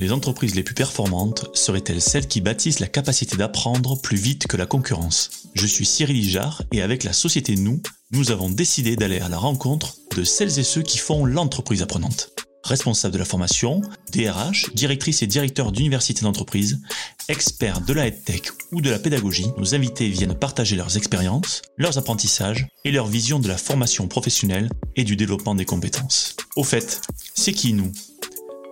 Les 0.00 0.12
entreprises 0.12 0.54
les 0.54 0.62
plus 0.62 0.74
performantes 0.74 1.50
seraient-elles 1.52 2.00
celles 2.00 2.26
qui 2.26 2.40
bâtissent 2.40 2.80
la 2.80 2.86
capacité 2.86 3.36
d'apprendre 3.36 4.00
plus 4.00 4.16
vite 4.16 4.46
que 4.46 4.56
la 4.56 4.64
concurrence? 4.64 5.28
Je 5.52 5.66
suis 5.66 5.84
Cyril 5.84 6.16
Ijard 6.16 6.62
et 6.72 6.80
avec 6.80 7.04
la 7.04 7.12
société 7.12 7.54
Nous, 7.54 7.82
nous 8.10 8.30
avons 8.30 8.48
décidé 8.48 8.96
d'aller 8.96 9.20
à 9.20 9.28
la 9.28 9.36
rencontre 9.36 9.96
de 10.16 10.24
celles 10.24 10.58
et 10.58 10.62
ceux 10.62 10.80
qui 10.80 10.96
font 10.96 11.26
l'entreprise 11.26 11.82
apprenante. 11.82 12.30
Responsables 12.64 13.12
de 13.12 13.18
la 13.18 13.26
formation, 13.26 13.82
DRH, 14.10 14.72
directrices 14.74 15.20
et 15.20 15.26
directeurs 15.26 15.70
d'universités 15.70 16.22
d'entreprise, 16.22 16.80
experts 17.28 17.82
de 17.82 17.92
la 17.92 18.06
EdTech 18.06 18.48
ou 18.72 18.80
de 18.80 18.88
la 18.88 18.98
pédagogie, 18.98 19.48
nos 19.58 19.74
invités 19.74 20.08
viennent 20.08 20.34
partager 20.34 20.76
leurs 20.76 20.96
expériences, 20.96 21.60
leurs 21.76 21.98
apprentissages 21.98 22.66
et 22.86 22.90
leur 22.90 23.06
vision 23.06 23.38
de 23.38 23.48
la 23.48 23.58
formation 23.58 24.08
professionnelle 24.08 24.70
et 24.96 25.04
du 25.04 25.16
développement 25.16 25.54
des 25.54 25.66
compétences. 25.66 26.36
Au 26.56 26.64
fait, 26.64 27.02
c'est 27.34 27.52
qui 27.52 27.74
nous? 27.74 27.92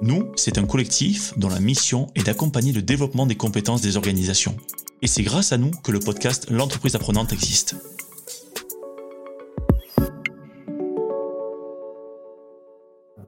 Nous, 0.01 0.31
c'est 0.37 0.59
un 0.59 0.65
collectif 0.65 1.37
dont 1.37 1.49
la 1.49 1.59
mission 1.59 2.07
est 2.15 2.27
d'accompagner 2.27 2.73
le 2.73 2.83
développement 2.83 3.27
des 3.27 3.35
compétences 3.35 3.81
des 3.81 3.97
organisations. 3.97 4.57
Et 5.03 5.09
c'est 5.09 5.25
grâce 5.25 5.51
à 5.53 5.59
nous 5.59 5.73
que 5.83 5.91
le 5.91 5.99
podcast 5.99 6.51
L'entreprise 6.51 6.95
apprenante 6.95 7.33
existe. 7.33 7.75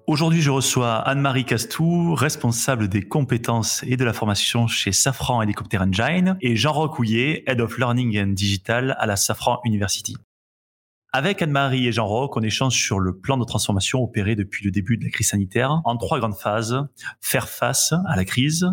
Aujourd'hui, 0.07 0.43
je 0.43 0.51
reçois 0.51 0.95
Anne-Marie 0.95 1.45
Castou, 1.45 2.15
responsable 2.15 2.89
des 2.89 3.03
compétences 3.03 3.83
et 3.83 3.97
de 3.97 4.05
la 4.05 4.13
formation 4.13 4.69
chez 4.69 4.93
Safran 4.93 5.43
Helicopter 5.43 5.79
Engine, 5.79 6.37
et 6.41 6.55
Jean-Roch 6.55 6.99
Houillet, 7.01 7.43
Head 7.49 7.61
of 7.61 7.79
Learning 7.79 8.17
and 8.21 8.29
Digital 8.29 8.97
à 9.01 9.07
la 9.07 9.17
Safran 9.17 9.61
University. 9.65 10.17
Avec 11.13 11.43
Anne-Marie 11.43 11.89
et 11.89 11.93
Jean-Roch, 11.93 12.37
on 12.37 12.43
échange 12.43 12.81
sur 12.81 13.01
le 13.01 13.19
plan 13.19 13.37
de 13.37 13.45
transformation 13.45 14.01
opéré 14.01 14.37
depuis 14.37 14.65
le 14.65 14.71
début 14.71 14.97
de 14.97 15.03
la 15.03 15.11
crise 15.11 15.31
sanitaire 15.31 15.81
en 15.85 15.97
trois 15.97 16.21
grandes 16.21 16.37
phases. 16.37 16.87
Faire 17.21 17.49
face 17.49 17.93
à 18.07 18.15
la 18.15 18.25
crise, 18.25 18.69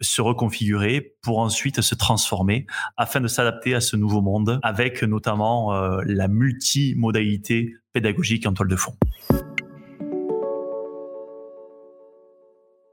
se 0.00 0.20
reconfigurer 0.20 1.14
pour 1.22 1.38
ensuite 1.38 1.82
se 1.82 1.94
transformer 1.94 2.66
afin 2.96 3.20
de 3.20 3.28
s'adapter 3.28 3.72
à 3.72 3.80
ce 3.80 3.94
nouveau 3.94 4.20
monde 4.20 4.58
avec 4.64 5.04
notamment 5.04 5.74
euh, 5.74 6.02
la 6.06 6.26
multimodalité 6.26 7.74
pédagogique 7.92 8.46
en 8.46 8.52
toile 8.52 8.68
de 8.68 8.76
fond. 8.76 8.96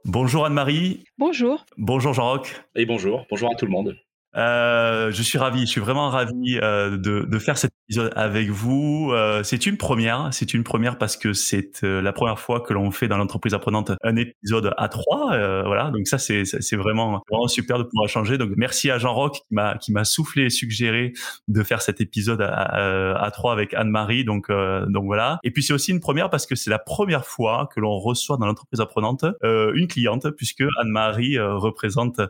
Bonjour 0.05 0.45
Anne-Marie. 0.45 1.03
Bonjour. 1.17 1.65
Bonjour 1.77 2.13
Jean-Roch. 2.13 2.63
Et 2.75 2.85
bonjour. 2.85 3.25
Bonjour 3.31 3.51
à 3.51 3.55
tout 3.55 3.65
le 3.65 3.71
monde. 3.71 3.95
Euh, 4.35 5.11
je 5.11 5.21
suis 5.21 5.37
ravi, 5.37 5.61
je 5.61 5.65
suis 5.67 5.81
vraiment 5.81 6.09
ravi 6.09 6.57
euh, 6.57 6.97
de, 6.97 7.25
de, 7.29 7.39
faire 7.39 7.57
cet 7.57 7.71
avec 8.15 8.49
vous. 8.49 9.11
Euh, 9.13 9.43
c'est 9.43 9.65
une 9.65 9.77
première, 9.77 10.29
c'est 10.31 10.53
une 10.53 10.63
première 10.63 10.97
parce 10.97 11.17
que 11.17 11.33
c'est 11.33 11.83
euh, 11.83 12.01
la 12.01 12.13
première 12.13 12.39
fois 12.39 12.61
que 12.61 12.73
l'on 12.73 12.91
fait 12.91 13.07
dans 13.07 13.17
l'entreprise 13.17 13.53
apprenante 13.53 13.91
un 14.03 14.15
épisode 14.15 14.73
à 14.77 14.87
trois. 14.87 15.33
Euh, 15.33 15.63
voilà, 15.65 15.91
donc 15.91 16.07
ça 16.07 16.17
c'est 16.17 16.45
c'est 16.45 16.75
vraiment 16.75 17.21
vraiment 17.29 17.47
super 17.47 17.77
de 17.77 17.83
pouvoir 17.83 18.09
changer. 18.09 18.37
Donc 18.37 18.51
merci 18.55 18.89
à 18.89 18.97
Jean 18.97 19.13
Roch 19.13 19.33
qui 19.33 19.53
m'a 19.53 19.77
qui 19.77 19.91
m'a 19.91 20.05
soufflé 20.05 20.45
et 20.45 20.49
suggéré 20.49 21.13
de 21.47 21.63
faire 21.63 21.81
cet 21.81 22.01
épisode 22.01 22.41
à, 22.41 23.29
trois 23.33 23.53
avec 23.53 23.73
Anne-Marie. 23.73 24.23
Donc 24.23 24.49
donc 24.49 25.05
voilà. 25.05 25.39
Et 25.43 25.51
puis 25.51 25.63
c'est 25.63 25.73
aussi 25.73 25.91
une 25.91 25.99
première 25.99 26.29
parce 26.29 26.45
que 26.45 26.55
c'est 26.55 26.69
la 26.69 26.79
première 26.79 27.25
fois 27.25 27.69
que 27.73 27.79
l'on 27.79 27.99
reçoit 27.99 28.37
dans 28.37 28.45
l'entreprise 28.45 28.79
apprenante 28.79 29.25
une 29.43 29.87
cliente 29.87 30.29
puisque 30.31 30.63
Anne-Marie 30.79 31.39
représente 31.39 32.21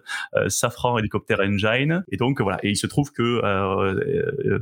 Safran 0.48 0.98
Helicopter 0.98 1.36
Engine 1.40 2.04
et 2.12 2.18
donc 2.18 2.42
voilà. 2.42 2.59
Et 2.64 2.70
il 2.70 2.78
se 2.78 2.88
trouve 2.88 3.12
que 3.12 3.42
euh, 3.44 4.59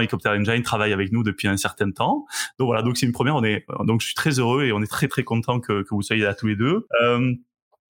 Helicopter 0.00 0.30
Engine 0.30 0.62
travaille 0.62 0.92
avec 0.92 1.12
nous 1.12 1.22
depuis 1.22 1.48
un 1.48 1.56
certain 1.56 1.90
temps. 1.90 2.26
Donc 2.58 2.66
voilà. 2.66 2.82
Donc 2.82 2.96
c'est 2.96 3.06
une 3.06 3.12
première. 3.12 3.40
Donc 3.84 4.00
je 4.00 4.06
suis 4.06 4.14
très 4.14 4.38
heureux 4.38 4.64
et 4.64 4.72
on 4.72 4.82
est 4.82 4.86
très 4.90 5.08
très 5.08 5.24
content 5.24 5.60
que, 5.60 5.82
que 5.82 5.88
vous 5.90 6.02
soyez 6.02 6.22
là 6.22 6.34
tous 6.34 6.46
les 6.46 6.56
deux. 6.56 6.86
Euh, 7.02 7.34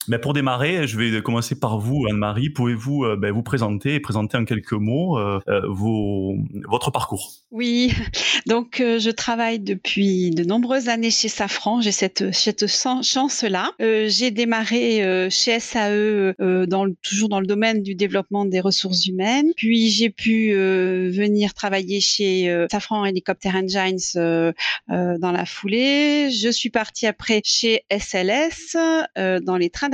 mais 0.09 0.19
pour 0.19 0.33
démarrer, 0.33 0.87
je 0.87 0.99
vais 0.99 1.21
commencer 1.21 1.55
par 1.55 1.79
vous, 1.79 2.07
Anne-Marie. 2.09 2.51
Pouvez-vous 2.51 3.05
euh, 3.05 3.17
ben, 3.17 3.31
vous 3.31 3.43
présenter 3.43 3.95
et 3.95 4.01
présenter 4.01 4.39
en 4.39 4.45
quelques 4.45 4.73
mots 4.73 5.19
euh, 5.19 5.39
euh, 5.49 5.61
votre 6.69 6.91
parcours? 6.91 7.33
Oui, 7.51 7.93
donc 8.47 8.77
je 8.79 9.11
travaille 9.11 9.59
depuis 9.59 10.31
de 10.31 10.45
nombreuses 10.45 10.89
années 10.89 11.11
chez 11.11 11.29
Safran. 11.29 11.81
J'ai 11.83 11.93
cette, 11.93 12.33
cette 12.33 12.67
chance-là. 12.67 13.73
J'ai 13.79 14.31
démarré 14.31 15.29
chez 15.31 15.61
SAE 15.61 16.35
toujours 17.03 17.29
dans 17.29 17.41
le 17.41 17.47
domaine 17.47 17.83
du 17.83 17.95
développement 17.95 18.45
des 18.45 18.61
ressources 18.61 19.07
humaines. 19.07 19.53
Puis 19.57 19.91
j'ai 19.91 20.11
pu 20.11 20.53
venir 20.55 21.55
travailler 21.55 22.01
chez 22.01 22.67
Safran 22.71 23.05
Helicopter 23.05 23.51
Engines 23.51 23.99
dans 24.89 25.33
la 25.33 25.45
foulée. 25.45 26.31
Je 26.31 26.51
suis 26.51 26.71
partie 26.71 27.07
après 27.07 27.41
chez 27.45 27.83
SLS 27.91 28.77
dans 29.43 29.57
les 29.57 29.71
trains 29.71 29.89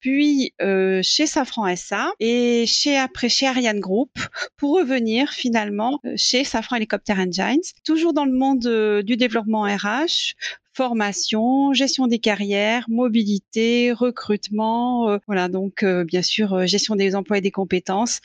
puis 0.00 0.52
euh, 0.60 1.00
chez 1.02 1.26
Safran 1.26 1.74
SA 1.76 2.12
et 2.20 2.66
chez 2.66 2.96
après 2.96 3.28
chez 3.28 3.46
Ariane 3.46 3.80
Group 3.80 4.10
pour 4.56 4.76
revenir 4.76 5.30
finalement 5.30 6.00
euh, 6.04 6.14
chez 6.16 6.44
Safran 6.44 6.76
Helicopter 6.76 7.14
Engines, 7.14 7.62
toujours 7.84 8.12
dans 8.12 8.24
le 8.24 8.32
monde 8.32 8.66
euh, 8.66 9.02
du 9.02 9.16
développement 9.16 9.62
RH, 9.62 10.34
formation, 10.76 11.72
gestion 11.72 12.06
des 12.06 12.18
carrières, 12.18 12.84
mobilité, 12.88 13.92
recrutement, 13.92 15.08
euh, 15.08 15.18
voilà 15.26 15.48
donc 15.48 15.82
euh, 15.82 16.04
bien 16.04 16.20
sûr 16.20 16.52
euh, 16.52 16.66
gestion 16.66 16.96
des 16.96 17.16
emplois 17.16 17.38
et 17.38 17.40
des 17.40 17.50
compétences. 17.50 18.20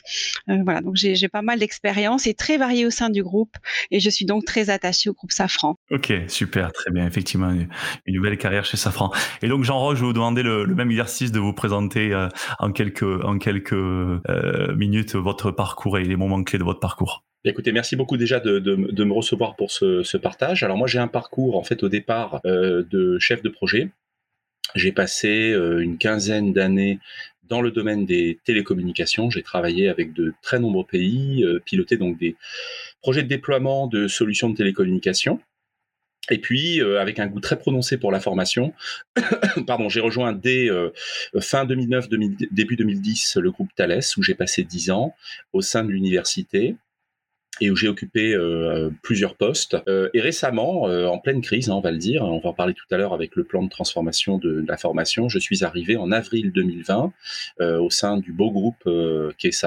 voilà 0.46 0.82
donc 0.82 0.96
j'ai 0.96 1.28
pas 1.28 1.40
mal 1.40 1.58
d'expérience 1.58 2.26
et 2.26 2.34
très 2.34 2.58
variée 2.58 2.84
au 2.84 2.90
sein 2.90 3.08
du 3.08 3.22
groupe 3.22 3.56
et 3.90 4.00
je 4.00 4.10
suis 4.10 4.26
donc 4.26 4.44
très 4.44 4.68
attachée 4.68 5.08
au 5.08 5.14
groupe 5.14 5.32
Safran. 5.32 5.76
Ok 5.90 6.12
super 6.28 6.72
très 6.72 6.90
bien 6.90 7.06
effectivement 7.06 7.50
une, 7.50 7.68
nouvelle 8.06 8.36
carrière 8.36 8.66
chez 8.66 8.76
Safran. 8.76 9.10
Et 9.40 9.48
donc 9.48 9.64
Jean-Roch 9.64 9.96
je 9.96 10.00
vais 10.02 10.06
vous 10.08 10.12
demander 10.12 10.42
le, 10.42 10.66
même 10.66 10.90
exercice 10.90 11.32
de 11.32 11.40
vous 11.40 11.54
présenter 11.54 12.14
en 12.58 12.72
quelques 12.72 13.24
en 13.24 13.38
quelques 13.38 13.72
minutes 14.76 15.14
votre 15.14 15.50
parcours 15.50 15.98
et 15.98 16.04
les 16.04 16.16
moments 16.16 16.42
clés 16.44 16.58
de 16.58 16.64
votre 16.64 16.80
parcours. 16.80 17.24
Écoutez, 17.44 17.72
merci 17.72 17.96
beaucoup 17.96 18.16
déjà 18.16 18.38
de, 18.38 18.60
me 18.60 19.12
recevoir 19.12 19.56
pour 19.56 19.72
ce, 19.72 20.16
partage. 20.16 20.62
Alors 20.62 20.76
moi 20.76 20.86
j'ai 20.86 21.00
un 21.00 21.08
parcours 21.08 21.58
en 21.58 21.64
fait 21.64 21.82
au 21.82 21.88
départ 21.88 22.40
euh, 22.44 22.84
de 22.88 23.18
chef 23.18 23.42
de 23.42 23.48
projet. 23.48 23.90
J'ai 24.76 24.92
passé 24.92 25.50
euh, 25.50 25.82
une 25.82 25.98
quinzaine 25.98 26.52
d'années 26.52 27.00
dans 27.42 27.60
le 27.60 27.72
domaine 27.72 28.06
des 28.06 28.38
télécommunications. 28.44 29.28
J'ai 29.28 29.42
travaillé 29.42 29.88
avec 29.88 30.12
de 30.12 30.34
très 30.40 30.60
nombreux 30.60 30.86
pays, 30.86 31.42
euh, 31.42 31.58
piloté 31.58 31.96
donc 31.96 32.16
des 32.16 32.36
projets 33.00 33.24
de 33.24 33.28
déploiement 33.28 33.88
de 33.88 34.06
solutions 34.06 34.48
de 34.48 34.56
télécommunications. 34.56 35.40
Et 36.30 36.38
puis, 36.38 36.80
avec 36.80 37.18
un 37.18 37.26
goût 37.26 37.40
très 37.40 37.58
prononcé 37.58 37.98
pour 37.98 38.12
la 38.12 38.20
formation, 38.20 38.72
pardon, 39.66 39.88
j'ai 39.88 39.98
rejoint 39.98 40.32
dès 40.32 40.68
fin 41.40 41.64
2009, 41.64 42.08
début 42.52 42.76
2010 42.76 43.38
le 43.38 43.50
groupe 43.50 43.70
Thales, 43.74 44.02
où 44.16 44.22
j'ai 44.22 44.36
passé 44.36 44.62
dix 44.62 44.92
ans 44.92 45.16
au 45.52 45.62
sein 45.62 45.82
de 45.82 45.90
l'université 45.90 46.76
et 47.60 47.70
où 47.70 47.76
j'ai 47.76 47.88
occupé 47.88 48.34
euh, 48.34 48.90
plusieurs 49.02 49.36
postes. 49.36 49.76
Euh, 49.86 50.08
et 50.14 50.20
récemment, 50.20 50.88
euh, 50.88 51.06
en 51.06 51.18
pleine 51.18 51.42
crise, 51.42 51.68
hein, 51.68 51.74
on 51.74 51.80
va 51.80 51.92
le 51.92 51.98
dire, 51.98 52.22
on 52.22 52.40
va 52.40 52.50
en 52.50 52.54
parler 52.54 52.74
tout 52.74 52.86
à 52.90 52.96
l'heure 52.96 53.12
avec 53.12 53.36
le 53.36 53.44
plan 53.44 53.62
de 53.62 53.68
transformation 53.68 54.38
de, 54.38 54.64
la 54.66 54.76
formation, 54.76 55.28
je 55.28 55.38
suis 55.38 55.64
arrivé 55.64 55.96
en 55.96 56.12
avril 56.12 56.52
2020 56.52 57.12
au 57.60 57.90
sein 57.90 58.16
du 58.16 58.32
beau 58.32 58.50
groupe 58.50 58.88
qui 59.38 59.48
est 59.48 59.66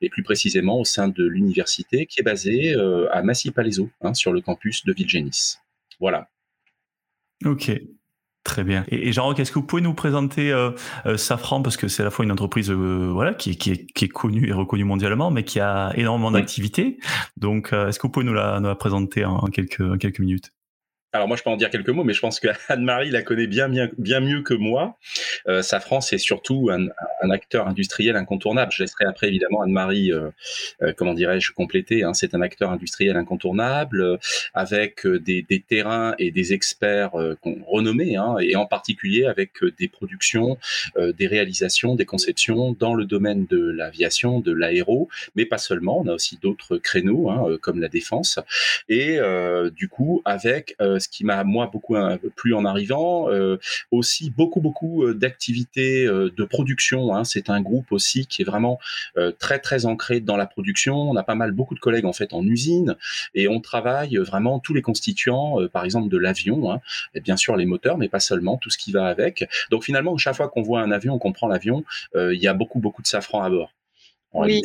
et 0.00 0.08
plus 0.08 0.22
précisément 0.22 0.80
au 0.80 0.84
sein 0.84 1.08
de 1.08 1.24
l'université 1.24 2.06
qui 2.06 2.20
est 2.20 2.22
basée 2.22 2.74
à 3.10 3.22
Massy-Palaiseau, 3.22 3.90
hein, 4.02 4.14
sur 4.14 4.32
le 4.32 4.40
campus 4.40 4.84
de 4.84 4.92
Villegénis. 4.92 5.58
Voilà. 5.98 6.28
Ok, 7.44 7.70
Très 8.42 8.64
bien. 8.64 8.84
Et, 8.88 9.12
Jean-Roch, 9.12 9.38
est-ce 9.38 9.52
que 9.52 9.58
vous 9.58 9.66
pouvez 9.66 9.82
nous 9.82 9.92
présenter 9.92 10.50
euh, 10.50 10.70
euh, 11.04 11.18
Safran 11.18 11.60
parce 11.60 11.76
que 11.76 11.88
c'est 11.88 12.00
à 12.02 12.04
la 12.04 12.10
fois 12.10 12.24
une 12.24 12.32
entreprise 12.32 12.70
euh, 12.70 13.10
voilà 13.12 13.34
qui, 13.34 13.58
qui, 13.58 13.70
est, 13.72 13.86
qui 13.92 14.06
est 14.06 14.08
connue 14.08 14.48
et 14.48 14.52
reconnue 14.52 14.84
mondialement, 14.84 15.30
mais 15.30 15.44
qui 15.44 15.60
a 15.60 15.92
énormément 15.94 16.30
d'activités. 16.30 16.98
Donc, 17.36 17.72
est-ce 17.72 17.98
que 17.98 18.06
vous 18.06 18.12
pouvez 18.12 18.24
nous 18.24 18.32
la, 18.32 18.58
nous 18.60 18.68
la 18.68 18.74
présenter 18.74 19.26
en, 19.26 19.40
quelques, 19.46 19.80
en 19.80 19.98
quelques 19.98 20.20
minutes? 20.20 20.52
Alors 21.12 21.26
moi, 21.26 21.36
je 21.36 21.42
peux 21.42 21.50
en 21.50 21.56
dire 21.56 21.70
quelques 21.70 21.88
mots, 21.88 22.04
mais 22.04 22.12
je 22.12 22.20
pense 22.20 22.38
que 22.38 22.48
Anne-Marie 22.68 23.10
la 23.10 23.22
connaît 23.22 23.48
bien, 23.48 23.68
bien, 23.68 23.88
bien 23.98 24.20
mieux 24.20 24.42
que 24.42 24.54
moi. 24.54 24.96
Euh, 25.48 25.60
Safran, 25.62 26.00
c'est 26.00 26.18
surtout 26.18 26.70
un, 26.70 26.86
un, 27.22 27.30
acteur 27.30 27.66
industriel 27.66 28.16
incontournable. 28.16 28.70
Je 28.72 28.84
laisserai 28.84 29.06
après 29.06 29.26
évidemment 29.26 29.62
Anne-Marie, 29.62 30.12
euh, 30.12 30.30
euh, 30.82 30.92
comment 30.96 31.14
dirais-je, 31.14 31.52
compléter. 31.52 32.04
Hein. 32.04 32.14
C'est 32.14 32.34
un 32.34 32.40
acteur 32.40 32.70
industriel 32.70 33.16
incontournable 33.16 34.00
euh, 34.00 34.16
avec 34.54 35.04
euh, 35.04 35.18
des, 35.18 35.42
des, 35.42 35.60
terrains 35.60 36.14
et 36.18 36.30
des 36.30 36.52
experts 36.52 37.12
renommés, 37.66 38.16
hein, 38.16 38.36
et 38.40 38.56
en 38.56 38.66
particulier 38.66 39.26
avec 39.26 39.52
des 39.78 39.88
productions, 39.88 40.58
des 40.96 41.26
réalisations, 41.26 41.94
des 41.94 42.06
conceptions 42.06 42.72
dans 42.72 42.94
le 42.94 43.04
domaine 43.04 43.46
de 43.46 43.70
l'aviation, 43.70 44.40
de 44.40 44.52
l'aéro, 44.52 45.08
mais 45.36 45.44
pas 45.44 45.58
seulement. 45.58 46.00
On 46.00 46.08
a 46.08 46.14
aussi 46.14 46.38
d'autres 46.40 46.78
créneaux, 46.78 47.30
hein, 47.30 47.58
comme 47.60 47.80
la 47.80 47.88
défense, 47.88 48.38
et 48.88 49.18
du 49.74 49.88
coup 49.88 50.22
avec 50.24 50.76
ce 51.00 51.08
qui 51.08 51.24
m'a 51.24 51.44
moi 51.44 51.68
beaucoup 51.72 51.96
plu 52.36 52.54
en 52.54 52.64
arrivant. 52.64 53.28
aussi 53.90 54.30
beaucoup 54.30 54.60
beaucoup 54.60 55.12
d'activités 55.12 56.06
de 56.06 56.44
production. 56.44 57.14
Hein. 57.14 57.24
C'est 57.24 57.50
un 57.50 57.60
groupe 57.60 57.92
aussi 57.92 58.26
qui 58.26 58.42
est 58.42 58.44
vraiment 58.44 58.78
très 59.38 59.58
très 59.58 59.86
ancré 59.86 60.20
dans 60.20 60.36
la 60.36 60.46
production. 60.46 60.96
On 61.10 61.16
a 61.16 61.22
pas 61.22 61.34
mal 61.34 61.52
beaucoup 61.52 61.74
de 61.74 61.80
collègues 61.80 62.04
en 62.04 62.12
fait 62.12 62.32
en 62.32 62.44
usine 62.44 62.96
et 63.34 63.48
on 63.48 63.60
travaille 63.60 64.16
vraiment 64.16 64.58
tous 64.58 64.74
les 64.74 64.82
constituants, 64.82 65.56
par 65.72 65.84
exemple 65.84 66.08
de 66.08 66.18
l'avion, 66.18 66.72
hein. 66.72 66.80
et 67.14 67.20
bien 67.20 67.36
sûr 67.36 67.56
les 67.56 67.66
moteurs, 67.66 67.98
mais 67.98 68.08
pas 68.08 68.20
seulement, 68.20 68.56
tout 68.56 68.70
ce 68.70 68.78
qui 68.78 68.92
va 68.92 69.06
avec. 69.06 69.48
Donc 69.70 69.84
finalement, 69.84 70.16
chaque 70.16 70.36
fois 70.36 70.48
qu'on 70.48 70.62
voit 70.62 70.80
un 70.80 70.90
avion, 70.90 71.18
qu'on 71.18 71.32
prend 71.32 71.48
l'avion, 71.48 71.84
il 72.14 72.40
y 72.40 72.48
a 72.48 72.54
beaucoup 72.54 72.78
beaucoup 72.78 73.02
de 73.02 73.06
safran 73.06 73.42
à 73.42 73.50
bord. 73.50 73.72
En 74.32 74.44
oui, 74.44 74.62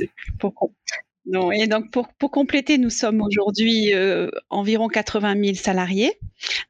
non, 1.26 1.52
et 1.52 1.66
donc 1.68 1.90
pour, 1.92 2.08
pour 2.20 2.30
compléter, 2.30 2.78
nous 2.78 2.92
sommes 2.92 3.22
aujourd'hui 3.22 3.94
euh, 3.94 4.30
environ 4.50 4.88
80 4.88 5.44
000 5.44 5.56
salariés. 5.56 6.14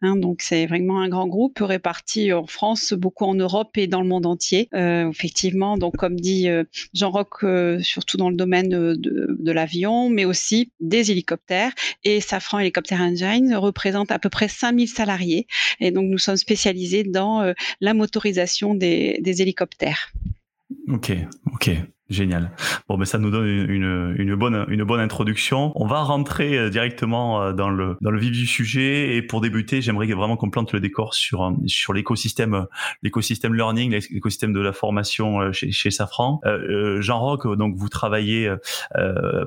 Hein, 0.01 0.17
donc 0.17 0.41
c'est 0.41 0.65
vraiment 0.65 1.01
un 1.01 1.09
grand 1.09 1.27
groupe 1.27 1.59
réparti 1.59 2.33
en 2.33 2.47
France, 2.47 2.94
beaucoup 2.94 3.25
en 3.25 3.35
Europe 3.35 3.77
et 3.77 3.88
dans 3.88 4.01
le 4.01 4.07
monde 4.07 4.25
entier. 4.25 4.69
Euh, 4.73 5.09
effectivement, 5.09 5.77
donc 5.77 5.97
comme 5.97 6.19
dit 6.19 6.50
euh, 6.50 6.63
Jean-Roch, 6.94 7.44
euh, 7.44 7.79
surtout 7.79 8.17
dans 8.17 8.29
le 8.29 8.35
domaine 8.35 8.69
de, 8.69 8.95
de 8.95 9.51
l'avion, 9.51 10.09
mais 10.09 10.25
aussi 10.25 10.71
des 10.79 11.12
hélicoptères. 11.12 11.71
Et 12.03 12.21
Safran 12.21 12.59
Helicopter 12.59 12.95
Engine 12.95 13.56
représente 13.56 14.12
à 14.12 14.19
peu 14.19 14.29
près 14.29 14.47
5000 14.47 14.88
salariés. 14.88 15.47
Et 15.79 15.91
donc 15.91 16.06
nous 16.06 16.17
sommes 16.17 16.38
spécialisés 16.38 17.03
dans 17.03 17.53
la 17.81 17.94
motorisation 17.94 18.75
des, 18.75 19.19
des 19.21 19.41
hélicoptères. 19.41 20.12
Ok, 20.88 21.12
ok. 21.53 21.71
Génial. 22.07 22.51
Bon, 22.87 22.97
mais 22.97 23.05
ça 23.05 23.17
nous 23.17 23.31
donne 23.31 23.47
une, 23.47 24.13
une, 24.19 24.35
bonne 24.35 24.63
une 24.69 24.83
bonne 24.83 24.99
introduction. 24.99 25.71
On 25.73 25.87
va 25.87 26.01
rentrer 26.03 26.55
euh, 26.55 26.69
directement 26.69 27.41
euh, 27.41 27.51
dans 27.51 27.71
le 27.71 27.97
dans 27.99 28.11
le 28.11 28.19
vif 28.19 28.31
du 28.31 28.45
sujet 28.45 29.15
et 29.15 29.23
pour 29.23 29.41
débuter, 29.41 29.81
j'aimerais 29.81 30.05
vraiment 30.13 30.37
qu'on 30.37 30.51
plante 30.51 30.71
le 30.71 30.79
décor 30.79 31.15
sur 31.15 31.43
euh, 31.43 31.51
sur 31.65 31.93
l'écosystème 31.93 32.67
l'écosystème 33.01 33.55
learning, 33.55 33.99
l'écosystème 34.11 34.53
de 34.53 34.59
la 34.59 34.71
formation 34.71 35.51
chez, 35.51 35.71
chez 35.71 35.89
Safran. 35.89 36.41
Jean 36.99 37.19
Roch, 37.19 37.47
donc 37.57 37.75
vous 37.75 37.89
travaillez 37.89 38.53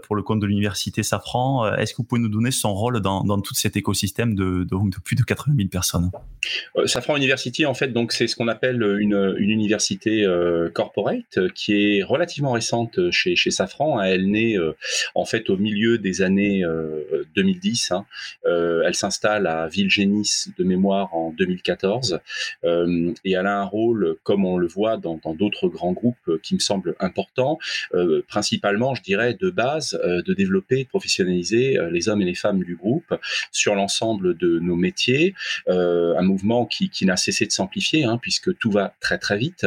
pour 0.03 0.17
le 0.17 0.23
compte 0.23 0.41
de 0.41 0.47
l'université 0.47 1.05
Safran. 1.05 1.73
Est-ce 1.77 1.93
que 1.93 1.99
vous 1.99 2.05
pouvez 2.05 2.21
nous 2.21 2.29
donner 2.29 2.51
son 2.51 2.75
rôle 2.75 3.01
dans 3.01 3.23
dans 3.23 3.41
tout 3.41 3.55
cet 3.55 3.77
écosystème 3.77 4.35
de 4.35 4.65
de, 4.65 4.91
de 4.91 5.01
plus 5.05 5.15
de 5.15 5.23
80 5.23 5.55
000 5.57 5.69
personnes? 5.69 6.11
Safran 6.87 7.17
University, 7.17 7.67
en 7.67 7.75
fait, 7.75 7.89
donc 7.89 8.13
c'est 8.13 8.27
ce 8.27 8.35
qu'on 8.35 8.49
appelle 8.49 8.83
une 8.99 9.37
une 9.39 9.51
université 9.51 10.27
corporate 10.75 11.53
qui 11.55 11.99
est 11.99 12.03
relativement 12.03 12.48
récente 12.53 12.99
euh, 12.99 13.11
chez, 13.11 13.37
chez 13.37 13.51
Safran. 13.51 13.99
Hein. 13.99 14.05
Elle 14.05 14.31
naît 14.31 14.59
euh, 14.59 14.73
en 15.15 15.25
fait 15.25 15.51
au 15.51 15.57
milieu 15.57 15.99
des 15.99 16.23
années 16.23 16.65
2010. 17.35 17.93
Euh, 17.93 17.97
hein. 17.97 18.07
elle 18.87 18.95
s'installe 18.95 19.47
à 19.47 19.69
Villegénis 19.69 20.47
de 20.57 20.65
mémoire 20.65 21.15
en 21.15 21.31
2014 21.33 22.21
et 22.65 23.33
elle 23.33 23.47
a 23.47 23.61
un 23.61 23.65
rôle, 23.65 24.17
comme 24.23 24.45
on 24.45 24.57
le 24.57 24.67
voit 24.67 24.97
dans 24.97 25.21
d'autres 25.35 25.69
grands 25.69 25.93
groupes, 25.93 26.39
qui 26.43 26.55
me 26.55 26.61
semble 26.61 26.95
important, 27.01 27.59
principalement, 28.29 28.95
je 28.95 29.03
dirais, 29.03 29.35
de 29.35 29.51
base, 29.51 29.99
de 30.05 30.35
développer, 30.35 30.85
de 30.85 30.89
professionnaliser 30.89 31.79
les 31.91 32.09
hommes 32.09 32.23
et 32.23 32.25
les 32.25 32.35
femmes 32.35 32.63
du 32.63 32.77
groupe 32.77 33.15
sur 33.53 33.75
l'ensemble 33.75 34.37
de 34.37 34.59
nos 34.59 34.77
métiers. 34.77 35.35
un 35.67 36.23
mouvement 36.23 36.67
qui, 36.67 36.91
n'a 37.03 37.17
cessé 37.17 37.47
de 37.47 37.53
s'amplifier, 37.53 38.05
hein, 38.05 38.19
puisque 38.21 38.57
tout 38.59 38.71
va 38.71 38.95
très 39.01 39.19
très 39.19 39.39
vite. 39.39 39.67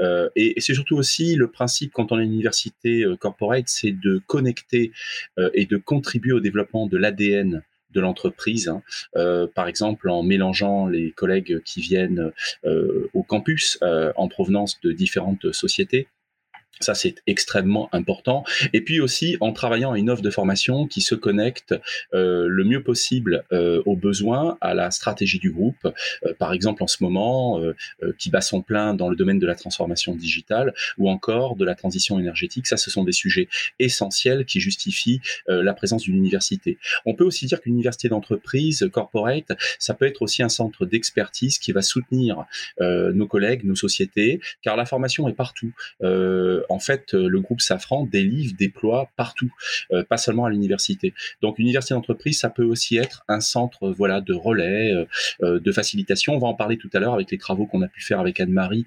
et, 0.00 0.56
et 0.56 0.60
c'est 0.60 0.74
surtout 0.74 0.96
aussi 0.96 1.34
le 1.34 1.48
principe 1.50 1.92
quand 1.92 2.12
on 2.12 2.18
université 2.21 2.21
euh, 2.24 3.16
corporate, 3.16 3.68
c'est 3.68 3.92
de 3.92 4.20
connecter 4.26 4.92
euh, 5.38 5.50
et 5.54 5.66
de 5.66 5.76
contribuer 5.76 6.32
au 6.32 6.40
développement 6.40 6.86
de 6.86 6.96
l'ADN 6.96 7.62
de 7.92 8.00
l'entreprise, 8.00 8.68
hein. 8.68 8.82
euh, 9.16 9.46
par 9.46 9.68
exemple 9.68 10.08
en 10.08 10.22
mélangeant 10.22 10.86
les 10.86 11.10
collègues 11.10 11.60
qui 11.62 11.82
viennent 11.82 12.32
au 13.12 13.22
campus 13.22 13.78
en 13.82 14.28
provenance 14.28 14.80
de 14.80 14.92
différentes 14.92 15.52
sociétés 15.52 16.08
ça, 16.80 16.94
c'est 16.94 17.16
extrêmement 17.26 17.88
important. 17.92 18.44
Et 18.72 18.80
puis 18.80 19.00
aussi 19.00 19.36
en 19.40 19.52
travaillant 19.52 19.92
à 19.92 19.98
une 19.98 20.10
offre 20.10 20.22
de 20.22 20.30
formation 20.30 20.86
qui 20.86 21.00
se 21.00 21.14
connecte 21.14 21.74
euh, 22.14 22.46
le 22.48 22.64
mieux 22.64 22.82
possible 22.82 23.44
euh, 23.52 23.82
aux 23.86 23.96
besoins, 23.96 24.58
à 24.60 24.74
la 24.74 24.90
stratégie 24.90 25.38
du 25.38 25.50
groupe. 25.50 25.86
Euh, 26.26 26.34
par 26.38 26.52
exemple, 26.52 26.82
en 26.82 26.86
ce 26.86 27.02
moment, 27.02 27.60
euh, 27.60 27.74
euh, 28.02 28.12
qui 28.18 28.30
bat 28.30 28.40
son 28.40 28.62
plein 28.62 28.94
dans 28.94 29.08
le 29.08 29.16
domaine 29.16 29.38
de 29.38 29.46
la 29.46 29.54
transformation 29.54 30.14
digitale 30.14 30.74
ou 30.98 31.08
encore 31.08 31.56
de 31.56 31.64
la 31.64 31.74
transition 31.74 32.18
énergétique. 32.18 32.66
Ça, 32.66 32.76
ce 32.76 32.90
sont 32.90 33.04
des 33.04 33.12
sujets 33.12 33.48
essentiels 33.78 34.44
qui 34.44 34.60
justifient 34.60 35.20
euh, 35.48 35.62
la 35.62 35.74
présence 35.74 36.02
d'une 36.02 36.16
université. 36.16 36.78
On 37.06 37.14
peut 37.14 37.24
aussi 37.24 37.46
dire 37.46 37.60
qu'une 37.60 37.74
université 37.74 38.08
d'entreprise, 38.08 38.88
corporate, 38.92 39.52
ça 39.78 39.94
peut 39.94 40.06
être 40.06 40.22
aussi 40.22 40.42
un 40.42 40.48
centre 40.48 40.84
d'expertise 40.84 41.58
qui 41.58 41.72
va 41.72 41.82
soutenir 41.82 42.44
nos 42.80 43.26
collègues, 43.26 43.64
nos 43.64 43.74
sociétés, 43.74 44.40
car 44.62 44.76
la 44.76 44.86
formation 44.86 45.28
est 45.28 45.32
partout 45.32 45.72
en 46.68 46.78
fait, 46.78 47.14
euh, 47.14 47.28
le 47.28 47.40
groupe 47.40 47.60
Safran 47.60 48.06
délivre, 48.06 48.54
déploie 48.58 49.10
partout, 49.16 49.52
euh, 49.92 50.04
pas 50.04 50.16
seulement 50.16 50.44
à 50.44 50.50
l'université. 50.50 51.14
Donc, 51.40 51.58
université 51.58 51.94
d'entreprise, 51.94 52.38
ça 52.38 52.50
peut 52.50 52.64
aussi 52.64 52.96
être 52.96 53.24
un 53.28 53.40
centre, 53.40 53.90
voilà, 53.90 54.20
de 54.20 54.34
relais, 54.34 54.92
euh, 55.42 55.60
de 55.60 55.72
facilitation. 55.72 56.34
On 56.34 56.38
va 56.38 56.48
en 56.48 56.54
parler 56.54 56.76
tout 56.76 56.90
à 56.92 56.98
l'heure 56.98 57.14
avec 57.14 57.30
les 57.30 57.38
travaux 57.38 57.66
qu'on 57.66 57.82
a 57.82 57.88
pu 57.88 58.02
faire 58.02 58.20
avec 58.20 58.40
Anne-Marie 58.40 58.86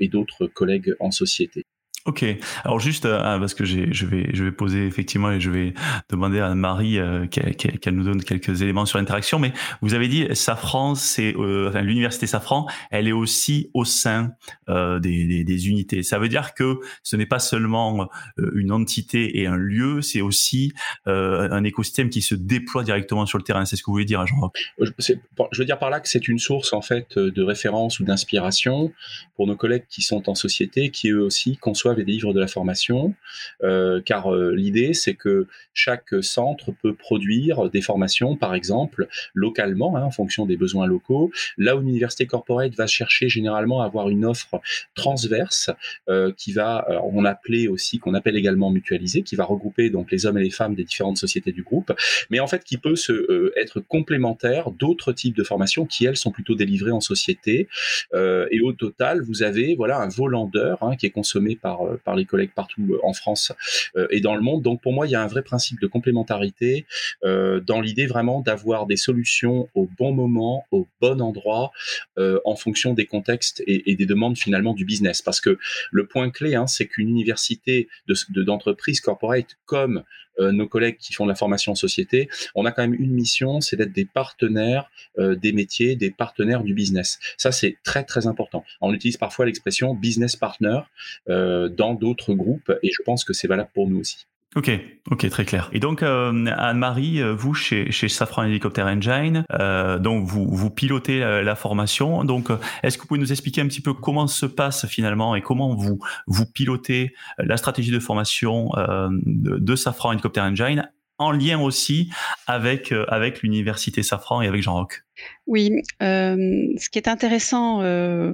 et 0.00 0.08
d'autres 0.08 0.46
collègues 0.46 0.94
en 1.00 1.10
société. 1.10 1.64
Ok. 2.04 2.24
Alors 2.64 2.80
juste 2.80 3.04
euh, 3.04 3.20
ah, 3.22 3.36
parce 3.38 3.54
que 3.54 3.64
je 3.64 4.06
vais 4.06 4.30
je 4.32 4.44
vais 4.44 4.50
poser 4.50 4.86
effectivement 4.86 5.30
et 5.30 5.40
je 5.40 5.50
vais 5.50 5.72
demander 6.10 6.40
à 6.40 6.52
Marie 6.56 6.98
euh, 6.98 7.28
qu'elle 7.28 7.94
nous 7.94 8.02
donne 8.02 8.24
quelques 8.24 8.60
éléments 8.60 8.86
sur 8.86 8.98
l'interaction. 8.98 9.38
Mais 9.38 9.52
vous 9.82 9.94
avez 9.94 10.08
dit 10.08 10.26
Safran, 10.32 10.96
c'est 10.96 11.36
euh, 11.36 11.68
enfin, 11.68 11.82
l'université 11.82 12.26
Safran, 12.26 12.66
elle 12.90 13.06
est 13.06 13.12
aussi 13.12 13.70
au 13.72 13.84
sein 13.84 14.32
des, 14.68 15.44
des, 15.44 15.68
unités. 15.68 16.02
Ça 16.02 16.18
veut 16.18 16.28
dire 16.28 16.54
que 16.54 16.80
ce 17.02 17.14
n'est 17.14 17.26
pas 17.26 17.38
seulement 17.38 18.08
une 18.36 18.72
entité 18.72 19.40
et 19.40 19.46
un 19.46 19.56
lieu, 19.56 20.02
c'est 20.02 20.20
aussi 20.20 20.72
un 21.06 21.62
écosystème 21.64 22.10
qui 22.10 22.22
se 22.22 22.34
déploie 22.34 22.82
directement 22.82 23.26
sur 23.26 23.38
le 23.38 23.44
terrain. 23.44 23.64
C'est 23.64 23.76
ce 23.76 23.82
que 23.82 23.86
vous 23.86 23.94
voulez 23.94 24.04
dire, 24.04 24.26
Jean 24.26 24.40
roch 24.40 24.74
Je 24.78 25.58
veux 25.58 25.64
dire 25.64 25.78
par 25.78 25.90
là 25.90 26.00
que 26.00 26.08
c'est 26.08 26.26
une 26.26 26.38
source 26.38 26.72
en 26.72 26.82
fait 26.82 27.18
de 27.18 27.42
référence 27.42 28.00
ou 28.00 28.04
d'inspiration 28.04 28.92
pour 29.36 29.46
nos 29.46 29.56
collègues 29.56 29.84
qui 29.88 30.02
sont 30.02 30.28
en 30.28 30.34
société, 30.34 30.90
qui 30.90 31.10
eux 31.10 31.22
aussi 31.22 31.56
conçoivent 31.56 31.91
et 31.98 32.04
des 32.04 32.12
livres 32.12 32.32
de 32.32 32.40
la 32.40 32.46
formation, 32.46 33.14
euh, 33.62 34.00
car 34.04 34.32
euh, 34.32 34.54
l'idée 34.54 34.94
c'est 34.94 35.14
que 35.14 35.46
chaque 35.74 36.14
centre 36.22 36.72
peut 36.82 36.94
produire 36.94 37.70
des 37.70 37.80
formations, 37.80 38.36
par 38.36 38.54
exemple, 38.54 39.08
localement, 39.34 39.96
hein, 39.96 40.02
en 40.02 40.10
fonction 40.10 40.46
des 40.46 40.56
besoins 40.56 40.86
locaux. 40.86 41.30
Là 41.56 41.76
où 41.76 41.80
l'université 41.80 42.26
corporate 42.26 42.74
va 42.74 42.86
chercher 42.86 43.28
généralement 43.28 43.82
à 43.82 43.86
avoir 43.86 44.08
une 44.08 44.24
offre 44.24 44.60
transverse 44.94 45.70
euh, 46.08 46.32
qui 46.36 46.52
va, 46.52 46.86
on 47.04 47.24
appelait 47.24 47.68
aussi, 47.68 47.98
qu'on 47.98 48.14
appelle 48.14 48.36
également 48.36 48.70
mutualisée, 48.70 49.22
qui 49.22 49.36
va 49.36 49.44
regrouper 49.44 49.90
donc 49.90 50.10
les 50.10 50.26
hommes 50.26 50.38
et 50.38 50.42
les 50.42 50.50
femmes 50.50 50.74
des 50.74 50.84
différentes 50.84 51.18
sociétés 51.18 51.52
du 51.52 51.62
groupe, 51.62 51.92
mais 52.30 52.40
en 52.40 52.46
fait 52.46 52.64
qui 52.64 52.76
peut 52.76 52.96
se, 52.96 53.52
être 53.60 53.80
complémentaire 53.80 54.70
d'autres 54.70 55.12
types 55.12 55.36
de 55.36 55.44
formations 55.44 55.86
qui 55.86 56.04
elles 56.04 56.16
sont 56.16 56.32
plutôt 56.32 56.54
délivrées 56.54 56.90
en 56.90 57.00
société. 57.00 57.68
et 58.14 58.60
au 58.62 58.72
total, 58.72 59.22
vous 59.22 59.42
avez 59.42 59.74
voilà 59.74 59.98
un 59.98 60.08
volandeur 60.08 60.82
hein, 60.82 60.96
qui 60.96 61.06
est 61.06 61.10
consommé 61.10 61.56
par 61.56 61.81
par, 62.04 62.16
les 62.16 62.24
collègues 62.24 62.52
partout 62.54 62.82
euh, 62.90 62.98
en 63.02 63.12
France 63.12 63.52
euh, 63.96 64.06
et 64.10 64.20
dans 64.20 64.34
le 64.34 64.40
monde. 64.40 64.62
Donc 64.62 64.82
pour 64.82 64.92
moi, 64.92 65.06
il 65.06 65.10
y 65.10 65.14
a 65.14 65.22
un 65.22 65.26
vrai 65.26 65.42
principe 65.42 65.80
de 65.80 65.86
complémentarité 65.86 66.86
dans 67.22 67.80
l'idée 67.80 68.06
vraiment 68.06 68.40
d'avoir 68.40 68.86
des 68.86 68.96
solutions 68.96 69.68
au 69.74 69.88
bon 69.98 70.12
moment, 70.12 70.64
au 70.70 70.86
bon 71.00 71.20
endroit, 71.20 71.70
en 72.16 72.56
fonction 72.56 72.94
des 72.94 73.06
contextes 73.06 73.62
et, 73.66 73.94
des 73.94 74.06
demandes 74.06 74.36
finalement 74.36 74.74
du 74.74 74.84
business. 74.84 75.22
Parce 75.22 75.40
que 75.40 75.58
le 75.90 76.06
point 76.06 76.30
clé, 76.30 76.54
hein, 76.54 76.66
c'est 76.66 76.86
qu'une 76.86 77.08
université 77.08 77.88
d'entreprise 78.30 79.00
de, 79.00 79.04
corporate 79.04 79.56
comme 79.64 80.04
euh, 80.31 80.31
nos 80.38 80.66
collègues 80.66 80.96
qui 80.98 81.12
font 81.12 81.24
de 81.24 81.30
la 81.30 81.34
formation 81.34 81.72
en 81.72 81.74
société, 81.74 82.28
on 82.54 82.64
a 82.64 82.72
quand 82.72 82.82
même 82.82 82.94
une 82.94 83.12
mission, 83.12 83.60
c'est 83.60 83.76
d'être 83.76 83.92
des 83.92 84.04
partenaires 84.04 84.90
euh, 85.18 85.34
des 85.34 85.52
métiers, 85.52 85.94
des 85.94 86.10
partenaires 86.10 86.62
du 86.62 86.72
business. 86.72 87.18
Ça, 87.36 87.52
c'est 87.52 87.76
très 87.84 88.04
très 88.04 88.26
important. 88.26 88.64
On 88.80 88.94
utilise 88.94 89.18
parfois 89.18 89.44
l'expression 89.44 89.94
business 89.94 90.36
partner 90.36 90.80
euh, 91.28 91.68
dans 91.68 91.94
d'autres 91.94 92.32
groupes 92.32 92.72
et 92.82 92.90
je 92.90 93.02
pense 93.02 93.24
que 93.24 93.32
c'est 93.32 93.48
valable 93.48 93.70
pour 93.74 93.88
nous 93.88 93.98
aussi. 93.98 94.26
Ok, 94.54 94.70
ok, 95.10 95.30
très 95.30 95.46
clair. 95.46 95.70
Et 95.72 95.80
donc 95.80 96.02
euh, 96.02 96.44
Anne-Marie, 96.58 97.22
euh, 97.22 97.32
vous 97.32 97.54
chez, 97.54 97.90
chez 97.90 98.10
Safran 98.10 98.42
Helicopter 98.42 98.82
Engine, 98.82 99.46
euh, 99.52 99.98
donc 99.98 100.26
vous 100.26 100.46
vous 100.46 100.68
pilotez 100.68 101.20
la, 101.20 101.54
formation. 101.54 102.24
Donc 102.24 102.50
est-ce 102.82 102.98
que 102.98 103.02
vous 103.02 103.08
pouvez 103.08 103.20
nous 103.20 103.32
expliquer 103.32 103.62
un 103.62 103.66
petit 103.66 103.80
peu 103.80 103.94
comment 103.94 104.26
se 104.26 104.44
passe 104.44 104.86
finalement 104.86 105.34
et 105.36 105.40
comment 105.40 105.74
vous 105.74 106.00
vous 106.26 106.46
pilotez 106.46 107.14
la 107.38 107.56
stratégie 107.56 107.90
de 107.90 107.98
formation 107.98 108.70
de, 108.76 109.58
de, 109.58 109.76
Safran 109.76 110.12
Helicopter 110.12 110.40
Engine 110.40 110.90
en 111.18 111.30
lien 111.30 111.60
aussi 111.60 112.10
avec 112.46 112.92
avec 113.08 113.42
l'université 113.42 114.02
Safran 114.02 114.42
et 114.42 114.48
avec 114.48 114.62
Jean 114.62 114.74
Roch? 114.74 115.04
Oui, 115.48 115.72
euh, 116.02 116.36
ce 116.78 116.88
qui 116.88 116.98
est 116.98 117.08
intéressant 117.08 117.82
euh, 117.82 118.32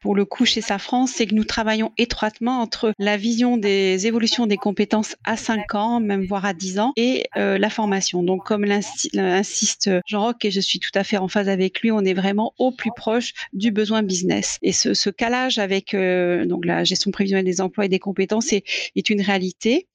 pour 0.00 0.16
le 0.16 0.24
coup 0.24 0.44
chez 0.44 0.60
Safran, 0.60 1.06
c'est 1.06 1.26
que 1.26 1.34
nous 1.34 1.44
travaillons 1.44 1.92
étroitement 1.96 2.60
entre 2.60 2.92
la 2.98 3.16
vision 3.16 3.56
des 3.56 4.08
évolutions 4.08 4.48
des 4.48 4.56
compétences 4.56 5.14
à 5.24 5.36
5 5.36 5.74
ans, 5.76 6.00
même 6.00 6.24
voire 6.24 6.44
à 6.44 6.52
10 6.52 6.80
ans, 6.80 6.92
et 6.96 7.26
euh, 7.36 7.56
la 7.56 7.70
formation. 7.70 8.24
Donc, 8.24 8.44
comme 8.44 8.64
l'insiste 8.64 9.90
Jean-Roch, 10.06 10.44
et 10.44 10.50
je 10.50 10.60
suis 10.60 10.80
tout 10.80 10.90
à 10.96 11.04
fait 11.04 11.18
en 11.18 11.28
phase 11.28 11.48
avec 11.48 11.80
lui, 11.82 11.92
on 11.92 12.00
est 12.00 12.14
vraiment 12.14 12.52
au 12.58 12.72
plus 12.72 12.90
proche 12.96 13.32
du 13.52 13.70
besoin 13.70 14.02
business. 14.02 14.58
Et 14.62 14.72
ce, 14.72 14.92
ce 14.92 15.08
calage 15.08 15.58
avec 15.58 15.94
donc 15.94 16.64
la 16.64 16.82
gestion 16.82 17.12
prévisionnelle 17.12 17.44
des 17.44 17.60
emplois 17.60 17.84
et 17.84 17.88
des 17.88 18.00
compétences 18.00 18.52
est, 18.52 18.64
est 18.96 19.08
une 19.08 19.20
réalité. 19.20 19.86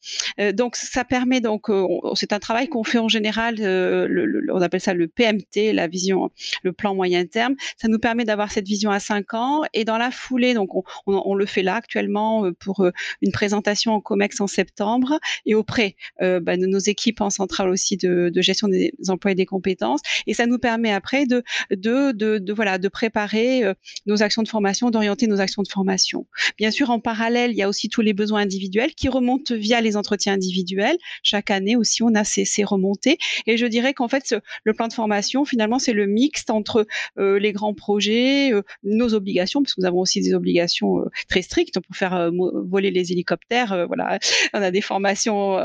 donc, 0.53 0.77
ça 0.77 1.03
permet 1.03 1.41
donc, 1.41 1.67
c'est 2.15 2.31
un 2.31 2.39
travail 2.39 2.69
qu'on 2.69 2.83
fait 2.83 2.99
en 2.99 3.09
général, 3.09 3.55
le, 3.57 4.47
on 4.53 4.61
appelle 4.61 4.79
ça 4.79 4.93
le 4.93 5.07
PMT, 5.07 5.73
la 5.73 5.87
vision 5.87 6.31
le 6.63 6.73
plan 6.73 6.95
moyen 6.95 7.25
terme. 7.25 7.55
Ça 7.77 7.87
nous 7.87 7.99
permet 7.99 8.25
d'avoir 8.25 8.51
cette 8.51 8.67
vision 8.67 8.91
à 8.91 8.99
cinq 8.99 9.33
ans 9.33 9.63
et 9.73 9.85
dans 9.85 9.97
la 9.97 10.11
foulée, 10.11 10.53
donc 10.53 10.69
on, 11.05 11.35
le 11.35 11.45
fait 11.45 11.63
là 11.63 11.75
actuellement 11.75 12.45
euh, 12.45 12.51
pour 12.51 12.81
euh, 12.81 12.91
une 13.21 13.31
présentation 13.31 13.93
en 13.93 14.01
COMEX 14.01 14.41
en 14.41 14.47
septembre 14.47 15.19
et 15.45 15.55
auprès 15.55 15.95
euh, 16.21 16.39
bah, 16.39 16.57
de 16.57 16.65
nos 16.65 16.79
équipes 16.79 17.21
en 17.21 17.29
centrale 17.29 17.69
aussi 17.69 17.97
de, 17.97 18.31
gestion 18.35 18.67
des 18.67 18.93
emplois 19.07 19.31
et 19.31 19.35
des 19.35 19.45
compétences. 19.45 20.01
Et 20.27 20.33
ça 20.33 20.45
nous 20.45 20.59
permet 20.59 20.91
après 20.91 21.25
de, 21.25 21.43
de, 21.71 22.11
de, 22.11 22.53
voilà, 22.53 22.77
de 22.77 22.87
préparer 22.87 23.63
nos 24.05 24.21
actions 24.21 24.43
de 24.43 24.47
formation, 24.47 24.91
d'orienter 24.91 25.27
nos 25.27 25.39
actions 25.39 25.63
de 25.63 25.67
formation. 25.67 26.27
Bien 26.57 26.69
sûr, 26.69 26.89
en 26.89 26.99
parallèle, 26.99 27.51
il 27.51 27.57
y 27.57 27.63
a 27.63 27.69
aussi 27.69 27.89
tous 27.89 28.01
les 28.01 28.13
besoins 28.13 28.41
individuels 28.41 28.93
qui 28.93 29.09
remontent 29.09 29.55
via 29.55 29.81
les 29.81 29.97
entretiens 29.97 30.33
individuels. 30.33 30.97
Chaque 31.23 31.49
année 31.49 31.75
aussi, 31.75 32.03
on 32.03 32.13
a 32.13 32.23
ces 32.23 32.63
remontées. 32.63 33.17
Et 33.47 33.57
je 33.57 33.65
dirais 33.65 33.93
qu'en 33.93 34.07
fait, 34.07 34.35
le 34.63 34.73
plan 34.73 34.87
de 34.87 34.93
formation, 34.93 35.45
finalement, 35.45 35.79
c'est 35.79 35.93
le 35.93 36.05
mix 36.05 36.34
entre 36.49 36.85
euh, 37.17 37.39
les 37.39 37.51
grands 37.51 37.73
projets, 37.73 38.53
euh, 38.53 38.61
nos 38.83 39.13
obligations, 39.13 39.61
parce 39.61 39.73
que 39.73 39.81
nous 39.81 39.87
avons 39.87 39.99
aussi 39.99 40.21
des 40.21 40.33
obligations 40.33 40.99
euh, 40.99 41.09
très 41.29 41.41
strictes 41.41 41.79
pour 41.79 41.95
faire 41.95 42.31
voler 42.31 42.91
les 42.91 43.11
hélicoptères. 43.11 43.87
voilà, 43.87 44.19
on 44.53 44.61
a 44.61 44.71
des 44.71 44.81
formations 44.81 45.57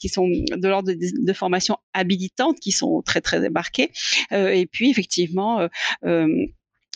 qui 0.00 0.08
sont 0.08 0.28
de 0.28 0.68
l'ordre 0.68 0.92
de, 0.92 1.24
de, 1.26 1.32
formations 1.32 1.78
habilitantes 1.94 2.58
qui 2.60 2.72
sont 2.72 3.02
très 3.02 3.20
très 3.20 3.48
marquées. 3.50 3.90
et 4.32 4.66
puis 4.66 4.90
effectivement 4.90 5.68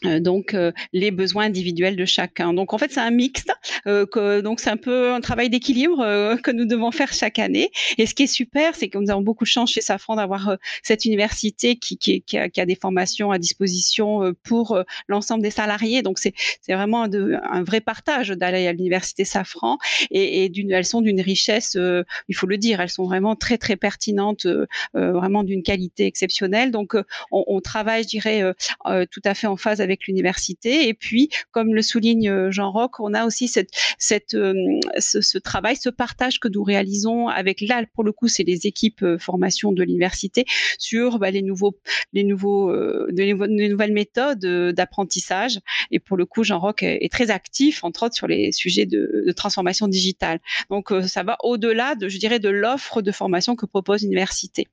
donc 0.02 0.54
euh, 0.54 0.72
les 0.92 1.10
besoins 1.10 1.44
individuels 1.44 1.96
de 1.96 2.04
chacun. 2.04 2.54
Donc 2.54 2.72
en 2.72 2.78
fait 2.78 2.90
c'est 2.90 3.00
un 3.00 3.10
mixte, 3.10 3.52
euh, 3.86 4.06
que, 4.06 4.40
donc 4.40 4.60
c'est 4.60 4.70
un 4.70 4.76
peu 4.76 5.12
un 5.12 5.20
travail 5.20 5.50
d'équilibre 5.50 6.00
que 6.42 6.50
nous 6.50 6.64
devons 6.64 6.90
faire 6.90 7.12
chaque 7.12 7.38
année. 7.38 7.70
Et 7.98 8.06
ce 8.06 8.14
qui 8.14 8.24
est 8.24 8.26
super, 8.26 8.74
c'est 8.74 8.88
que 8.88 8.98
nous 8.98 9.10
avons 9.10 9.20
beaucoup 9.20 9.44
de 9.44 9.48
chance 9.48 9.70
chez 9.72 9.80
Safran 9.80 10.16
d'avoir 10.16 10.56
cette 10.82 11.04
université 11.04 11.76
qui, 11.76 11.98
qui, 11.98 12.22
qui, 12.22 12.38
a, 12.38 12.48
qui, 12.48 12.60
a, 12.60 12.66
des 12.66 12.74
formations 12.74 13.30
à 13.30 13.38
disposition 13.38 14.34
pour 14.42 14.78
l'ensemble 15.08 15.42
des 15.42 15.50
salariés. 15.50 16.02
Donc 16.02 16.18
c'est 16.18 16.34
vraiment 16.68 17.02
un 17.02 17.62
vrai 17.62 17.80
partage 17.80 18.28
d'aller 18.28 18.66
à 18.66 18.72
l'université 18.72 19.24
Safran 19.24 19.78
et, 20.10 20.44
et 20.44 20.48
d'une 20.48 20.70
elles 20.70 20.84
sont 20.84 21.02
d'une 21.02 21.20
richesse, 21.20 21.76
il 22.28 22.36
faut 22.36 22.46
le 22.46 22.56
dire, 22.56 22.80
elles 22.80 22.90
sont 22.90 23.04
vraiment 23.04 23.36
très 23.36 23.58
très 23.58 23.76
pertinentes, 23.76 24.46
vraiment 24.94 25.42
d'une 25.42 25.62
qualité 25.62 26.06
exceptionnelle. 26.06 26.70
Donc 26.70 26.94
on, 27.30 27.44
on, 27.46 27.60
travaille, 27.60 28.04
je 28.04 28.08
dirais, 28.08 28.42
tout 29.10 29.22
à 29.24 29.34
fait 29.34 29.46
en 29.46 29.56
phase 29.56 29.80
avec 29.80 29.89
avec 29.90 30.06
l'université. 30.06 30.88
Et 30.88 30.94
puis, 30.94 31.28
comme 31.50 31.74
le 31.74 31.82
souligne 31.82 32.28
euh, 32.28 32.50
Jean 32.50 32.70
Roch, 32.70 33.00
on 33.00 33.12
a 33.12 33.26
aussi 33.26 33.48
cette, 33.48 34.34
euh, 34.34 34.54
ce, 34.98 35.38
travail, 35.38 35.76
ce 35.76 35.90
partage 35.90 36.38
que 36.38 36.48
nous 36.48 36.62
réalisons 36.62 37.28
avec 37.28 37.60
là, 37.60 37.84
pour 37.94 38.04
le 38.04 38.12
coup, 38.12 38.28
c'est 38.28 38.44
les 38.44 38.66
équipes 38.66 39.02
euh, 39.02 39.18
formation 39.18 39.72
de 39.72 39.82
l'université 39.82 40.44
sur 40.78 41.18
bah, 41.18 41.30
les 41.30 41.42
nouveaux, 41.42 41.76
les 42.12 42.24
nouveaux, 42.24 42.72
les, 43.08 43.34
nouvelles 43.34 43.92
méthodes 43.92 44.46
d'apprentissage. 44.74 45.58
Et 45.90 45.98
pour 45.98 46.16
le 46.16 46.26
coup, 46.26 46.44
Jean 46.44 46.58
Roch 46.58 46.82
est, 46.82 47.10
très 47.10 47.30
actif, 47.30 47.82
entre 47.84 48.06
autres, 48.06 48.14
sur 48.14 48.28
les 48.28 48.52
sujets 48.52 48.86
de, 48.86 49.32
transformation 49.36 49.88
digitale. 49.88 50.40
Donc, 50.70 50.92
ça 51.06 51.22
va 51.22 51.36
au-delà 51.42 51.94
de, 51.94 52.08
je 52.08 52.18
dirais, 52.18 52.38
de 52.38 52.48
l'offre 52.48 53.02
de 53.02 53.12
formation 53.12 53.56
que 53.56 53.66
propose 53.66 54.02
l'université. 54.02 54.68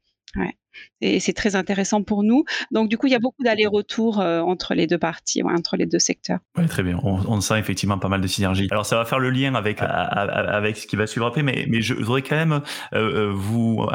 Et 1.02 1.20
c'est 1.20 1.34
très 1.34 1.56
intéressant 1.56 2.02
pour 2.02 2.24
nous. 2.24 2.44
Donc, 2.72 2.90
du 2.90 2.98
coup, 2.98 3.06
il 3.06 3.12
y 3.12 3.16
a 3.16 3.20
beaucoup 3.20 3.44
d'allers-retours 3.44 4.20
euh, 4.20 4.42
entre 4.42 4.74
les 4.74 4.88
deux 4.88 4.98
parties, 4.98 5.44
entre 5.44 5.78
les 5.78 5.86
deux 5.86 6.00
secteurs. 6.00 6.40
Oui, 6.58 6.66
très 6.66 6.82
bien. 6.82 7.00
On, 7.04 7.40
sent 7.40 7.60
effectivement 7.60 8.00
pas 8.00 8.10
mal 8.10 8.20
de 8.20 8.28
synergie. 8.28 8.68
Alors, 8.72 8.86
ça 8.86 8.98
va 8.98 9.06
faire 9.06 9.20
le 9.20 9.30
lien 9.30 9.54
avec, 9.54 9.80
avec 9.80 10.76
ce 10.76 10.88
qui 10.88 10.96
va 10.96 11.06
suivre 11.06 11.28
après, 11.28 11.44
mais, 11.44 11.66
mais 11.70 11.82
je 11.82 11.94
voudrais 11.94 12.24
quand 12.24 12.36
même 12.36 12.62
euh, 12.94 13.28
euh, 13.28 13.32
vous, 13.32 13.86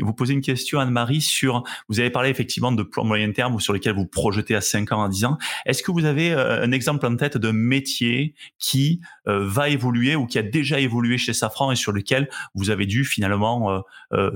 vous 0.00 0.14
poser 0.14 0.32
une 0.32 0.40
question, 0.40 0.80
Anne-Marie, 0.80 1.20
sur, 1.20 1.64
vous 1.88 2.00
avez 2.00 2.08
parlé 2.08 2.30
effectivement 2.30 2.72
de 2.72 2.82
plan 2.82 3.04
moyen 3.04 3.30
terme 3.32 3.54
ou 3.54 3.60
sur 3.60 3.74
lesquels 3.74 3.94
vous 3.94 4.06
projetez 4.06 4.54
à 4.54 4.62
5 4.62 4.92
ans, 4.92 5.04
à 5.04 5.08
10 5.10 5.26
ans. 5.26 5.38
Est-ce 5.66 5.82
que 5.82 5.92
vous 5.92 6.06
avez 6.06 6.32
un 6.32 6.72
exemple 6.72 7.04
en 7.04 7.14
tête 7.16 7.36
de 7.36 7.50
métier 7.50 8.34
qui 8.58 9.00
va 9.26 9.68
évoluer 9.68 10.16
ou 10.16 10.26
qui 10.26 10.38
a 10.38 10.42
déjà 10.42 10.80
évolué 10.80 11.18
chez 11.18 11.34
Safran 11.34 11.72
et 11.72 11.76
sur 11.76 11.92
lequel 11.92 12.30
vous 12.54 12.70
avez 12.70 12.86
dû 12.86 13.04
finalement 13.04 13.82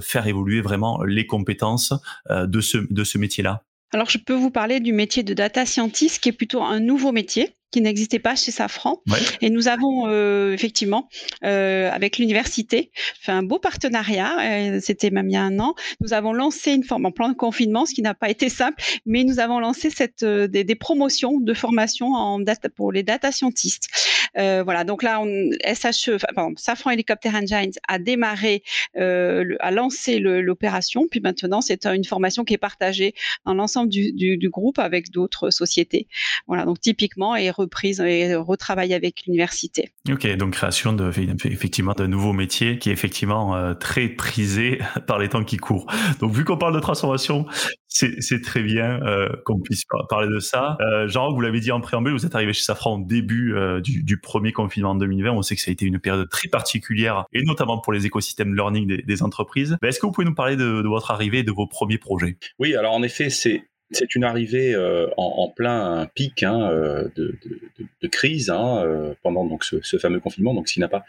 faire 0.00 0.26
évoluer 0.26 0.60
vraiment 0.60 1.02
les 1.02 1.26
compétences 1.26 1.81
euh, 2.30 2.46
de 2.46 2.60
ce, 2.60 2.78
de 2.78 3.04
ce 3.04 3.18
métier-là 3.18 3.62
alors, 3.94 4.08
je 4.08 4.16
peux 4.16 4.32
vous 4.32 4.50
parler 4.50 4.80
du 4.80 4.94
métier 4.94 5.22
de 5.22 5.34
data 5.34 5.66
scientist, 5.66 6.18
qui 6.18 6.30
est 6.30 6.32
plutôt 6.32 6.62
un 6.62 6.80
nouveau 6.80 7.12
métier 7.12 7.56
qui 7.70 7.82
n'existait 7.82 8.18
pas 8.18 8.36
chez 8.36 8.50
Safran. 8.50 9.02
Et 9.40 9.50
nous 9.50 9.68
avons 9.68 10.06
euh, 10.06 10.52
effectivement, 10.52 11.08
euh, 11.44 11.90
avec 11.90 12.18
l'université, 12.18 12.90
fait 13.20 13.32
un 13.32 13.42
beau 13.42 13.58
partenariat. 13.58 14.80
C'était 14.80 15.10
même 15.10 15.28
il 15.28 15.32
y 15.32 15.36
a 15.36 15.42
un 15.42 15.58
an. 15.58 15.74
Nous 16.00 16.12
avons 16.12 16.32
lancé 16.32 16.72
une 16.72 16.84
forme 16.84 17.06
en 17.06 17.12
plan 17.12 17.28
de 17.28 17.34
confinement, 17.34 17.84
ce 17.84 17.94
qui 17.94 18.02
n'a 18.02 18.14
pas 18.14 18.30
été 18.30 18.48
simple, 18.48 18.82
mais 19.04 19.24
nous 19.24 19.40
avons 19.40 19.58
lancé 19.58 19.90
cette, 19.90 20.24
des, 20.24 20.64
des, 20.64 20.74
promotions 20.74 21.40
de 21.40 21.54
formation 21.54 22.12
en 22.12 22.38
data, 22.40 22.68
pour 22.68 22.92
les 22.92 23.02
data 23.02 23.32
scientists. 23.32 23.88
Voilà, 24.34 24.84
donc 24.84 25.02
là, 25.02 25.20
on, 25.20 25.26
SHE, 25.26 26.18
pardon, 26.34 26.54
Safran 26.56 26.90
Helicopter 26.90 27.30
Engines 27.30 27.72
a 27.88 27.98
démarré, 27.98 28.62
a 28.96 29.70
lancé 29.70 30.18
l'opération, 30.18 31.06
puis 31.10 31.20
maintenant 31.20 31.60
c'est 31.60 31.86
une 31.86 32.04
formation 32.04 32.44
qui 32.44 32.54
est 32.54 32.58
partagée 32.58 33.14
dans 33.44 33.54
l'ensemble 33.54 33.88
du, 33.88 34.12
du, 34.12 34.36
du, 34.36 34.50
groupe 34.50 34.78
avec 34.78 35.10
d'autres 35.10 35.50
sociétés. 35.50 36.06
Voilà, 36.46 36.64
donc 36.64 36.80
typiquement, 36.80 37.36
et 37.36 37.50
reprise 37.50 38.00
et 38.00 38.34
retravailler 38.34 38.94
avec 38.94 39.22
l'université. 39.26 39.90
Ok, 40.10 40.26
donc 40.36 40.52
création 40.52 40.92
de 40.92 41.10
effectivement 41.44 41.92
de 41.92 42.06
nouveaux 42.06 42.32
métiers 42.32 42.78
qui 42.78 42.90
est 42.90 42.92
effectivement 42.92 43.56
euh, 43.56 43.74
très 43.74 44.08
prisé 44.08 44.78
par 45.06 45.18
les 45.18 45.28
temps 45.28 45.44
qui 45.44 45.56
courent. 45.56 45.86
Donc 46.20 46.32
vu 46.32 46.44
qu'on 46.44 46.56
parle 46.56 46.74
de 46.74 46.80
transformation, 46.80 47.46
c'est 47.92 48.40
très 48.42 48.62
bien 48.62 49.00
euh, 49.02 49.28
qu'on 49.44 49.60
puisse 49.60 49.84
parler 50.08 50.28
de 50.28 50.38
ça. 50.38 50.76
Euh, 50.80 51.08
Jean, 51.08 51.32
vous 51.32 51.40
l'avez 51.40 51.60
dit 51.60 51.72
en 51.72 51.80
préambule, 51.80 52.12
vous 52.12 52.26
êtes 52.26 52.34
arrivé 52.34 52.52
chez 52.52 52.62
Safran 52.62 53.00
au 53.00 53.04
début 53.04 53.54
euh, 53.54 53.80
du, 53.80 54.02
du, 54.02 54.18
premier 54.18 54.52
confinement 54.52 54.90
en 54.90 54.94
2020. 54.94 55.30
On 55.32 55.42
sait 55.42 55.56
que 55.56 55.62
ça 55.62 55.70
a 55.70 55.72
été 55.72 55.84
une 55.84 55.98
période 55.98 56.28
très 56.28 56.48
particulière 56.48 57.24
et 57.32 57.42
notamment 57.44 57.78
pour 57.78 57.92
les 57.92 58.06
écosystèmes 58.06 58.54
learning 58.54 58.86
des, 58.86 59.02
des 59.02 59.22
entreprises. 59.22 59.76
Est-ce 59.82 60.00
que 60.00 60.06
vous 60.06 60.12
pouvez 60.12 60.26
nous 60.26 60.34
parler 60.34 60.56
de, 60.56 60.82
de 60.82 60.88
votre 60.88 61.10
arrivée 61.10 61.40
et 61.40 61.44
de 61.44 61.52
vos 61.52 61.66
premiers 61.66 61.98
projets? 61.98 62.36
Oui, 62.58 62.74
alors 62.74 62.94
en 62.94 63.02
effet, 63.02 63.30
c'est 63.30 63.64
c'est 63.92 64.14
une 64.14 64.24
arrivée 64.24 64.74
euh, 64.74 65.08
en, 65.16 65.48
plein 65.48 66.08
pic 66.14 66.42
hein, 66.42 66.70
euh, 66.70 67.08
de, 67.16 68.08
crise 68.08 68.50
hein, 68.50 68.82
euh, 68.84 69.14
pendant 69.22 69.44
donc 69.44 69.64
ce, 69.64 69.98
fameux 69.98 70.20
confinement, 70.20 70.54
donc 70.54 70.68
ce 70.68 70.74
qui 70.74 70.80
n'a 70.80 70.88
pas 70.88 71.04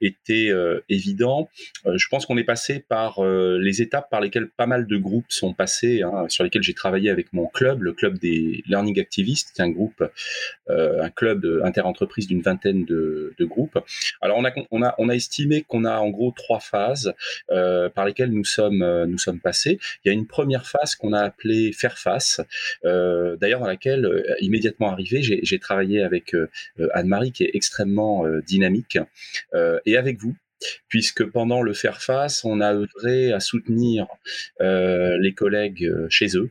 été 0.00 0.52
évident. 0.88 1.48
je 1.86 2.08
pense 2.08 2.26
qu'on 2.26 2.36
est 2.36 2.44
passé 2.44 2.80
par 2.80 3.22
les 3.22 3.82
étapes 3.82 4.10
par 4.10 4.20
lesquelles 4.20 4.48
pas 4.48 4.66
mal 4.66 4.86
de 4.86 4.96
groupes 4.96 5.26
sont 5.28 5.52
passés, 5.52 6.02
hein, 6.02 6.26
sur 6.28 6.44
lesquels 6.44 6.62
j'ai 6.62 6.74
travaillé 6.74 7.10
avec 7.10 7.32
mon 7.32 7.46
club, 7.46 7.82
le 7.82 7.92
club 7.92 8.18
des 8.18 8.62
Learning 8.66 8.98
Activists, 9.00 9.60
un 9.60 9.70
groupe, 9.70 10.04
un 10.68 11.10
club 11.10 11.46
interentreprise 11.64 12.26
d'une 12.26 12.42
vingtaine 12.42 12.84
de, 12.84 13.34
groupes. 13.40 13.78
Alors 14.20 14.40
on 14.70 15.08
a 15.08 15.14
estimé 15.14 15.62
qu'on 15.62 15.84
a 15.84 15.98
en 15.98 16.10
gros 16.10 16.32
trois 16.32 16.60
phases 16.60 17.14
par 17.48 18.04
lesquelles 18.04 18.32
nous 18.32 18.44
sommes, 18.44 19.04
nous 19.04 19.18
sommes 19.18 19.40
passés. 19.40 19.78
Il 20.04 20.08
y 20.08 20.10
a 20.10 20.14
une 20.14 20.26
première 20.26 20.66
phase 20.66 20.94
qu'on 20.94 21.12
a 21.12 21.20
appelée 21.20 21.72
faire 21.72 21.98
face 21.98 22.21
euh, 22.84 23.36
d'ailleurs 23.36 23.60
dans 23.60 23.66
laquelle 23.66 24.04
euh, 24.04 24.34
immédiatement 24.40 24.90
arrivé, 24.90 25.22
j'ai 25.22 25.58
travaillé 25.58 26.02
avec 26.02 26.34
euh, 26.34 26.48
Anne-Marie 26.92 27.32
qui 27.32 27.44
est 27.44 27.50
extrêmement 27.54 28.24
dynamique 28.46 28.98
et 29.86 29.96
avec 29.96 30.18
vous 30.20 30.34
puisque 30.88 31.24
pendant 31.24 31.62
le 31.62 31.74
faire 31.74 32.00
face, 32.00 32.44
on 32.44 32.60
a 32.60 32.72
œuvré 32.72 33.32
à 33.32 33.40
soutenir 33.40 34.06
les 34.60 35.34
collègues 35.36 35.90
chez 36.08 36.36
eux. 36.36 36.50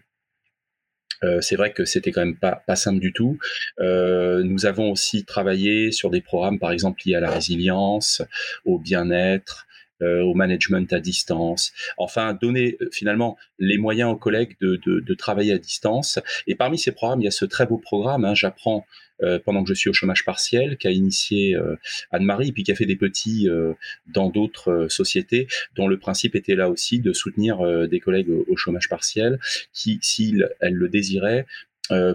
c'est 1.42 1.56
vrai 1.56 1.72
que 1.72 1.86
c'était 1.86 2.12
quand 2.12 2.26
même 2.26 2.38
pas, 2.38 2.64
pas 2.68 2.76
simple 2.76 3.00
du 3.00 3.14
tout. 3.14 3.38
nous 3.80 4.66
avons 4.66 4.92
aussi 4.92 5.24
travaillé 5.26 5.92
sur 5.92 6.10
des 6.10 6.22
programmes, 6.22 6.60
par 6.60 6.72
exemple 6.72 7.02
liés 7.06 7.16
à 7.16 7.22
la 7.22 7.32
résilience, 7.32 8.22
au 8.66 8.78
bien-être, 8.78 9.68
au 10.02 10.34
management 10.34 10.92
à 10.94 11.00
distance. 11.00 11.74
Enfin, 11.98 12.34
donner 12.34 12.78
finalement 12.92 13.38
les 13.60 13.78
moyens 13.78 14.12
aux 14.12 14.16
collègues 14.16 14.56
de, 14.62 14.78
de, 14.86 15.14
travailler 15.14 15.54
à 15.54 15.58
distance. 15.58 16.20
Et 16.48 16.56
parmi 16.56 16.78
ces 16.78 16.92
programmes, 16.92 17.22
il 17.22 17.26
y 17.26 17.28
a 17.28 17.32
ce 17.32 17.46
très 17.46 17.66
beau 17.66 17.78
programme. 17.78 18.26
Hein, 18.26 18.34
J'apprends 18.34 18.86
euh, 19.24 19.40
pendant 19.44 19.64
que 19.64 19.70
je 19.70 19.74
suis 19.74 19.90
au 19.90 19.94
chômage 19.94 20.26
partiel, 20.26 20.78
qu'a 20.78 20.92
initié 20.92 21.56
euh, 21.56 21.76
Anne-Marie, 22.12 22.52
puis 22.52 22.64
qui 22.64 22.72
a 22.72 22.76
fait 22.76 22.86
des 22.86 22.96
petits 22.96 23.48
euh, 23.48 23.74
dans 24.08 24.30
d'autres 24.30 24.88
sociétés, 24.90 25.48
dont 25.76 25.88
le 25.88 26.00
principe 26.00 26.36
était 26.36 26.56
là 26.56 26.70
aussi 26.70 27.00
de 27.00 27.14
soutenir 27.14 27.60
des 27.88 28.00
collègues 28.00 28.30
au, 28.30 28.56
chômage 28.58 28.90
partiel, 28.90 29.40
qui, 29.74 30.00
s'ils 30.02 30.50
le 30.62 30.90
désiraient, 30.90 31.46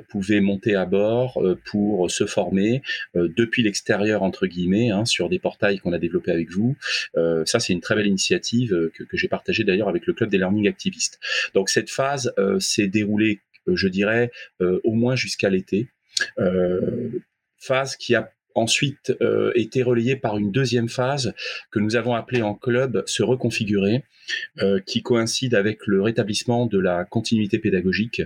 pouvaient 0.09 0.41
monter 0.41 0.75
à 0.75 0.87
bord 0.87 1.43
pour 1.67 2.11
se 2.11 2.25
former 2.25 2.83
depuis 3.15 3.63
l'extérieur 3.63 4.23
entre 4.23 4.47
guillemets 4.47 4.91
hein, 4.91 5.05
sur 5.05 5.29
des 5.29 5.39
portails 5.39 5.79
qu'on 5.81 5.93
a 5.93 5.99
développés 5.99 6.31
avec 6.31 6.51
vous. 6.51 6.77
ça 7.45 7.61
c'est 7.61 7.73
une 7.73 7.81
très 7.81 7.95
belle 7.95 8.07
initiative 8.07 8.91
que, 8.95 9.03
que 9.03 9.17
j'ai 9.17 9.29
partagée 9.29 9.65
d'ailleurs 9.65 9.89
avec 9.89 10.07
le 10.07 10.15
club 10.15 10.31
des 10.31 10.39
learning 10.39 10.69
activistes. 10.69 11.19
Donc 11.53 11.69
cette 11.69 11.91
phase 11.91 12.33
s'est 12.59 12.89
déroulée, 12.89 13.41
je 13.67 13.89
dirais, 13.89 14.31
au 14.61 14.93
moins 14.93 15.17
jusqu'à 15.17 15.51
l'été. 15.51 15.89
Euh, 16.39 17.11
phase 17.59 17.97
qui 17.97 18.15
a 18.15 18.33
ensuite 18.57 19.15
euh, 19.21 19.53
été 19.55 19.83
relayée 19.83 20.17
par 20.17 20.39
une 20.39 20.51
deuxième 20.51 20.89
phase 20.89 21.35
que 21.71 21.79
nous 21.79 21.97
avons 21.97 22.15
appelée 22.15 22.43
en 22.43 22.55
club 22.55 23.03
se 23.07 23.23
reconfigurer, 23.23 24.05
euh, 24.61 24.81
qui 24.85 25.03
coïncide 25.03 25.55
avec 25.55 25.87
le 25.87 26.03
rétablissement 26.03 26.67
de 26.67 26.79
la 26.79 27.05
continuité 27.05 27.59
pédagogique, 27.59 28.23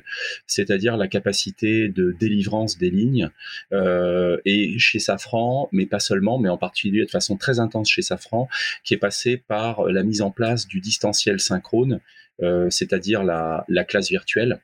c'est-à-dire 0.46 0.96
la 0.96 1.08
capacité 1.08 1.88
de 1.88 2.16
délivrance 2.18 2.78
des 2.78 2.90
lignes. 2.90 3.30
et 3.72 4.78
chez 4.78 4.98
Safran, 4.98 5.68
mais 5.72 5.86
pas 5.86 6.00
seulement, 6.00 6.38
mais 6.38 6.48
en 6.48 6.56
particulier 6.56 7.04
de 7.04 7.10
façon 7.10 7.36
très 7.36 7.60
intense 7.60 7.88
chez 7.90 8.02
Safran, 8.02 8.48
qui 8.84 8.94
est 8.94 8.98
passé 8.98 9.36
par 9.36 9.84
la 9.84 10.02
mise 10.02 10.22
en 10.22 10.30
place 10.30 10.66
du 10.66 10.80
distanciel 10.80 11.40
synchrone, 11.40 12.00
c'est-à-dire 12.70 13.22
la, 13.22 13.64
la 13.68 13.84
classe 13.84 14.08
virtuelle 14.08 14.60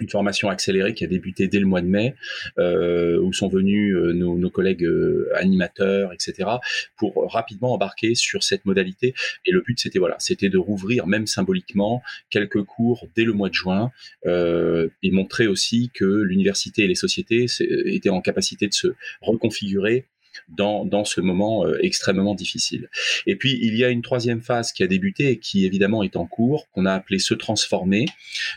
une 0.00 0.08
formation 0.08 0.48
accélérée 0.48 0.94
qui 0.94 1.04
a 1.04 1.06
débuté 1.06 1.48
dès 1.48 1.58
le 1.58 1.66
mois 1.66 1.80
de 1.80 1.86
mai, 1.86 2.14
euh, 2.58 3.20
où 3.20 3.32
sont 3.32 3.48
venus 3.48 3.94
euh, 3.94 4.12
nos, 4.12 4.50
collègues 4.50 4.84
euh, 4.84 5.28
animateurs, 5.36 6.12
etc., 6.12 6.50
pour 6.96 7.30
rapidement 7.32 7.72
embarquer 7.72 8.14
sur 8.14 8.42
cette 8.42 8.64
modalité. 8.64 9.14
Et 9.46 9.52
le 9.52 9.60
but, 9.60 9.78
c'était 9.78 9.98
voilà, 9.98 10.16
c'était 10.18 10.48
de 10.48 10.58
rouvrir, 10.58 11.06
même 11.06 11.26
symboliquement, 11.26 12.02
quelques 12.30 12.62
cours 12.62 13.06
dès 13.14 13.24
le 13.24 13.32
mois 13.32 13.48
de 13.48 13.54
juin, 13.54 13.90
et 14.26 15.10
montrer 15.10 15.46
aussi 15.46 15.90
que 15.94 16.04
l'université 16.04 16.84
et 16.84 16.86
les 16.86 16.94
sociétés 16.94 17.46
étaient 17.86 18.10
en 18.10 18.20
capacité 18.20 18.66
de 18.66 18.72
se 18.72 18.88
reconfigurer 19.20 20.06
dans, 20.48 21.04
ce 21.04 21.20
moment 21.20 21.64
euh, 21.64 21.78
extrêmement 21.82 22.34
difficile. 22.34 22.88
Et 23.26 23.36
puis, 23.36 23.58
il 23.62 23.76
y 23.76 23.84
a 23.84 23.88
une 23.88 24.02
troisième 24.02 24.40
phase 24.40 24.72
qui 24.72 24.82
a 24.82 24.86
débuté 24.86 25.30
et 25.30 25.38
qui 25.38 25.64
évidemment 25.64 26.02
est 26.02 26.16
en 26.16 26.26
cours, 26.26 26.68
qu'on 26.72 26.86
a 26.86 26.92
appelé 26.92 27.18
se 27.18 27.34
transformer, 27.34 28.06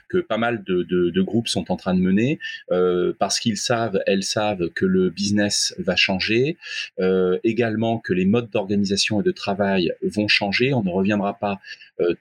que 0.10 0.18
pas 0.18 0.38
mal 0.38 0.64
de, 0.64 1.22
groupes 1.22 1.48
sont 1.48 1.72
en 1.72 1.78
train 1.78 1.94
de 1.94 2.02
mener, 2.02 2.40
euh, 2.72 3.14
parce 3.18 3.40
qu'ils 3.40 3.58
savent, 3.58 4.02
elles 4.08 4.24
savent 4.24 4.70
que 4.70 4.86
le 4.86 5.10
business 5.10 5.74
va 5.78 5.96
changer, 5.96 6.58
euh, 7.00 7.40
également 7.44 7.98
que 7.98 8.14
les 8.14 8.26
modes 8.26 8.50
d'organisation 8.50 9.22
et 9.22 9.24
de 9.24 9.32
travail 9.32 9.94
vont 10.02 10.28
changer, 10.28 10.74
on 10.74 10.84
ne 10.84 10.90
reviendra 10.90 11.40
pas 11.40 11.60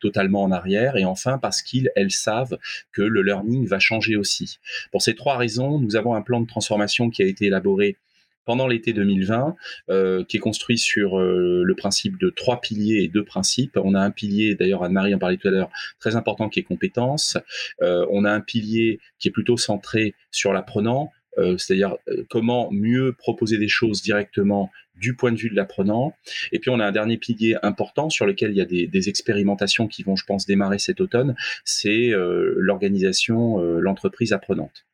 totalement 0.00 0.42
en 0.42 0.52
arrière, 0.52 0.96
et 0.96 1.04
enfin 1.06 1.38
parce 1.38 1.62
qu'ils, 1.62 1.90
elles 1.96 2.10
savent 2.10 2.58
que 2.92 3.00
le 3.00 3.22
learning 3.22 3.66
va 3.66 3.78
changer 3.78 4.16
aussi. 4.16 4.58
Pour 4.90 5.00
ces 5.00 5.14
trois 5.14 5.38
raisons, 5.38 5.78
nous 5.80 5.96
avons 5.96 6.14
un 6.14 6.20
plan 6.20 6.40
de 6.40 6.46
transformation 6.46 7.08
qui 7.08 7.22
a 7.22 7.26
été 7.26 7.46
élaboré 7.46 7.96
pendant 8.44 8.66
l'été 8.66 8.92
2020, 8.92 9.56
euh, 9.90 10.24
qui 10.24 10.36
est 10.36 10.40
construit 10.40 10.78
sur 10.78 11.18
euh, 11.18 11.62
le 11.64 11.74
principe 11.74 12.18
de 12.18 12.30
trois 12.30 12.60
piliers 12.60 13.02
et 13.02 13.08
deux 13.08 13.24
principes. 13.24 13.78
On 13.82 13.94
a 13.94 14.00
un 14.00 14.10
pilier, 14.10 14.54
d'ailleurs 14.54 14.82
Anne-Marie 14.84 15.14
en 15.14 15.18
parlait 15.18 15.36
tout 15.36 15.48
à 15.48 15.50
l'heure, 15.50 15.70
très 16.00 16.16
important 16.16 16.48
qui 16.48 16.60
est 16.60 16.64
compétence. 16.64 17.36
Euh, 17.82 18.06
on 18.10 18.24
a 18.24 18.30
un 18.30 18.40
pilier 18.40 19.00
qui 19.18 19.28
est 19.28 19.30
plutôt 19.30 19.56
centré 19.56 20.14
sur 20.30 20.52
l'apprenant, 20.52 21.12
c'est-à-dire 21.56 21.96
comment 22.28 22.70
mieux 22.70 23.14
proposer 23.14 23.56
des 23.56 23.68
choses 23.68 24.02
directement 24.02 24.70
du 24.96 25.16
point 25.16 25.32
de 25.32 25.38
vue 25.38 25.48
de 25.48 25.56
l'apprenant. 25.56 26.14
Et 26.52 26.58
puis 26.58 26.68
on 26.68 26.78
a 26.78 26.84
un 26.84 26.92
dernier 26.92 27.16
pilier 27.16 27.56
important 27.62 28.10
sur 28.10 28.26
lequel 28.26 28.50
il 28.50 28.58
y 28.58 28.60
a 28.60 28.66
des, 28.66 28.86
des 28.86 29.08
expérimentations 29.08 29.88
qui 29.88 30.02
vont, 30.02 30.14
je 30.14 30.26
pense, 30.26 30.44
démarrer 30.44 30.78
cet 30.78 31.00
automne, 31.00 31.34
c'est 31.64 32.10
l'organisation, 32.14 33.58
l'entreprise 33.78 34.34
apprenante. 34.34 34.84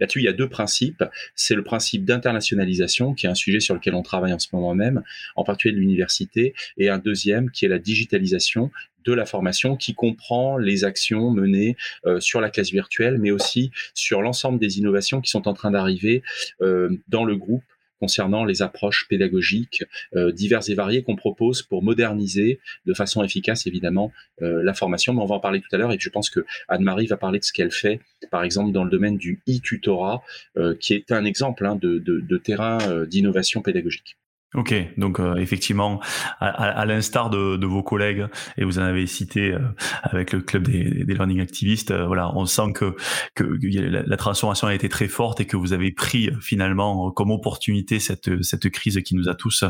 Là-dessus, 0.00 0.20
il 0.20 0.24
y 0.24 0.28
a 0.28 0.32
deux 0.32 0.48
principes. 0.48 1.04
C'est 1.34 1.54
le 1.54 1.64
principe 1.64 2.04
d'internationalisation, 2.04 3.14
qui 3.14 3.26
est 3.26 3.28
un 3.28 3.34
sujet 3.34 3.60
sur 3.60 3.74
lequel 3.74 3.94
on 3.94 4.02
travaille 4.02 4.32
en 4.32 4.38
ce 4.38 4.48
moment 4.52 4.74
même, 4.74 5.02
en 5.34 5.44
particulier 5.44 5.74
de 5.74 5.80
l'université, 5.80 6.54
et 6.78 6.88
un 6.88 6.98
deuxième 6.98 7.50
qui 7.50 7.64
est 7.64 7.68
la 7.68 7.78
digitalisation 7.78 8.70
de 9.04 9.12
la 9.12 9.24
formation 9.24 9.76
qui 9.76 9.94
comprend 9.94 10.58
les 10.58 10.84
actions 10.84 11.30
menées 11.30 11.76
euh, 12.06 12.20
sur 12.20 12.40
la 12.40 12.50
classe 12.50 12.70
virtuelle, 12.70 13.18
mais 13.18 13.30
aussi 13.30 13.70
sur 13.94 14.20
l'ensemble 14.20 14.58
des 14.58 14.78
innovations 14.78 15.20
qui 15.20 15.30
sont 15.30 15.46
en 15.48 15.54
train 15.54 15.70
d'arriver 15.70 16.22
euh, 16.60 16.90
dans 17.08 17.24
le 17.24 17.36
groupe 17.36 17.62
concernant 17.98 18.44
les 18.44 18.62
approches 18.62 19.06
pédagogiques 19.08 19.84
euh, 20.14 20.32
diverses 20.32 20.68
et 20.68 20.74
variées 20.74 21.02
qu'on 21.02 21.16
propose 21.16 21.62
pour 21.62 21.82
moderniser 21.82 22.60
de 22.84 22.94
façon 22.94 23.22
efficace 23.22 23.66
évidemment 23.66 24.12
euh, 24.42 24.62
la 24.62 24.74
formation. 24.74 25.14
Mais 25.14 25.22
on 25.22 25.26
va 25.26 25.36
en 25.36 25.40
parler 25.40 25.60
tout 25.60 25.74
à 25.74 25.78
l'heure 25.78 25.92
et 25.92 25.98
je 25.98 26.10
pense 26.10 26.30
que 26.30 26.44
Anne-Marie 26.68 27.06
va 27.06 27.16
parler 27.16 27.38
de 27.38 27.44
ce 27.44 27.52
qu'elle 27.52 27.70
fait, 27.70 28.00
par 28.30 28.44
exemple 28.44 28.72
dans 28.72 28.84
le 28.84 28.90
domaine 28.90 29.16
du 29.16 29.40
e-tutorat, 29.48 30.22
euh, 30.56 30.74
qui 30.78 30.94
est 30.94 31.12
un 31.12 31.24
exemple 31.24 31.66
hein, 31.66 31.76
de, 31.76 31.98
de, 31.98 32.20
de 32.20 32.36
terrain 32.38 32.78
d'innovation 33.06 33.62
pédagogique. 33.62 34.16
Ok, 34.56 34.74
donc 34.96 35.20
euh, 35.20 35.36
effectivement, 35.36 36.00
à, 36.40 36.48
à 36.48 36.86
l'instar 36.86 37.28
de, 37.28 37.58
de, 37.58 37.66
vos 37.66 37.82
collègues, 37.82 38.26
et 38.56 38.64
vous 38.64 38.78
en 38.78 38.82
avez 38.82 39.06
cité 39.06 39.52
euh, 39.52 39.58
avec 40.02 40.32
le 40.32 40.40
club 40.40 40.66
des, 40.66 41.04
des 41.04 41.12
learning 41.12 41.42
activistes, 41.42 41.90
euh, 41.90 42.06
voilà, 42.06 42.34
on 42.34 42.46
sent 42.46 42.72
que, 42.74 42.96
que 43.34 43.44
la, 43.44 44.02
la, 44.02 44.16
transformation 44.16 44.66
a 44.66 44.74
été 44.74 44.88
très 44.88 45.08
forte 45.08 45.40
et 45.40 45.44
que 45.44 45.58
vous 45.58 45.74
avez 45.74 45.92
pris 45.92 46.30
finalement 46.40 47.10
comme 47.10 47.32
opportunité 47.32 47.98
cette 48.00 48.42
cette 48.42 48.70
crise 48.70 48.98
qui 49.04 49.14
nous 49.14 49.28
a 49.28 49.34
tous 49.34 49.62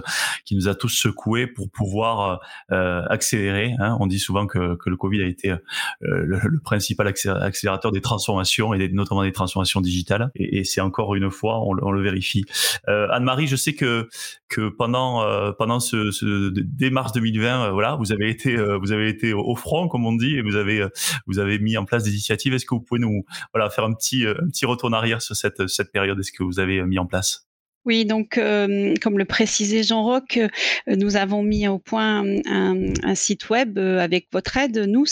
qui 0.44 0.54
nous 0.54 0.68
a 0.68 0.76
tous 0.76 0.88
secoués 0.88 1.48
pour 1.48 1.68
pouvoir 1.68 2.40
accélérer. 2.68 3.74
Hein. 3.80 3.96
On 3.98 4.06
dit 4.06 4.20
souvent 4.20 4.46
que, 4.46 4.76
que 4.76 4.88
le 4.88 4.96
Covid 4.96 5.22
a 5.22 5.26
été 5.26 5.54
le, 6.00 6.38
le, 6.44 6.60
principal 6.60 7.08
accélérateur 7.08 7.90
des 7.90 8.00
transformations 8.00 8.72
et 8.72 8.78
des, 8.78 8.88
notamment 8.90 9.24
des 9.24 9.32
transformations 9.32 9.80
digitales. 9.80 10.30
Et, 10.36 10.58
et 10.58 10.64
c'est 10.64 10.80
encore 10.80 11.16
une 11.16 11.30
fois, 11.30 11.60
on, 11.60 11.76
on 11.82 11.90
le 11.90 12.02
vérifie. 12.02 12.44
Anne-Marie, 12.86 13.48
je 13.48 13.56
sais 13.56 13.74
que 13.74 14.08
que 14.48 14.68
pendant 14.76 15.22
euh, 15.22 15.52
pendant 15.52 15.80
ce, 15.80 16.10
ce, 16.10 16.50
dès 16.50 16.90
mars 16.90 17.12
2020, 17.12 17.66
euh, 17.66 17.70
voilà, 17.72 17.96
vous 17.96 18.12
avez 18.12 18.28
été 18.28 18.56
euh, 18.56 18.78
vous 18.78 18.92
avez 18.92 19.08
été 19.08 19.32
au 19.32 19.56
front 19.56 19.88
comme 19.88 20.06
on 20.06 20.12
dit 20.12 20.36
et 20.36 20.42
vous 20.42 20.56
avez 20.56 20.86
vous 21.26 21.38
avez 21.38 21.58
mis 21.58 21.76
en 21.76 21.84
place 21.84 22.04
des 22.04 22.10
initiatives. 22.10 22.54
Est-ce 22.54 22.66
que 22.66 22.74
vous 22.74 22.80
pouvez 22.80 23.00
nous 23.00 23.24
voilà 23.52 23.70
faire 23.70 23.84
un 23.84 23.92
petit 23.92 24.26
un 24.26 24.48
petit 24.48 24.66
retour 24.66 24.88
en 24.88 24.92
arrière 24.92 25.22
sur 25.22 25.36
cette 25.36 25.66
cette 25.66 25.92
période? 25.92 26.18
Est-ce 26.18 26.32
que 26.32 26.42
vous 26.42 26.60
avez 26.60 26.82
mis 26.82 26.98
en 26.98 27.06
place? 27.06 27.45
Oui, 27.86 28.04
donc 28.04 28.36
euh, 28.36 28.94
comme 29.00 29.16
le 29.16 29.24
précisait 29.24 29.84
Jean-Roch, 29.84 30.38
euh, 30.38 30.48
nous 30.88 31.16
avons 31.16 31.44
mis 31.44 31.68
au 31.68 31.78
point 31.78 32.24
un, 32.46 32.92
un 33.04 33.14
site 33.14 33.48
web 33.48 33.78
euh, 33.78 34.00
avec 34.00 34.26
votre 34.32 34.56
aide, 34.56 34.76
nous, 34.88 35.04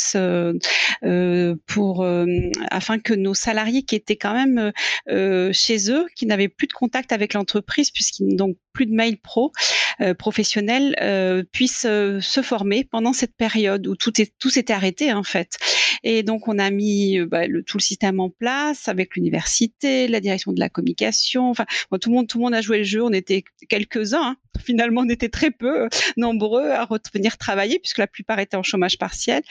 pour 1.67 2.07
afin 2.71 2.99
que 2.99 3.15
nos 3.15 3.35
salariés 3.35 3.83
qui 3.83 3.95
étaient 3.95 4.17
quand 4.17 4.35
même 4.35 4.73
chez 5.53 5.91
eux, 5.91 6.07
qui 6.17 6.27
n'avaient 6.27 6.49
plus 6.49 6.67
de 6.67 6.73
contact 6.73 7.13
avec 7.13 7.35
l'entreprise, 7.35 7.91
puisqu'ils 7.93 8.27
n'ont 8.27 8.49
donc 8.49 8.57
plus 8.73 8.87
de 8.87 8.93
mail 8.93 9.19
pro 9.19 9.53
professionnel, 10.19 11.47
puissent 11.53 11.87
se 11.87 12.43
former 12.43 12.85
pendant 12.85 13.13
cette 13.13 13.37
période 13.37 13.87
où 13.87 13.95
tout 13.95 14.21
est 14.21 14.33
tout 14.39 14.51
s'était 14.51 14.73
arrêté 14.73 15.13
en 15.13 15.23
fait. 15.23 15.57
Et 16.05 16.23
donc 16.23 16.47
on 16.49 16.59
a 16.59 16.71
mis 16.71 17.19
bah, 17.21 17.47
le, 17.47 17.63
tout 17.63 17.79
le 17.79 17.83
système 17.83 18.21
en 18.21 18.31
place 18.31 18.89
avec 18.89 19.17
l'université, 19.17 20.07
la 20.07 20.21
direction 20.21 20.53
de 20.53 20.61
la 20.61 20.69
communication, 20.69 21.51
enfin 21.51 21.65
tout 22.01 22.11
le 22.11 22.39
monde 22.39 22.55
a 22.55 22.61
jouer 22.61 22.79
le 22.79 22.85
jeu. 22.85 23.03
On 23.03 23.13
était 23.13 23.43
quelques-uns. 23.69 24.23
Hein. 24.23 24.37
Finalement, 24.65 25.03
on 25.03 25.09
était 25.09 25.29
très 25.29 25.51
peu 25.51 25.83
euh, 25.83 25.89
nombreux 26.17 26.71
à 26.71 26.85
revenir 26.85 27.37
travailler 27.39 27.79
puisque 27.79 27.99
la 27.99 28.07
plupart 28.07 28.39
étaient 28.39 28.57
en 28.57 28.63
chômage 28.63 28.99
partiel. 28.99 29.43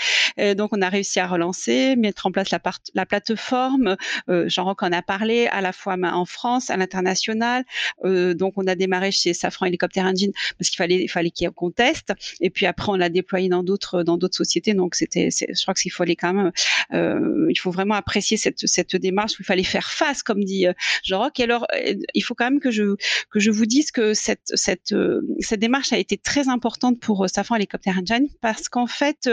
donc, 0.56 0.72
on 0.74 0.82
a 0.82 0.90
réussi 0.90 1.20
à 1.20 1.28
relancer, 1.28 1.96
mettre 1.96 2.26
en 2.26 2.32
place 2.32 2.50
la, 2.52 2.60
la 2.94 3.06
plateforme. 3.06 3.96
Euh, 4.30 4.48
Jean-Roch 4.48 4.84
en 4.84 4.92
a 4.92 5.02
parlé 5.02 5.48
à 5.48 5.62
la 5.62 5.72
fois 5.74 5.96
en 6.02 6.26
France, 6.26 6.70
à 6.70 6.78
l'international. 6.78 7.64
Euh, 8.04 8.34
donc, 8.34 8.54
on 8.58 8.68
a 8.68 8.76
démarré 8.76 9.12
chez 9.12 9.34
Safran 9.34 9.68
Helicopter 9.68 10.02
Engine 10.02 10.32
parce 10.58 10.70
qu'il 10.70 10.78
fallait, 10.78 11.04
il 11.04 11.10
fallait 11.10 11.32
qu'on 11.56 11.72
teste. 11.72 12.14
Et 12.42 12.50
puis 12.50 12.66
après, 12.66 12.92
on 12.92 12.96
l'a 12.96 13.10
déployé 13.10 13.50
dans 13.50 13.64
d'autres, 13.64 14.04
dans 14.04 14.18
d'autres 14.18 14.38
sociétés. 14.38 14.74
Donc, 14.74 14.96
c'était, 14.96 15.30
je 15.32 15.62
crois 15.62 15.74
qu'il 15.74 15.92
fallait 15.92 16.16
quand 16.16 16.34
même, 16.34 16.52
euh, 16.94 17.48
il 17.50 17.58
faut 17.58 17.72
vraiment 17.72 17.96
apprécier 17.96 18.38
cette, 18.38 18.68
cette 18.68 18.96
démarche 18.96 19.34
où 19.34 19.38
il 19.42 19.46
fallait 19.46 19.64
faire 19.64 19.92
face, 19.92 20.24
comme 20.24 20.44
dit 20.44 20.66
Jean-Roch. 21.04 21.40
Et 21.40 21.44
alors, 21.44 21.68
il 22.14 22.22
faut 22.22 22.36
quand 22.36 22.46
même 22.46 22.60
que 22.60 22.72
je, 22.72 22.96
que 23.32 23.40
je 23.40 23.52
vous 23.52 23.66
dise 23.66 23.92
que 23.92 24.14
cette, 24.14 24.52
cette, 24.54 24.93
euh, 24.94 25.22
cette 25.40 25.60
démarche 25.60 25.94
a 25.94 25.98
été 25.98 26.18
très 26.18 26.50
importante 26.50 27.00
pour 27.00 27.24
euh, 27.24 27.28
Safran 27.28 27.56
Helicopter 27.56 27.92
Engine 27.92 28.28
parce 28.42 28.70
qu'en 28.70 28.88
fait, 28.88 29.30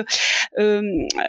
euh, 0.58 0.82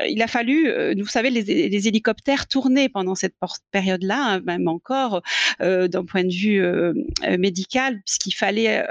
il 0.09 0.21
a 0.21 0.27
fallu, 0.27 0.71
vous 0.97 1.07
savez, 1.07 1.29
les, 1.29 1.87
hélicoptères 1.87 2.47
tournaient 2.47 2.89
pendant 2.89 3.15
cette 3.15 3.35
période-là, 3.71 4.35
hein, 4.35 4.41
même 4.45 4.67
encore 4.67 5.21
d'un 5.59 6.05
point 6.05 6.23
de 6.23 6.33
vue 6.33 6.61
médical, 7.37 8.01
puisqu'il 8.05 8.33
fallait 8.33 8.85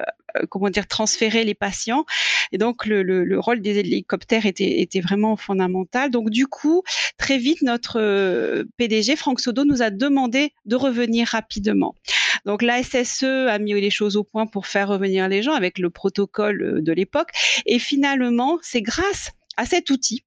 comment 0.48 0.70
dire 0.70 0.86
transférer 0.86 1.44
les 1.44 1.54
patients. 1.54 2.04
Et 2.52 2.58
donc 2.58 2.86
le 2.86 3.38
rôle 3.38 3.60
des 3.60 3.78
hélicoptères 3.78 4.46
était, 4.46 4.80
était 4.80 5.00
vraiment 5.00 5.36
fondamental. 5.36 6.10
Donc 6.10 6.30
du 6.30 6.46
coup, 6.46 6.82
très 7.18 7.38
vite, 7.38 7.62
notre 7.62 8.64
PDG 8.76 9.16
Franck 9.16 9.40
Sodo 9.40 9.64
nous 9.64 9.82
a 9.82 9.90
demandé 9.90 10.52
de 10.66 10.76
revenir 10.76 11.28
rapidement. 11.28 11.94
Donc 12.44 12.62
la 12.62 12.82
SSE 12.82 13.24
a 13.24 13.58
mis 13.58 13.78
les 13.80 13.90
choses 13.90 14.16
au 14.16 14.24
point 14.24 14.46
pour 14.46 14.66
faire 14.66 14.88
revenir 14.88 15.28
les 15.30 15.42
gens 15.42 15.54
avec 15.54 15.78
le 15.78 15.88
protocole 15.90 16.82
de 16.82 16.92
l'époque. 16.92 17.30
Et 17.66 17.78
finalement, 17.78 18.58
c'est 18.62 18.82
grâce 18.82 19.30
à 19.56 19.66
cet 19.66 19.90
outil, 19.90 20.24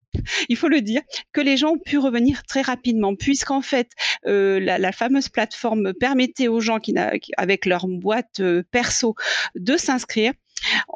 il 0.49 0.57
faut 0.57 0.67
le 0.67 0.81
dire, 0.81 1.01
que 1.31 1.41
les 1.41 1.57
gens 1.57 1.71
ont 1.71 1.79
pu 1.79 1.97
revenir 1.97 2.43
très 2.43 2.61
rapidement, 2.61 3.15
puisqu'en 3.15 3.61
fait, 3.61 3.89
euh, 4.27 4.59
la, 4.59 4.77
la, 4.77 4.91
fameuse 4.91 5.29
plateforme 5.29 5.93
permettait 5.93 6.47
aux 6.47 6.59
gens 6.59 6.79
qui, 6.79 6.93
avec 7.37 7.65
leur 7.65 7.87
boîte 7.87 8.39
euh, 8.39 8.63
perso 8.71 9.15
de 9.55 9.77
s'inscrire 9.77 10.33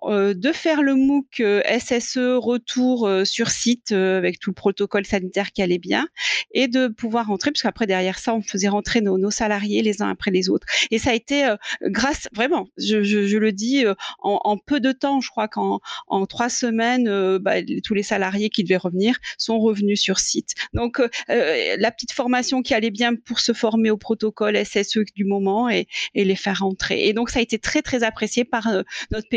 de 0.04 0.52
faire 0.52 0.82
le 0.82 0.96
MOOC 0.96 1.43
SSE 1.80 2.38
retour 2.38 3.10
sur 3.26 3.50
site 3.50 3.91
avec 3.91 4.39
tout 4.39 4.52
le 4.52 4.56
protocole 4.56 5.06
sanitaire 5.06 5.52
qui 5.52 5.62
allait 5.62 5.78
bien 5.78 6.08
et 6.54 6.67
de 6.67 6.88
pouvoir 6.88 7.28
rentrer, 7.28 7.52
parce 7.52 7.62
qu'après 7.62 7.88
derrière 7.88 8.20
ça, 8.20 8.34
on 8.34 8.41
faisait 8.41 8.67
rentrer 8.67 9.02
nos, 9.02 9.32
salariés 9.32 9.82
les 9.82 10.02
uns 10.02 10.10
après 10.10 10.32
les 10.32 10.50
autres. 10.50 10.67
Et 10.91 11.00
ça 11.00 11.12
a 11.12 11.13
été 11.13 11.54
grâce, 11.84 12.30
vraiment, 12.34 12.70
je, 12.78 13.38
le 13.38 13.52
dis, 13.52 13.86
en, 14.22 14.58
peu 14.58 14.80
de 14.80 14.91
temps, 14.91 15.20
je 15.22 15.30
crois 15.30 15.48
qu'en 15.48 15.80
en 16.08 16.26
trois 16.26 16.50
semaines, 16.50 17.38
bah, 17.39 17.56
tous 17.84 17.93
les 17.93 18.04
salariés 18.04 18.50
qui 18.50 18.63
devaient 18.63 18.78
revenir 18.78 19.17
sont 19.38 19.60
revenus 19.60 20.00
sur 20.00 20.20
site. 20.20 20.56
Donc 20.74 21.02
la 21.28 21.91
petite 21.91 22.12
formation 22.12 22.62
qui 22.62 22.74
allait 22.74 22.91
bien 22.91 23.15
pour 23.15 23.39
se 23.39 23.54
former 23.54 23.89
au 23.89 23.98
protocole 23.98 24.58
SSE 24.65 25.00
du 25.15 25.26
moment 25.26 25.70
et, 25.70 25.88
les 26.15 26.36
faire 26.36 26.60
rentrer. 26.60 27.08
Et 27.08 27.13
donc 27.13 27.30
ça 27.30 27.39
a 27.39 27.41
été 27.41 27.58
très 27.60 27.82
très 27.82 28.04
apprécié 28.04 28.43
par 28.43 28.67
notre 29.12 29.30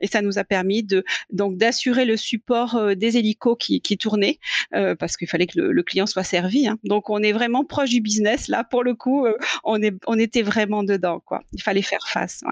Et 0.00 0.06
ça 0.06 0.22
nous 0.22 0.38
a 0.38 0.44
permis 0.44 0.86
donc 1.30 1.56
d'assurer 1.56 2.04
le 2.04 2.16
support 2.16 2.76
euh, 2.76 2.94
des 2.94 3.16
hélicos 3.16 3.56
qui, 3.58 3.80
tournaient 3.98 4.38
euh, 4.74 4.94
parce 4.94 5.16
qu'il 5.16 5.28
fallait 5.28 5.46
que 5.46 5.60
le, 5.60 5.82
client 5.82 6.06
soit 6.06 6.24
servi. 6.24 6.68
Hein. 6.68 6.78
Donc 6.84 7.10
on 7.10 7.22
est 7.22 7.32
vraiment 7.32 7.64
proche 7.64 7.90
du 7.90 8.00
business 8.00 8.48
là 8.48 8.64
pour 8.64 8.84
le 8.84 8.94
coup. 8.94 9.26
Euh, 9.26 9.36
on 9.64 10.18
était 10.18 10.42
vraiment 10.42 10.82
dedans 10.82 11.20
quoi. 11.20 11.42
Il 11.52 11.62
fallait 11.62 11.82
faire 11.82 12.06
face. 12.08 12.42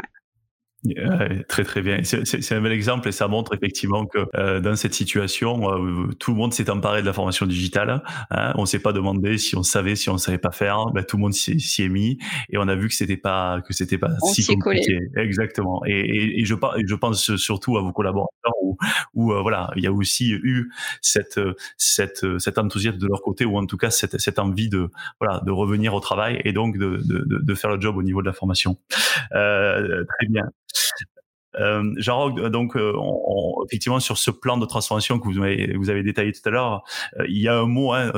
Très 1.49 1.65
très 1.65 1.83
bien. 1.83 2.03
C'est 2.03 2.53
un 2.53 2.61
bel 2.61 2.73
exemple 2.73 3.09
et 3.09 3.13
ça 3.13 3.29
montre 3.29 3.55
effectivement 3.55 4.07
que 4.07 4.19
euh, 4.37 4.61
dans 4.61 4.77
cette 4.77 4.95
situation, 4.95 5.73
euh, 5.73 6.13
tout 6.19 6.31
le 6.31 6.37
monde 6.37 6.53
s'est 6.53 6.71
emparé 6.71 7.01
de 7.03 7.07
la 7.07 7.13
formation 7.13 7.47
digitale. 7.47 8.03
Hein, 8.31 8.53
on 8.57 8.67
s'est 8.67 8.79
pas 8.79 8.93
demandé 8.93 9.39
si 9.39 9.57
on 9.57 9.63
savait, 9.63 9.97
si 9.97 10.09
on 10.11 10.19
savait 10.19 10.39
pas 10.39 10.53
faire. 10.53 10.87
Ben, 10.95 11.05
tout 11.05 11.17
le 11.17 11.23
monde 11.23 11.35
s'y 11.35 11.83
est 11.83 11.89
mis 11.89 12.19
et 12.51 12.59
on 12.59 12.69
a 12.69 12.77
vu 12.77 12.89
que 12.89 12.95
c'était 12.95 13.17
pas 13.17 13.61
que 13.67 13.73
c'était 13.73 13.99
pas 13.99 14.11
si 14.33 14.45
compliqué. 14.47 14.99
Exactement. 15.17 15.83
Et, 15.87 15.99
et, 15.99 16.41
et, 16.41 16.45
je, 16.45 16.55
je 16.87 16.95
pense 16.95 17.37
surtout 17.37 17.77
à 17.77 17.83
vos 17.83 17.93
collaborateurs 17.93 18.55
où, 18.63 18.77
où 19.15 19.33
euh, 19.33 19.43
voilà, 19.43 19.71
il 19.77 19.83
y 19.83 19.87
a 19.87 19.93
aussi 19.93 20.31
eu 20.31 20.71
cette 21.03 21.41
cette 21.77 22.25
cet 22.39 22.59
enthousiasme 22.59 22.99
de 22.99 23.07
leur 23.07 23.23
côté 23.23 23.45
ou 23.45 23.59
en 23.59 23.67
tout 23.67 23.77
cas 23.77 23.91
cette 23.91 24.21
cette 24.21 24.39
envie 24.39 24.69
de 24.69 24.91
voilà 25.21 25.41
de 25.45 25.51
revenir 25.51 25.95
au 25.95 26.01
travail 26.01 26.41
et 26.45 26.53
donc 26.53 26.79
de 26.79 27.01
de, 27.05 27.25
de 27.27 27.55
faire 27.55 27.71
le 27.71 27.81
job 27.81 27.97
au 27.97 28.03
niveau 28.03 28.23
de 28.23 28.27
la 28.27 28.33
formation. 28.33 28.77
Euh, 29.35 30.05
très 30.05 30.27
bien. 30.29 30.45
Euh, 31.57 31.95
Jean 31.97 32.31
donc 32.51 32.77
euh, 32.77 32.93
on, 32.97 33.65
effectivement 33.65 34.01
sur 34.01 34.19
ce 34.19 34.31
plan 34.31 34.59
de 34.59 34.67
transformation 34.67 35.19
que 35.19 35.25
vous 35.25 35.39
avez, 35.39 35.75
vous 35.77 35.91
avez 35.91 36.03
détaillé 36.03 36.33
tout 36.33 36.47
à 36.47 36.51
l'heure, 36.51 36.83
euh, 37.19 37.25
il 37.29 37.39
y 37.39 37.49
a 37.49 37.59
un 37.59 37.67
mot 37.67 37.93
hein, 37.93 38.13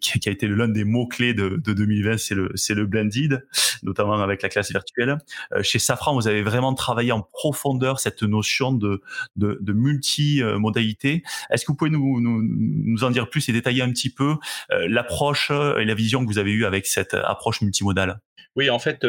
qui, 0.00 0.28
a 0.28 0.32
été 0.32 0.46
l'un 0.48 0.68
des 0.68 0.84
mots 0.84 1.06
clés 1.06 1.34
de, 1.34 1.60
de 1.62 1.72
2020, 1.72 2.18
c'est 2.18 2.34
le 2.34 2.50
c'est 2.54 2.74
le 2.74 2.86
blended, 2.86 3.46
notamment 3.82 4.14
avec 4.14 4.42
la 4.42 4.48
classe 4.48 4.70
virtuelle. 4.70 5.18
Euh, 5.52 5.62
chez 5.62 5.78
Safran, 5.78 6.14
vous 6.14 6.26
avez 6.26 6.42
vraiment 6.42 6.74
travaillé 6.74 7.12
en 7.12 7.20
profondeur 7.20 8.00
cette 8.00 8.22
notion 8.22 8.72
de 8.72 9.02
de, 9.36 9.58
de 9.60 9.72
multi-modalité. 9.72 11.22
Est-ce 11.50 11.64
que 11.64 11.72
vous 11.72 11.76
pouvez 11.76 11.90
nous, 11.90 12.20
nous, 12.20 12.42
nous 12.42 13.04
en 13.04 13.10
dire 13.10 13.28
plus 13.28 13.48
et 13.48 13.52
détailler 13.52 13.82
un 13.82 13.90
petit 13.90 14.10
peu 14.10 14.36
l'approche 14.70 15.50
et 15.50 15.84
la 15.84 15.94
vision 15.94 16.24
que 16.24 16.26
vous 16.26 16.38
avez 16.38 16.52
eue 16.52 16.64
avec 16.64 16.86
cette 16.86 17.14
approche 17.14 17.60
multimodale? 17.60 18.20
Oui, 18.56 18.70
en 18.70 18.78
fait, 18.78 19.04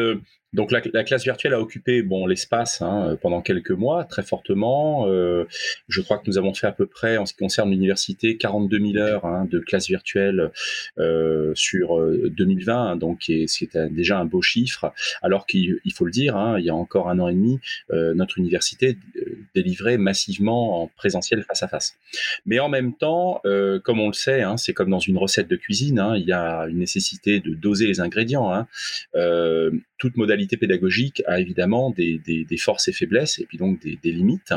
donc 0.52 0.70
la, 0.70 0.80
la, 0.92 1.04
classe 1.04 1.24
virtuelle 1.24 1.54
a 1.54 1.60
occupé 1.60 2.02
bon 2.02 2.26
l'espace 2.26 2.82
hein, 2.82 3.16
pendant 3.20 3.40
quelques 3.40 3.70
mois 3.70 4.04
très 4.04 4.22
fortement. 4.22 5.06
Euh, 5.08 5.44
je 5.88 6.00
crois 6.00 6.18
que 6.18 6.24
nous 6.26 6.38
avons 6.38 6.54
fait 6.54 6.66
à 6.66 6.72
peu 6.72 6.86
près 6.86 7.16
en 7.16 7.26
ce 7.26 7.32
qui 7.32 7.38
concerne 7.38 7.70
l'université 7.70 8.36
42 8.36 8.78
000 8.78 8.96
heures 8.96 9.24
hein, 9.24 9.46
de 9.50 9.58
classe 9.58 9.88
virtuelle 9.88 10.50
euh, 10.98 11.52
sur 11.54 12.00
2020, 12.00 12.72
euh, 12.72 12.92
hein, 12.92 12.96
donc 12.96 13.30
c'était 13.46 13.88
déjà 13.88 14.18
un 14.18 14.24
beau 14.24 14.42
chiffre. 14.42 14.92
Alors 15.22 15.46
qu'il 15.46 15.80
faut 15.94 16.04
le 16.04 16.10
dire, 16.10 16.56
il 16.58 16.64
y 16.64 16.70
a 16.70 16.74
encore 16.74 17.08
un 17.08 17.18
an 17.18 17.28
et 17.28 17.34
demi, 17.34 17.58
euh, 17.92 18.14
notre 18.14 18.38
université 18.38 18.98
euh, 19.16 19.38
délivrait 19.54 19.98
massivement 19.98 20.82
en 20.82 20.86
présentiel 20.96 21.42
face 21.44 21.62
à 21.62 21.68
face. 21.68 21.96
Mais 22.46 22.58
en 22.58 22.68
même 22.68 22.94
temps, 22.94 23.40
euh, 23.44 23.80
comme 23.80 24.00
on 24.00 24.08
le 24.08 24.12
sait, 24.12 24.42
c'est 24.56 24.72
comme 24.72 24.90
dans 24.90 24.98
une 24.98 25.18
recette 25.18 25.48
de 25.48 25.56
cuisine, 25.56 26.04
il 26.16 26.24
y 26.24 26.32
a 26.32 26.66
une 26.68 26.78
nécessité 26.78 27.40
de 27.40 27.54
doser 27.54 27.86
les 27.86 28.00
ingrédients. 28.00 28.66
toute 29.98 30.16
modalité 30.16 30.41
pédagogique 30.46 31.22
a 31.26 31.40
évidemment 31.40 31.90
des, 31.90 32.18
des, 32.18 32.56
forces 32.56 32.88
et 32.88 32.92
faiblesses 32.92 33.38
et 33.38 33.46
puis 33.46 33.58
donc 33.58 33.80
des, 33.80 33.98
des 34.02 34.12
limites. 34.12 34.54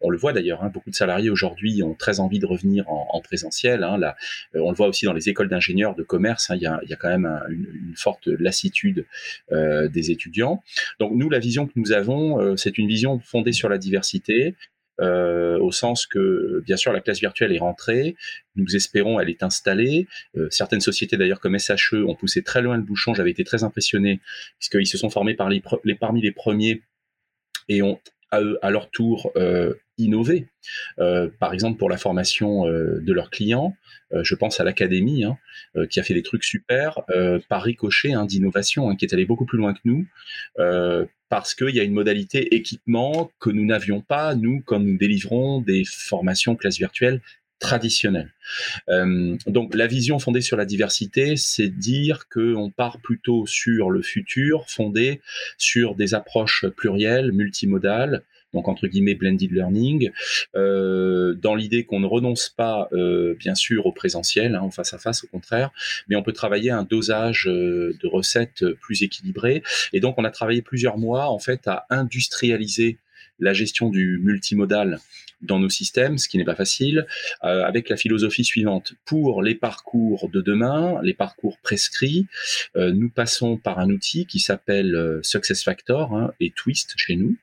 On 0.00 0.10
le 0.10 0.18
voit 0.18 0.32
d'ailleurs, 0.32 0.62
hein, 0.62 0.70
beaucoup 0.72 0.90
de 0.90 0.94
salariés 0.94 1.30
aujourd'hui 1.30 1.82
ont 1.82 1.94
très 1.94 2.20
envie 2.20 2.38
de 2.38 2.46
revenir 2.46 2.88
en, 2.88 3.08
en 3.12 3.20
présentiel. 3.20 3.82
Hein, 3.82 3.98
là, 3.98 4.16
euh, 4.54 4.60
on 4.60 4.70
le 4.70 4.76
voit 4.76 4.88
aussi 4.88 5.04
dans 5.06 5.12
les 5.12 5.28
écoles 5.28 5.48
d'ingénieurs 5.48 5.94
de 5.94 6.02
commerce. 6.02 6.50
Hein, 6.50 6.56
il, 6.56 6.62
y 6.62 6.66
a, 6.66 6.80
y 6.88 6.92
a 6.92 6.96
quand 6.96 7.08
même 7.08 7.26
un, 7.26 7.42
une, 7.48 7.66
une, 7.72 7.96
forte 7.96 8.26
lassitude 8.26 9.06
euh, 9.52 9.88
des 9.88 10.10
étudiants. 10.10 10.62
Donc 10.98 11.12
nous, 11.14 11.28
la 11.28 11.38
vision 11.38 11.66
que 11.66 11.72
nous 11.76 11.92
avons, 11.92 12.40
euh, 12.40 12.56
c'est 12.56 12.78
une 12.78 12.88
vision 12.88 13.18
fondée 13.20 13.52
sur 13.52 13.68
la 13.68 13.78
diversité, 13.78 14.54
euh, 15.00 15.58
au 15.58 15.72
sens 15.72 16.06
que, 16.06 16.62
bien 16.64 16.76
sûr, 16.76 16.92
la 16.92 17.00
classe 17.00 17.20
virtuelle 17.20 17.52
est 17.52 17.58
rentrée, 17.58 18.16
nous 18.56 18.76
espérons, 18.76 19.20
elle 19.20 19.30
est 19.30 19.42
installée. 19.42 20.06
Euh, 20.36 20.48
certaines 20.50 20.80
sociétés, 20.80 21.16
d'ailleurs, 21.16 21.40
comme 21.40 21.58
SHE, 21.58 22.04
ont 22.06 22.14
poussé 22.14 22.42
très 22.42 22.62
loin 22.62 22.76
le 22.76 22.82
bouchon. 22.82 23.14
J'avais 23.14 23.30
été 23.30 23.44
très 23.44 23.64
impressionné, 23.64 24.20
puisqu'ils 24.58 24.86
se 24.86 24.98
sont 24.98 25.10
formés 25.10 25.34
par 25.34 25.48
les, 25.48 25.62
parmi 25.98 26.20
les 26.20 26.32
premiers 26.32 26.82
et 27.68 27.82
ont, 27.82 27.98
à, 28.30 28.70
leur 28.70 28.90
tour, 28.90 29.32
euh, 29.36 29.74
innové. 30.00 30.48
Euh, 30.98 31.28
par 31.38 31.52
exemple, 31.52 31.78
pour 31.78 31.90
la 31.90 31.96
formation 31.96 32.66
euh, 32.66 33.00
de 33.00 33.12
leurs 33.12 33.30
clients, 33.30 33.76
euh, 34.12 34.22
je 34.24 34.34
pense 34.34 34.60
à 34.60 34.64
l'académie, 34.64 35.24
hein, 35.24 35.38
qui 35.88 36.00
a 36.00 36.02
fait 36.02 36.14
des 36.14 36.22
trucs 36.22 36.44
super, 36.44 37.00
par 37.48 37.62
ricochet 37.62 38.12
hein, 38.12 38.24
d'innovation, 38.26 38.90
hein, 38.90 38.96
qui 38.96 39.04
est 39.04 39.14
allé 39.14 39.24
beaucoup 39.24 39.44
plus 39.46 39.58
loin 39.58 39.74
que 39.74 39.80
nous, 39.84 40.06
parce 41.30 41.54
qu'il 41.54 41.74
y 41.74 41.80
a 41.80 41.84
une 41.84 41.94
modalité 41.94 42.54
équipement 42.54 43.30
que 43.38 43.48
nous 43.48 43.64
n'avions 43.64 44.02
pas, 44.02 44.34
nous, 44.34 44.60
quand 44.66 44.80
nous 44.80 44.98
délivrons 44.98 45.60
des 45.60 45.84
formations 45.84 46.56
classe 46.56 46.76
virtuelle 46.76 47.22
traditionnelles. 47.60 48.32
Euh, 48.88 49.36
donc 49.46 49.74
la 49.74 49.86
vision 49.86 50.18
fondée 50.18 50.40
sur 50.40 50.56
la 50.56 50.64
diversité, 50.64 51.36
c'est 51.36 51.68
dire 51.68 52.28
qu'on 52.28 52.70
part 52.70 52.98
plutôt 53.00 53.46
sur 53.46 53.90
le 53.90 54.02
futur, 54.02 54.68
fondé 54.68 55.20
sur 55.56 55.94
des 55.94 56.14
approches 56.14 56.66
plurielles, 56.66 57.32
multimodales, 57.32 58.24
donc 58.54 58.68
entre 58.68 58.86
guillemets 58.86 59.14
blended 59.14 59.50
learning, 59.50 60.10
euh, 60.54 61.34
dans 61.34 61.54
l'idée 61.54 61.84
qu'on 61.84 62.00
ne 62.00 62.06
renonce 62.06 62.48
pas 62.48 62.88
euh, 62.92 63.34
bien 63.38 63.54
sûr 63.54 63.86
au 63.86 63.92
présentiel, 63.92 64.54
hein, 64.54 64.70
face 64.70 64.94
à 64.94 64.98
face 64.98 65.24
au 65.24 65.26
contraire, 65.28 65.70
mais 66.08 66.16
on 66.16 66.22
peut 66.22 66.32
travailler 66.32 66.70
un 66.70 66.84
dosage 66.84 67.46
euh, 67.48 67.96
de 68.00 68.08
recettes 68.08 68.64
plus 68.80 69.02
équilibré. 69.02 69.62
Et 69.92 70.00
donc 70.00 70.16
on 70.18 70.24
a 70.24 70.30
travaillé 70.30 70.62
plusieurs 70.62 70.98
mois 70.98 71.28
en 71.28 71.38
fait 71.38 71.66
à 71.66 71.86
industrialiser 71.90 72.98
la 73.38 73.52
gestion 73.52 73.88
du 73.88 74.18
multimodal 74.22 74.98
dans 75.42 75.58
nos 75.58 75.68
systèmes, 75.68 76.18
ce 76.18 76.28
qui 76.28 76.38
n'est 76.38 76.44
pas 76.44 76.54
facile, 76.54 77.06
euh, 77.44 77.64
avec 77.64 77.88
la 77.88 77.96
philosophie 77.96 78.44
suivante. 78.44 78.94
Pour 79.04 79.42
les 79.42 79.54
parcours 79.54 80.28
de 80.28 80.40
demain, 80.40 81.00
les 81.02 81.14
parcours 81.14 81.58
prescrits, 81.62 82.26
euh, 82.76 82.92
nous 82.92 83.08
passons 83.08 83.56
par 83.56 83.78
un 83.78 83.90
outil 83.90 84.26
qui 84.26 84.38
s'appelle 84.38 84.94
euh, 84.94 85.20
SuccessFactor 85.22 86.14
hein, 86.14 86.32
et 86.40 86.50
Twist 86.50 86.92
chez 86.96 87.16
nous, 87.16 87.36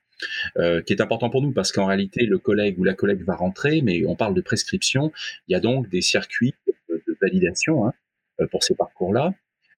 euh, 0.57 0.81
qui 0.81 0.93
est 0.93 1.01
important 1.01 1.29
pour 1.29 1.41
nous 1.41 1.51
parce 1.51 1.71
qu'en 1.71 1.85
réalité, 1.85 2.25
le 2.25 2.37
collègue 2.37 2.79
ou 2.79 2.83
la 2.83 2.93
collègue 2.93 3.23
va 3.23 3.35
rentrer, 3.35 3.81
mais 3.81 4.05
on 4.05 4.15
parle 4.15 4.33
de 4.33 4.41
prescription. 4.41 5.11
Il 5.47 5.53
y 5.53 5.55
a 5.55 5.59
donc 5.59 5.89
des 5.89 6.01
circuits 6.01 6.55
de, 6.89 7.17
validation 7.21 7.87
hein, 7.87 7.93
euh, 8.41 8.47
pour 8.47 8.63
ces 8.63 8.75
parcours-là. 8.75 9.33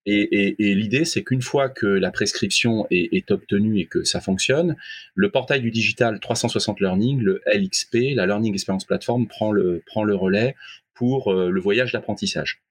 Et, 0.05 0.55
l'idée, 0.59 1.05
c'est 1.05 1.23
qu'une 1.23 1.41
fois 1.41 1.69
que 1.69 1.85
la 1.85 2.09
prescription 2.09 2.87
est, 2.89 3.13
est, 3.13 3.29
obtenue 3.29 3.79
et 3.79 3.85
que 3.85 4.03
ça 4.03 4.21
fonctionne, 4.21 4.75
le 5.13 5.29
portail 5.29 5.61
du 5.61 5.69
digital 5.69 6.19
360 6.19 6.79
Learning, 6.79 7.19
le 7.19 7.41
LXP, 7.45 8.15
la 8.15 8.25
Learning 8.25 8.53
Experience 8.53 8.85
Platform, 8.85 9.27
prend 9.27 9.51
le, 9.51 9.83
prend 9.85 10.03
le 10.03 10.15
relais 10.15 10.55
pour 10.95 11.31
euh, 11.31 11.49
le 11.49 11.61
voyage 11.61 11.91
d'apprentissage. 11.91 12.61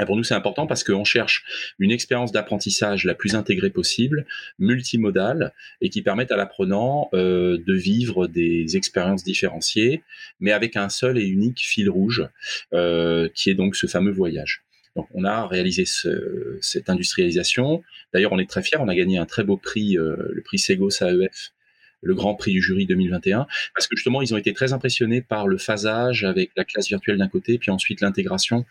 Et 0.00 0.04
pour 0.04 0.16
nous, 0.16 0.24
c'est 0.24 0.34
important 0.34 0.66
parce 0.66 0.82
qu'on 0.82 1.04
cherche 1.04 1.44
une 1.78 1.92
expérience 1.92 2.32
d'apprentissage 2.32 3.04
la 3.04 3.14
plus 3.14 3.36
intégrée 3.36 3.70
possible, 3.70 4.26
multimodale, 4.58 5.52
et 5.80 5.88
qui 5.88 6.02
permette 6.02 6.32
à 6.32 6.36
l'apprenant 6.36 7.08
euh, 7.14 7.58
de 7.64 7.74
vivre 7.74 8.26
des 8.26 8.76
expériences 8.76 9.22
différenciées, 9.22 10.02
mais 10.40 10.50
avec 10.50 10.76
un 10.76 10.88
seul 10.88 11.18
et 11.18 11.26
unique 11.26 11.60
fil 11.60 11.88
rouge, 11.88 12.26
euh, 12.72 13.28
qui 13.34 13.50
est 13.50 13.54
donc 13.54 13.76
ce 13.76 13.86
fameux 13.86 14.10
voyage. 14.10 14.64
Donc, 14.96 15.08
on 15.12 15.24
a 15.24 15.46
réalisé 15.46 15.84
ce, 15.84 16.58
cette 16.60 16.88
industrialisation. 16.88 17.82
D'ailleurs, 18.12 18.32
on 18.32 18.38
est 18.38 18.48
très 18.48 18.62
fiers. 18.62 18.78
On 18.80 18.88
a 18.88 18.94
gagné 18.94 19.18
un 19.18 19.26
très 19.26 19.42
beau 19.42 19.56
prix, 19.56 19.98
euh, 19.98 20.16
le 20.30 20.42
prix 20.42 20.58
Segos 20.58 21.02
AEF 21.02 21.52
le 22.04 22.14
Grand 22.14 22.34
Prix 22.34 22.52
du 22.52 22.62
jury 22.62 22.86
2021, 22.86 23.46
parce 23.74 23.88
que 23.88 23.96
justement, 23.96 24.22
ils 24.22 24.34
ont 24.34 24.36
été 24.36 24.52
très 24.52 24.72
impressionnés 24.72 25.22
par 25.22 25.48
le 25.48 25.58
phasage 25.58 26.24
avec 26.24 26.50
la 26.56 26.64
classe 26.64 26.88
virtuelle 26.88 27.18
d'un 27.18 27.28
côté, 27.28 27.58
puis 27.58 27.70
ensuite 27.70 28.00
l'intégration 28.00 28.64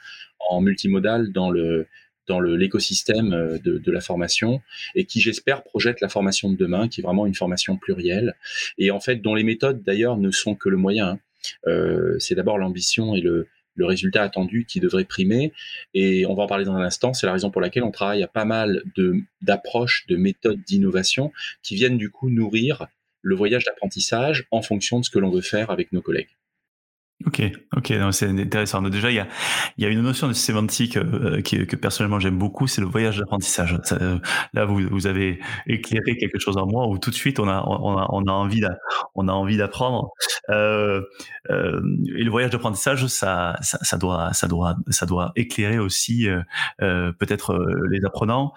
en 0.50 0.62
multimodal 0.62 1.32
dans 1.32 1.50
le 1.50 1.88
dans 2.26 2.40
l'écosystème 2.40 3.34
euh, 3.34 3.58
de, 3.60 3.92
la 3.92 4.00
formation 4.00 4.62
et 4.96 5.04
qui 5.04 5.20
j'espère 5.20 5.62
projette 5.62 6.00
la 6.00 6.08
formation 6.08 6.50
de 6.50 6.56
demain 6.56 6.88
qui 6.88 7.02
est 7.02 7.04
vraiment 7.04 7.26
une 7.26 7.36
formation 7.36 7.76
plurielle 7.76 8.36
et 8.78 8.92
en 8.92 9.02
fait 9.02 9.18
dont 9.18 9.36
les 9.36 9.44
méthodes 9.44 9.84
d'ailleurs 9.84 10.16
ne 10.16 10.32
sont 10.32 10.56
que 10.56 10.70
le 10.70 10.78
moyen 10.78 11.08
hein. 11.08 11.20
euh, 11.68 12.16
c'est 12.20 12.36
d'abord 12.36 12.58
l'ambition 12.58 13.14
et 13.14 13.20
le, 13.20 13.50
le 13.76 13.86
résultat 13.86 14.24
attendu 14.24 14.66
qui 14.66 14.80
devrait 14.80 15.06
primer. 15.06 15.52
Et 15.94 16.26
on 16.26 16.34
va 16.34 16.44
en 16.44 16.48
parler 16.48 16.66
dans 16.66 16.76
un 16.76 16.84
instant. 16.84 17.14
C'est 17.14 17.26
la 17.26 17.34
raison 17.34 17.52
pour 17.52 17.62
laquelle 17.62 17.84
on 17.84 17.92
travaille 17.92 18.24
à 18.24 18.28
pas 18.28 18.46
mal 18.46 18.84
d'approches, 19.42 20.06
de, 20.08 20.16
méthodes 20.16 20.62
d'innovation 20.64 21.32
qui 21.62 21.76
viennent 21.76 21.98
du 21.98 22.10
coup 22.10 22.30
nourrir 22.30 22.88
le 23.24 23.36
voyage 23.36 23.66
d'apprentissage 23.66 24.46
en 24.52 24.62
fonction 24.62 25.00
de 25.00 25.06
ce 25.06 25.10
que 25.10 25.18
l'on 25.18 25.32
veut 25.32 25.42
faire 25.42 25.72
avec 25.72 25.92
nos 25.92 26.02
collègues. 26.02 26.30
Ok, 27.26 27.42
ok, 27.78 27.94
c'est 28.12 28.28
intéressant. 28.28 28.82
déjà, 28.82 29.10
il 29.10 29.26
y 29.78 29.86
a, 29.86 29.90
une 29.90 30.02
notion 30.02 30.28
de 30.28 30.34
sémantique 30.34 30.98
euh, 30.98 31.42
que 31.42 31.76
personnellement 31.78 32.20
j'aime 32.20 32.38
beaucoup, 32.38 32.68
c'est 32.68 32.82
le 32.82 32.88
voyage 32.88 33.18
d'apprentissage. 33.18 33.80
Euh, 33.94 34.20
là, 34.54 34.66
vous, 34.66 34.82
vous 34.92 35.08
avez 35.08 35.40
éclairé 35.66 36.18
quelque 36.18 36.38
chose 36.38 36.58
en 36.58 36.66
moi 36.66 36.86
où 36.88 36.98
tout 36.98 37.12
de 37.12 37.16
suite 37.16 37.40
on 37.40 37.48
a, 37.48 37.62
envie, 37.62 38.60
d'apprendre. 39.58 40.12
Euh, 40.50 41.02
et 41.50 42.24
le 42.24 42.30
voyage 42.30 42.52
d'apprentissage, 42.52 43.08
ça, 43.08 43.56
doit, 43.98 45.32
éclairer 45.38 45.80
aussi 45.80 46.28
peut-être 46.80 47.58
les 47.90 48.04
apprenants. 48.04 48.54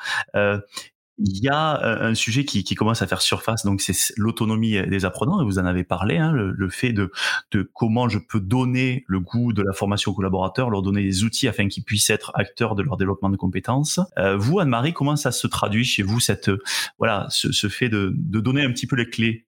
Il 1.18 1.42
y 1.42 1.48
a 1.48 1.82
euh, 1.82 2.10
un 2.10 2.14
sujet 2.14 2.44
qui, 2.44 2.62
qui, 2.64 2.74
commence 2.74 3.02
à 3.02 3.06
faire 3.06 3.22
surface, 3.22 3.64
donc 3.64 3.80
c'est 3.80 4.12
l'autonomie 4.16 4.80
des 4.86 5.04
apprenants, 5.04 5.40
et 5.40 5.44
vous 5.44 5.58
en 5.58 5.64
avez 5.64 5.84
parlé, 5.84 6.18
hein, 6.18 6.30
le, 6.32 6.68
fait 6.68 6.92
de, 6.92 7.10
de, 7.52 7.68
comment 7.74 8.08
je 8.08 8.18
peux 8.18 8.40
donner 8.40 9.04
le 9.06 9.20
goût 9.20 9.52
de 9.52 9.62
la 9.62 9.72
formation 9.72 10.12
aux 10.12 10.14
collaborateurs, 10.14 10.68
leur 10.68 10.82
donner 10.82 11.02
des 11.02 11.24
outils 11.24 11.48
afin 11.48 11.68
qu'ils 11.68 11.84
puissent 11.84 12.10
être 12.10 12.32
acteurs 12.34 12.74
de 12.74 12.82
leur 12.82 12.96
développement 12.96 13.30
de 13.30 13.36
compétences. 13.36 14.00
Euh, 14.18 14.36
vous, 14.36 14.58
Anne-Marie, 14.58 14.92
comment 14.92 15.16
ça 15.16 15.32
se 15.32 15.46
traduit 15.46 15.84
chez 15.84 16.02
vous, 16.02 16.20
cette, 16.20 16.50
voilà, 16.98 17.26
ce, 17.30 17.50
ce 17.52 17.68
fait 17.68 17.88
de, 17.88 18.12
de 18.14 18.40
donner 18.40 18.62
un 18.62 18.72
petit 18.72 18.86
peu 18.86 18.96
les 18.96 19.08
clés 19.08 19.45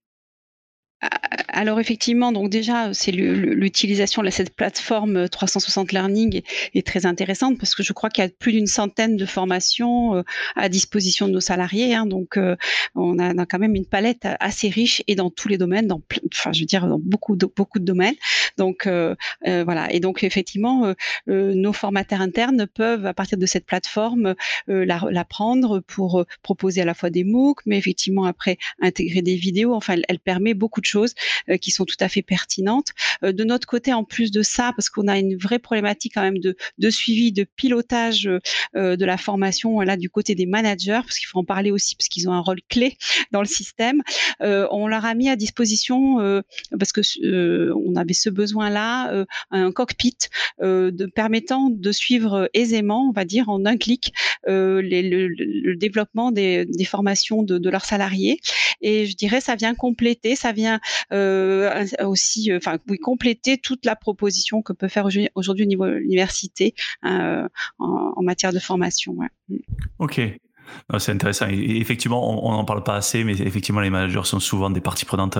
alors 1.49 1.81
effectivement, 1.81 2.31
donc 2.33 2.51
déjà, 2.51 2.93
c'est 2.93 3.13
l'utilisation 3.13 4.23
de 4.23 4.31
cette 4.31 4.55
plateforme 4.55 5.29
360 5.29 5.89
euh, 5.89 5.93
Learning 5.93 6.43
est, 6.75 6.87
très 6.87 7.07
intéressante 7.07 7.59
parce 7.59 7.75
que 7.75 7.83
je 7.83 7.93
crois 7.93 8.11
qu'il 8.11 8.23
y 8.23 8.27
a 8.27 8.31
plus 8.31 8.53
d'une 8.53 8.67
centaine 8.67 9.17
de 9.17 9.27
formations 9.27 10.17
euh, 10.17 10.23
à 10.57 10.69
disposition 10.69 11.27
de 11.27 11.33
nos 11.33 11.41
salariés. 11.41 11.95
Hein, 11.95 12.07
donc, 12.07 12.37
euh, 12.37 12.57
on, 12.95 13.19
a, 13.19 13.47
quand 13.47 13.59
même 13.59 13.75
une 13.75 13.87
palette 13.87 14.27
assez 14.41 14.69
riche 14.69 15.03
et 15.07 15.15
dans 15.15 15.31
tous 15.31 15.49
les 15.49 15.59
domaines, 15.59 15.87
dans, 15.87 16.01
enfin, 16.33 16.53
je 16.53 16.61
veux 16.61 16.67
dire, 16.67 16.87
dans 16.87 16.99
beaucoup 16.99 17.37
de, 17.37 17.47
beaucoup 17.47 17.79
de 17.79 17.85
domaines. 17.85 18.17
Donc, 18.57 18.89
voilà. 19.45 19.93
Et 19.93 20.01
donc, 20.01 20.25
effectivement, 20.25 20.93
nos 21.27 21.73
formateurs 21.73 22.21
internes 22.21 22.67
peuvent, 22.67 23.07
à 23.07 23.15
partir 23.15 23.39
de 23.39 23.47
cette 23.47 23.67
plateforme, 23.67 24.35
la, 24.67 25.25
prendre 25.25 25.81
pour 25.81 26.25
proposer 26.43 26.83
à 26.83 26.85
la 26.85 26.95
fois 26.95 27.11
des 27.11 27.25
MOOC, 27.25 27.61
mais 27.67 27.79
effectivement, 27.79 28.25
après, 28.25 28.59
intégrer 28.81 29.23
des 29.23 29.37
vidéos. 29.37 29.75
Enfin, 29.75 29.95
elle, 29.95 30.05
elle 30.09 30.19
permet 30.19 30.55
beaucoup 30.55 30.81
de 30.81 30.87
choses 30.89 31.15
euh, 31.49 31.57
qui 31.57 31.71
sont 31.71 31.85
tout 31.85 31.97
à 32.01 32.09
fait 32.09 32.23
pertinentes. 32.23 32.89
Euh, 33.23 33.33
de 33.33 33.45
notre 33.45 33.67
côté, 33.67 33.93
en 33.93 34.05
plus 34.05 34.31
de 34.31 34.43
ça, 34.43 34.73
parce 34.77 34.89
qu'on 34.89 35.09
a 35.09 35.19
une 35.19 35.37
vraie 35.37 35.59
problématique 35.59 36.13
quand 36.15 36.23
même 36.23 36.39
de, 36.39 36.91
suivi, 36.91 37.33
de 37.33 37.45
pilotage 37.45 38.29
euh, 38.77 38.97
de 38.97 39.05
la 39.05 39.17
formation 39.17 39.81
là 39.81 39.97
du 39.97 40.11
côté 40.11 40.35
des 40.35 40.47
managers, 40.47 41.01
parce 41.05 41.19
qu'il 41.19 41.29
faut 41.29 41.39
en 41.39 41.45
parler 41.45 41.71
aussi 41.71 41.95
parce 41.97 42.09
qu'ils 42.09 42.29
ont 42.29 42.33
un 42.33 42.41
rôle 42.41 42.61
clé 42.69 42.97
dans 43.33 43.41
le 43.41 43.47
système. 43.47 44.03
on 44.41 44.87
leur 44.87 45.05
a 45.05 45.15
mis 45.15 45.29
à 45.29 45.37
disposition 45.37 46.17
parce 46.79 46.93
que 46.93 47.01
on 47.73 47.97
avait 47.97 48.15
ce 48.15 48.31
besoin-là 48.31 49.25
un 49.51 49.73
cockpit 49.73 50.17
permettant 51.15 51.71
de 51.71 51.93
suivre 51.93 52.49
aisément, 52.55 53.09
on 53.09 53.13
va 53.13 53.25
dire 53.25 53.49
en 53.49 53.65
un 53.67 53.77
clic, 53.77 54.13
le, 54.47 55.75
développement 55.77 56.33
des, 56.33 56.67
formations 56.85 57.43
de 57.43 57.71
leurs 57.71 57.85
salariés. 57.85 58.41
Et 58.81 59.07
je 59.07 59.17
dirais 59.17 59.41
ça 59.41 59.57
vient 59.57 59.75
compléter, 59.75 60.37
ça 60.37 60.53
vient 60.53 60.78
euh, 61.13 61.87
aussi, 62.05 62.51
euh, 62.51 62.59
enfin, 62.59 62.79
oui, 62.89 62.99
compléter 62.99 63.59
toute 63.59 63.85
la 63.85 63.97
proposition 63.97 64.63
que 64.63 64.73
peut 64.73 64.89
faire 64.89 65.09
aujourd'hui 65.35 65.65
au 65.65 65.69
niveau 65.69 65.87
de 65.87 65.93
l'université 65.93 66.75
euh, 67.05 67.49
en, 67.79 68.23
matière 68.23 68.53
de 68.53 68.59
formation. 68.59 69.17
Ok, 69.99 70.21
c'est 70.99 71.13
intéressant. 71.13 71.47
Effectivement, 71.51 72.47
on 72.47 72.53
n'en 72.53 72.65
parle 72.65 72.83
pas 72.83 72.95
assez, 72.97 73.25
mais 73.25 73.33
effectivement, 73.33 73.81
les 73.81 73.91
managers 73.91 74.25
sont 74.25 74.41
souvent 74.41 74.71
des 74.71 74.81
parties 74.81 75.05
prenantes 75.05 75.39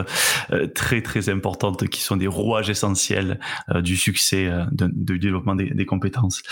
euh, 0.51 0.67
très 0.67 1.03
très 1.03 1.29
importantes, 1.29 1.89
qui 1.89 2.01
sont 2.01 2.17
des 2.17 2.27
rouages 2.27 2.71
essentiels 2.71 3.41
euh, 3.71 3.81
du 3.81 3.97
succès 3.97 4.47
euh, 4.47 4.65
du 4.73 5.19
développement 5.19 5.55
des, 5.55 5.87
compétences. 5.87 6.43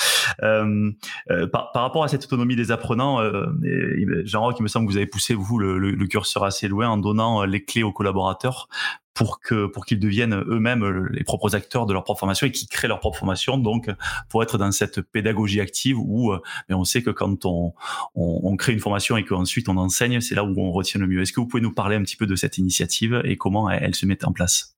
Par, 0.40 1.70
rapport 1.74 2.04
à 2.04 2.08
cette 2.08 2.24
autonomie 2.24 2.56
des 2.56 2.70
apprenants, 2.70 3.20
Jean-Roch, 4.24 4.56
il 4.58 4.62
me 4.62 4.68
semble 4.68 4.86
que 4.86 4.92
vous 4.92 4.96
avez 4.96 5.06
poussé 5.06 5.34
vous 5.34 5.58
le, 5.58 5.78
le, 5.78 6.06
curseur 6.06 6.44
assez 6.44 6.68
loin 6.68 6.88
en 6.88 6.96
donnant 6.96 7.44
les 7.44 7.64
clés 7.64 7.82
aux 7.82 7.92
collaborateurs 7.92 8.68
pour 9.16 9.40
que 9.40 9.66
pour 9.66 9.86
qu'ils 9.86 9.98
deviennent 9.98 10.34
eux-mêmes 10.34 10.84
euh, 10.84 11.08
les 11.10 11.24
propres 11.24 11.56
acteurs 11.56 11.86
de 11.86 11.92
leur 11.92 12.04
propre 12.04 12.20
formation 12.20 12.46
et 12.46 12.52
qu'ils 12.52 12.68
créent 12.68 12.86
leur 12.86 13.00
propre 13.00 13.18
formation. 13.18 13.58
Donc, 13.58 13.90
pour 14.28 14.42
être 14.42 14.58
dans 14.58 14.70
cette 14.70 15.00
pédagogie 15.00 15.60
active 15.60 15.98
où 15.98 16.32
euh, 16.32 16.40
mais 16.68 16.74
on 16.74 16.84
sait 16.84 17.02
que 17.02 17.10
quand 17.10 17.46
on, 17.46 17.72
on, 18.14 18.40
on 18.44 18.56
crée 18.56 18.74
une 18.74 18.80
formation 18.80 19.16
et 19.16 19.24
qu'ensuite 19.24 19.68
on 19.68 19.76
enseigne, 19.78 20.20
c'est 20.20 20.34
là 20.34 20.44
où 20.44 20.54
on 20.60 20.70
retient 20.70 21.00
le 21.00 21.06
mieux. 21.08 21.22
Est-ce 21.22 21.32
que 21.32 21.40
vous 21.40 21.46
pouvez 21.46 21.62
nous 21.62 21.72
parler 21.72 21.96
un 21.96 22.02
petit 22.02 22.16
peu 22.16 22.26
de 22.26 22.36
cette 22.36 22.58
initiative 22.58 23.22
et 23.24 23.36
comment 23.36 23.70
elle 23.70 23.94
se 23.94 24.06
met 24.06 24.22
en 24.24 24.32
place? 24.32 24.75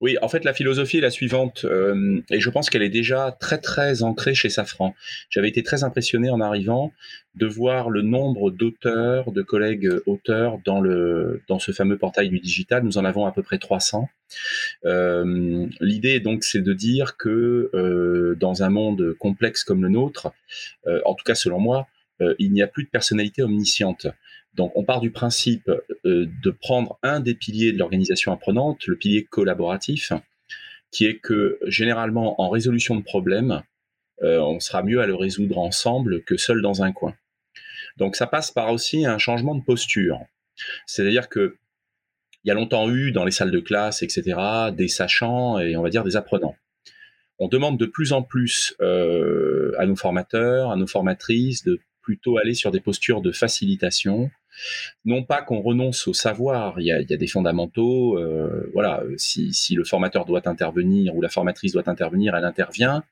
Oui, 0.00 0.16
en 0.20 0.28
fait, 0.28 0.44
la 0.44 0.52
philosophie 0.52 0.98
est 0.98 1.02
la 1.02 1.10
suivante, 1.10 1.64
euh, 1.64 2.20
et 2.30 2.40
je 2.40 2.50
pense 2.50 2.68
qu'elle 2.68 2.82
est 2.82 2.88
déjà 2.88 3.36
très 3.38 3.58
très 3.58 4.02
ancrée 4.02 4.34
chez 4.34 4.50
Safran. 4.50 4.94
J'avais 5.30 5.48
été 5.48 5.62
très 5.62 5.84
impressionné 5.84 6.30
en 6.30 6.40
arrivant 6.40 6.92
de 7.36 7.46
voir 7.46 7.90
le 7.90 8.02
nombre 8.02 8.50
d'auteurs, 8.50 9.32
de 9.32 9.42
collègues 9.42 9.90
auteurs 10.06 10.58
dans 10.64 10.80
le 10.80 11.42
dans 11.48 11.58
ce 11.58 11.72
fameux 11.72 11.96
portail 11.96 12.28
du 12.28 12.40
digital. 12.40 12.82
Nous 12.82 12.98
en 12.98 13.04
avons 13.04 13.24
à 13.26 13.32
peu 13.32 13.42
près 13.42 13.58
300. 13.58 14.08
Euh, 14.84 15.66
L'idée 15.80 16.20
donc 16.20 16.44
c'est 16.44 16.62
de 16.62 16.72
dire 16.72 17.16
que 17.16 17.70
euh, 17.74 18.36
dans 18.38 18.62
un 18.62 18.70
monde 18.70 19.14
complexe 19.18 19.64
comme 19.64 19.82
le 19.82 19.88
nôtre, 19.88 20.32
euh, 20.86 21.00
en 21.04 21.14
tout 21.14 21.24
cas 21.24 21.34
selon 21.34 21.60
moi, 21.60 21.86
euh, 22.20 22.34
il 22.38 22.52
n'y 22.52 22.62
a 22.62 22.66
plus 22.66 22.84
de 22.84 22.90
personnalité 22.90 23.42
omnisciente. 23.42 24.06
Donc, 24.54 24.72
on 24.76 24.84
part 24.84 25.00
du 25.00 25.10
principe 25.10 25.68
euh, 26.04 26.26
de 26.42 26.50
prendre 26.50 26.98
un 27.02 27.20
des 27.20 27.34
piliers 27.34 27.72
de 27.72 27.78
l'organisation 27.78 28.32
apprenante, 28.32 28.86
le 28.86 28.96
pilier 28.96 29.24
collaboratif, 29.24 30.12
qui 30.90 31.06
est 31.06 31.16
que 31.16 31.58
généralement, 31.66 32.40
en 32.40 32.48
résolution 32.48 32.94
de 32.94 33.02
problèmes, 33.02 33.62
euh, 34.22 34.38
on 34.38 34.60
sera 34.60 34.82
mieux 34.82 35.00
à 35.00 35.06
le 35.06 35.14
résoudre 35.14 35.58
ensemble 35.58 36.22
que 36.22 36.36
seul 36.36 36.62
dans 36.62 36.82
un 36.82 36.92
coin. 36.92 37.14
Donc, 37.96 38.16
ça 38.16 38.26
passe 38.26 38.50
par 38.50 38.72
aussi 38.72 39.04
un 39.06 39.18
changement 39.18 39.54
de 39.54 39.62
posture. 39.62 40.20
C'est-à-dire 40.86 41.28
que 41.28 41.56
il 42.44 42.48
y 42.48 42.50
a 42.50 42.54
longtemps 42.54 42.90
eu 42.90 43.10
dans 43.10 43.24
les 43.24 43.30
salles 43.30 43.50
de 43.50 43.60
classe, 43.60 44.02
etc., 44.02 44.38
des 44.72 44.88
sachants 44.88 45.58
et 45.58 45.76
on 45.76 45.82
va 45.82 45.88
dire 45.88 46.04
des 46.04 46.14
apprenants. 46.14 46.54
On 47.38 47.48
demande 47.48 47.78
de 47.78 47.86
plus 47.86 48.12
en 48.12 48.22
plus 48.22 48.76
euh, 48.80 49.72
à 49.78 49.86
nos 49.86 49.96
formateurs, 49.96 50.70
à 50.70 50.76
nos 50.76 50.86
formatrices 50.86 51.64
de 51.64 51.80
plutôt 52.02 52.36
aller 52.36 52.54
sur 52.54 52.70
des 52.70 52.80
postures 52.80 53.22
de 53.22 53.32
facilitation, 53.32 54.30
non 55.04 55.22
pas 55.22 55.42
qu'on 55.42 55.60
renonce 55.60 56.06
au 56.08 56.12
savoir, 56.12 56.80
il 56.80 56.86
y 56.86 56.92
a, 56.92 57.02
des 57.02 57.26
fondamentaux, 57.26 58.18
euh, 58.18 58.70
voilà, 58.72 59.02
si, 59.16 59.52
le 59.74 59.84
formateur 59.84 60.24
doit 60.24 60.48
intervenir 60.48 61.14
ou 61.14 61.20
la 61.20 61.28
formatrice 61.28 61.72
doit 61.72 61.88
intervenir, 61.88 62.34
elle 62.34 62.44
intervient, 62.44 63.04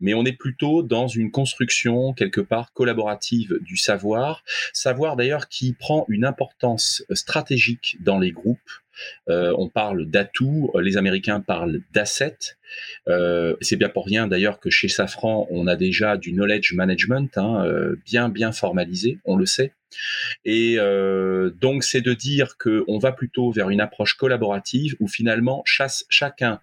mais 0.00 0.14
on 0.14 0.24
est 0.24 0.36
plutôt 0.36 0.82
dans 0.82 1.06
une 1.06 1.30
construction 1.30 2.12
quelque 2.12 2.40
part 2.40 2.72
collaborative 2.72 3.58
du 3.62 3.76
savoir, 3.76 4.42
savoir 4.72 5.16
d'ailleurs 5.16 5.48
qui 5.48 5.72
prend 5.72 6.04
une 6.08 6.24
importance 6.24 7.04
stratégique 7.12 7.96
dans 8.00 8.18
les 8.18 8.32
groupes, 8.32 8.58
euh, 8.58 8.89
on 9.28 9.68
parle 9.68 10.06
d'atouts, 10.06 10.70
les 10.80 10.96
Américains 10.96 11.40
parlent 11.40 11.80
d'assets. 11.92 12.56
Euh, 13.08 13.56
c'est 13.60 13.76
bien 13.76 13.88
pour 13.88 14.06
rien 14.06 14.26
d'ailleurs 14.28 14.60
que 14.60 14.70
chez 14.70 14.88
Safran, 14.88 15.46
on 15.50 15.66
a 15.66 15.76
déjà 15.76 16.16
du 16.16 16.32
knowledge 16.32 16.72
management 16.74 17.36
hein, 17.36 17.64
bien 18.04 18.28
bien 18.28 18.52
formalisé, 18.52 19.18
on 19.24 19.36
le 19.36 19.46
sait. 19.46 19.72
Et 20.44 20.76
euh, 20.78 21.50
donc, 21.50 21.84
c'est 21.84 22.00
de 22.00 22.14
dire 22.14 22.56
qu'on 22.58 22.98
va 22.98 23.12
plutôt 23.12 23.50
vers 23.50 23.70
une 23.70 23.80
approche 23.80 24.14
collaborative 24.14 24.96
où 25.00 25.08
finalement 25.08 25.62
chasse, 25.64 26.04
chacun 26.08 26.60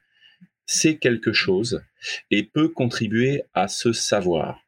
sait 0.65 0.97
quelque 0.97 1.33
chose 1.33 1.81
et 2.31 2.43
peut 2.43 2.69
contribuer 2.69 3.43
à 3.53 3.67
ce 3.67 3.93
savoir. 3.93 4.61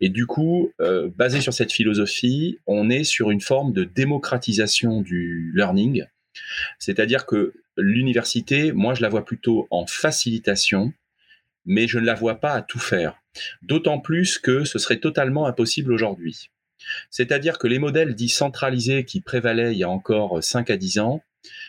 Et 0.00 0.08
du 0.08 0.26
coup, 0.26 0.72
euh, 0.80 1.10
basé 1.16 1.40
sur 1.40 1.52
cette 1.52 1.72
philosophie, 1.72 2.58
on 2.66 2.90
est 2.90 3.04
sur 3.04 3.30
une 3.30 3.40
forme 3.40 3.72
de 3.72 3.84
démocratisation 3.84 5.02
du 5.02 5.52
learning. 5.54 6.04
C'est-à-dire 6.78 7.26
que 7.26 7.54
l'université, 7.76 8.72
moi, 8.72 8.94
je 8.94 9.02
la 9.02 9.08
vois 9.08 9.24
plutôt 9.24 9.66
en 9.70 9.86
facilitation, 9.86 10.92
mais 11.64 11.86
je 11.88 11.98
ne 11.98 12.06
la 12.06 12.14
vois 12.14 12.40
pas 12.40 12.52
à 12.52 12.62
tout 12.62 12.78
faire. 12.78 13.16
D'autant 13.62 13.98
plus 13.98 14.38
que 14.38 14.64
ce 14.64 14.78
serait 14.78 15.00
totalement 15.00 15.46
impossible 15.46 15.92
aujourd'hui. 15.92 16.50
C'est-à-dire 17.10 17.58
que 17.58 17.66
les 17.66 17.78
modèles 17.78 18.14
dits 18.14 18.28
centralisés 18.28 19.04
qui 19.04 19.20
prévalaient 19.20 19.72
il 19.72 19.78
y 19.78 19.84
a 19.84 19.88
encore 19.88 20.42
5 20.42 20.70
à 20.70 20.76
10 20.76 20.98
ans 20.98 21.22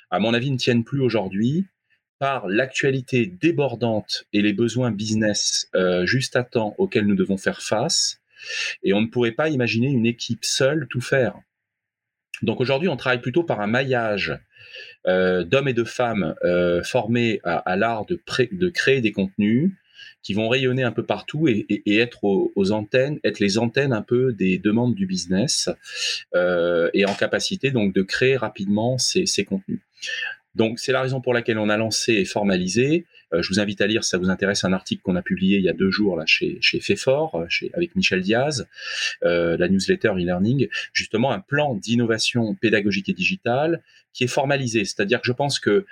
à 0.09 0.19
mon 0.19 0.33
avis, 0.33 0.51
ne 0.51 0.57
tiennent 0.57 0.83
plus 0.83 1.01
aujourd'hui 1.01 1.65
par 2.19 2.47
l'actualité 2.47 3.25
débordante 3.25 4.25
et 4.31 4.41
les 4.41 4.53
besoins 4.53 4.91
business 4.91 5.67
euh, 5.75 6.05
juste 6.05 6.35
à 6.35 6.43
temps 6.43 6.75
auxquels 6.77 7.05
nous 7.05 7.15
devons 7.15 7.37
faire 7.37 7.61
face. 7.61 8.21
Et 8.83 8.93
on 8.93 9.01
ne 9.01 9.07
pourrait 9.07 9.31
pas 9.31 9.49
imaginer 9.49 9.87
une 9.87 10.05
équipe 10.05 10.45
seule 10.45 10.87
tout 10.89 11.01
faire. 11.01 11.35
Donc 12.41 12.61
aujourd'hui, 12.61 12.87
on 12.87 12.97
travaille 12.97 13.21
plutôt 13.21 13.43
par 13.43 13.59
un 13.59 13.67
maillage 13.67 14.37
d'hommes 15.05 15.67
et 15.67 15.73
de 15.73 15.83
femmes 15.83 16.35
euh, 16.43 16.83
formés 16.83 17.39
à, 17.43 17.75
l'art 17.75 18.05
de, 18.05 18.19
de, 18.51 18.69
créer 18.69 19.01
des 19.01 19.11
contenus 19.11 19.71
qui 20.23 20.33
vont 20.33 20.49
rayonner 20.49 20.83
un 20.83 20.91
peu 20.91 21.03
partout 21.03 21.47
et, 21.47 21.67
être 21.85 22.23
aux, 22.23 22.71
antennes, 22.71 23.19
être 23.23 23.39
les 23.39 23.57
antennes 23.59 23.93
un 23.93 24.01
peu 24.01 24.33
des 24.33 24.57
demandes 24.57 24.95
du 24.95 25.05
business 25.05 25.69
euh, 26.33 26.89
et 26.93 27.05
en 27.05 27.13
capacité 27.13 27.69
donc 27.69 27.93
de 27.93 28.01
créer 28.01 28.35
rapidement 28.35 28.97
ces, 28.97 29.27
ces 29.27 29.45
contenus. 29.45 29.81
Donc 30.55 30.79
c'est 30.79 30.91
la 30.91 31.01
raison 31.01 31.21
pour 31.21 31.33
laquelle 31.33 31.59
on 31.59 31.69
a 31.69 31.77
lancé 31.77 32.13
et 32.13 32.25
formalisé. 32.25 33.05
Euh, 33.33 33.41
je 33.41 33.49
vous 33.49 33.59
invite 33.59 33.81
à 33.81 33.87
lire, 33.87 34.03
si 34.03 34.09
ça 34.09 34.17
vous 34.17 34.29
intéresse, 34.29 34.63
un 34.63 34.73
article 34.73 35.01
qu'on 35.01 35.15
a 35.15 35.21
publié 35.21 35.57
il 35.57 35.63
y 35.63 35.69
a 35.69 35.73
deux 35.73 35.91
jours 35.91 36.15
là 36.15 36.25
chez 36.25 36.57
chez 36.61 36.79
euh, 37.07 37.45
avec 37.73 37.95
Michel 37.95 38.21
Diaz, 38.21 38.67
euh, 39.23 39.57
la 39.57 39.67
newsletter 39.67 40.09
e-learning, 40.09 40.67
justement 40.93 41.31
un 41.31 41.39
plan 41.39 41.75
d'innovation 41.75 42.55
pédagogique 42.55 43.09
et 43.09 43.13
digitale 43.13 43.81
qui 44.13 44.23
est 44.23 44.27
formalisé. 44.27 44.85
C'est-à-dire 44.85 45.19
que 45.19 45.27
je 45.27 45.33
pense 45.33 45.59
que 45.59 45.85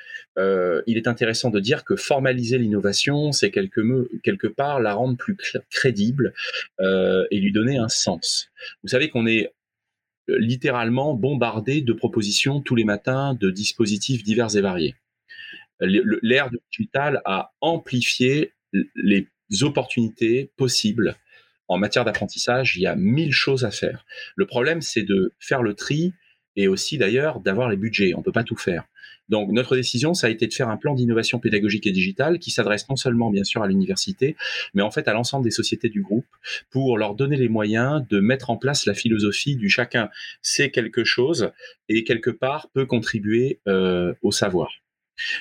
il 0.88 0.98
est 0.98 1.08
intéressant 1.08 1.50
de 1.50 1.60
dire 1.60 1.84
que 1.84 1.96
formaliser 1.96 2.58
l'innovation, 2.58 3.32
c'est 3.32 3.52
quelque, 3.52 3.82
quelque 4.24 4.48
part 4.48 4.80
la 4.80 4.94
rendre 4.94 5.18
plus 5.18 5.36
crédible 5.70 6.34
euh, 6.80 7.26
et 7.32 7.40
lui 7.40 7.52
donner 7.52 7.78
un 7.78 7.90
sens. 7.90 8.50
Vous 8.84 8.90
savez 8.90 9.10
qu'on 9.10 9.28
est 9.28 9.54
littéralement 10.28 11.14
bombardé 11.14 11.82
de 11.82 11.94
propositions 11.94 12.62
tous 12.62 12.76
les 12.76 12.86
matins 12.86 13.34
de 13.40 13.50
dispositifs 13.50 14.24
divers 14.24 14.56
et 14.56 14.62
variés. 14.62 14.96
L'ère 15.84 16.50
digital 16.72 17.22
a 17.26 17.54
amplifié 17.62 18.54
les 18.96 19.28
opportunités 19.62 20.52
possibles 20.58 21.16
en 21.68 21.78
matière 21.78 22.06
d'apprentissage. 22.06 22.76
Il 22.78 22.82
y 22.82 22.88
a 22.88 22.96
mille 22.96 23.32
choses 23.32 23.66
à 23.66 23.72
faire. 23.72 24.06
Le 24.36 24.46
problème, 24.46 24.82
c'est 24.82 25.04
de 25.04 25.34
faire 25.40 25.62
le 25.62 25.74
tri 25.74 26.14
et 26.56 26.68
aussi 26.68 26.98
d'ailleurs 26.98 27.40
d'avoir 27.40 27.70
les 27.70 27.78
budgets. 27.78 28.14
On 28.16 28.22
peut 28.22 28.32
pas 28.32 28.44
tout 28.44 28.56
faire. 28.56 28.86
Donc 29.30 29.52
notre 29.52 29.76
décision, 29.76 30.14
ça 30.14 30.28
a 30.28 30.30
été 30.30 30.48
de 30.48 30.54
faire 30.54 30.70
un 30.70 30.78
plan 30.78 30.94
d'innovation 30.94 31.40
pédagogique 31.40 31.88
et 31.88 31.92
digitale 31.92 32.40
qui 32.40 32.52
s'adresse 32.52 32.88
non 32.90 32.96
seulement 32.96 33.32
bien 33.32 33.44
sûr 33.44 33.64
à 33.64 33.68
l'université, 33.68 34.36
mais 34.74 34.82
en 34.82 34.92
fait 34.92 35.08
à 35.08 35.14
l'ensemble 35.14 35.46
des 35.46 35.52
sociétés 35.52 35.90
du 35.90 36.02
groupe 36.02 36.28
pour 36.70 36.98
leur 36.98 37.16
donner 37.16 37.38
les 37.38 37.50
moyens 37.50 38.06
de 38.10 38.20
mettre 38.20 38.50
en 38.50 38.58
place 38.58 38.86
la 38.86 38.94
philosophie 38.94 39.56
du 39.56 39.70
chacun 39.70 40.10
sait 40.42 40.72
quelque 40.72 41.04
chose 41.04 41.52
et 41.88 42.04
quelque 42.04 42.30
part 42.30 42.70
peut 42.74 42.86
contribuer 42.86 43.60
euh, 43.68 44.14
au 44.22 44.32
savoir. 44.32 44.83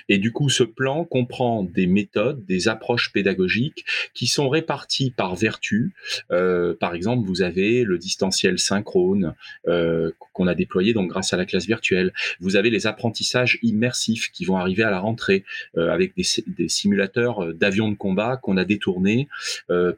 Et 0.09 0.19
du 0.19 0.33
coup, 0.33 0.49
ce 0.49 0.63
plan 0.63 1.05
comprend 1.05 1.63
des 1.63 1.87
méthodes, 1.87 2.45
des 2.45 2.69
approches 2.69 3.13
pédagogiques 3.13 3.85
qui 4.15 4.27
sont 4.27 4.49
réparties 4.49 5.11
par 5.11 5.35
vertu. 5.35 5.95
Euh, 6.31 6.75
par 6.79 6.95
exemple, 6.95 7.27
vous 7.27 7.43
avez 7.43 7.85
le 7.85 7.99
distanciel 7.99 8.59
synchrone 8.59 9.35
euh, 9.69 10.13
qu'on 10.33 10.47
a 10.47 10.55
déployé 10.55 10.93
donc 10.93 11.11
grâce 11.11 11.33
à 11.33 11.37
la 11.37 11.47
classe 11.47 11.67
virtuelle. 11.67 12.13
Vous 12.41 12.57
avez 12.57 12.71
les 12.71 12.87
apprentissages 12.87 13.59
immersifs 13.63 14.31
qui 14.33 14.45
vont 14.45 14.57
arriver 14.57 14.83
à 14.83 14.91
la 14.91 14.99
rentrée 14.99 15.45
euh, 15.77 15.91
avec 15.91 16.15
des, 16.17 16.25
des, 16.47 16.69
simulateurs 16.69 17.55
d'avions 17.55 17.91
de 17.91 17.95
combat 17.95 18.37
qu'on 18.37 18.57
a 18.57 18.65
détournés 18.65 19.29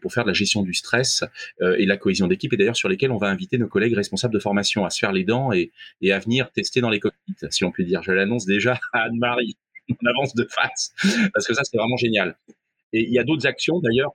pour 0.00 0.12
faire 0.12 0.24
de 0.24 0.28
la 0.28 0.34
gestion 0.34 0.62
du 0.62 0.74
stress 0.74 1.24
et 1.60 1.86
la 1.86 1.96
cohésion 1.96 2.26
d'équipe 2.26 2.52
et 2.52 2.56
d'ailleurs 2.56 2.76
sur 2.76 2.88
lesquels 2.88 3.10
on 3.10 3.18
va 3.18 3.28
inviter 3.28 3.58
nos 3.58 3.68
collègues 3.68 3.94
responsables 3.94 4.34
de 4.34 4.38
formation 4.38 4.84
à 4.84 4.90
se 4.90 4.98
faire 4.98 5.12
les 5.12 5.24
dents 5.24 5.52
et, 5.52 5.70
et 6.00 6.12
à 6.12 6.18
venir 6.18 6.50
tester 6.50 6.80
dans 6.80 6.90
les 6.90 7.00
cockpits, 7.00 7.46
si 7.50 7.64
on 7.64 7.70
peut 7.70 7.84
dire. 7.84 8.02
Je 8.02 8.12
l'annonce 8.12 8.46
déjà 8.46 8.78
à 8.92 9.04
Anne-Marie. 9.04 9.56
on 10.02 10.06
avance 10.06 10.34
de 10.34 10.46
face 10.50 10.92
parce 11.32 11.46
que 11.46 11.54
ça 11.54 11.62
c'est 11.64 11.76
vraiment 11.76 11.96
génial. 11.96 12.36
Et 12.92 13.02
il 13.02 13.12
y 13.12 13.18
a 13.18 13.24
d'autres 13.24 13.46
actions 13.46 13.80
d'ailleurs. 13.80 14.12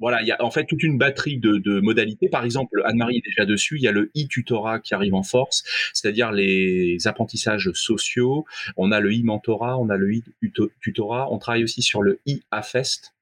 voilà, 0.00 0.22
il 0.22 0.28
y 0.28 0.32
a 0.32 0.42
en 0.42 0.50
fait 0.50 0.64
toute 0.64 0.82
une 0.82 0.98
batterie 0.98 1.38
de, 1.38 1.80
modalités. 1.80 2.28
Par 2.28 2.44
exemple, 2.44 2.82
Anne-Marie 2.84 3.18
est 3.18 3.24
déjà 3.24 3.44
dessus. 3.44 3.76
Il 3.76 3.82
y 3.82 3.88
a 3.88 3.92
le 3.92 4.10
e-tutorat 4.16 4.80
qui 4.80 4.94
arrive 4.94 5.14
en 5.14 5.22
force, 5.22 5.64
c'est-à-dire 5.92 6.32
les 6.32 7.06
apprentissages 7.06 7.70
sociaux. 7.72 8.44
On 8.76 8.92
a 8.92 9.00
le 9.00 9.10
e-mentorat, 9.10 9.78
on 9.78 9.88
a 9.90 9.96
le 9.96 10.22
e-tutorat. 10.42 11.32
On 11.32 11.38
travaille 11.38 11.64
aussi 11.64 11.82
sur 11.82 12.02
le 12.02 12.20
e-affest 12.28 13.12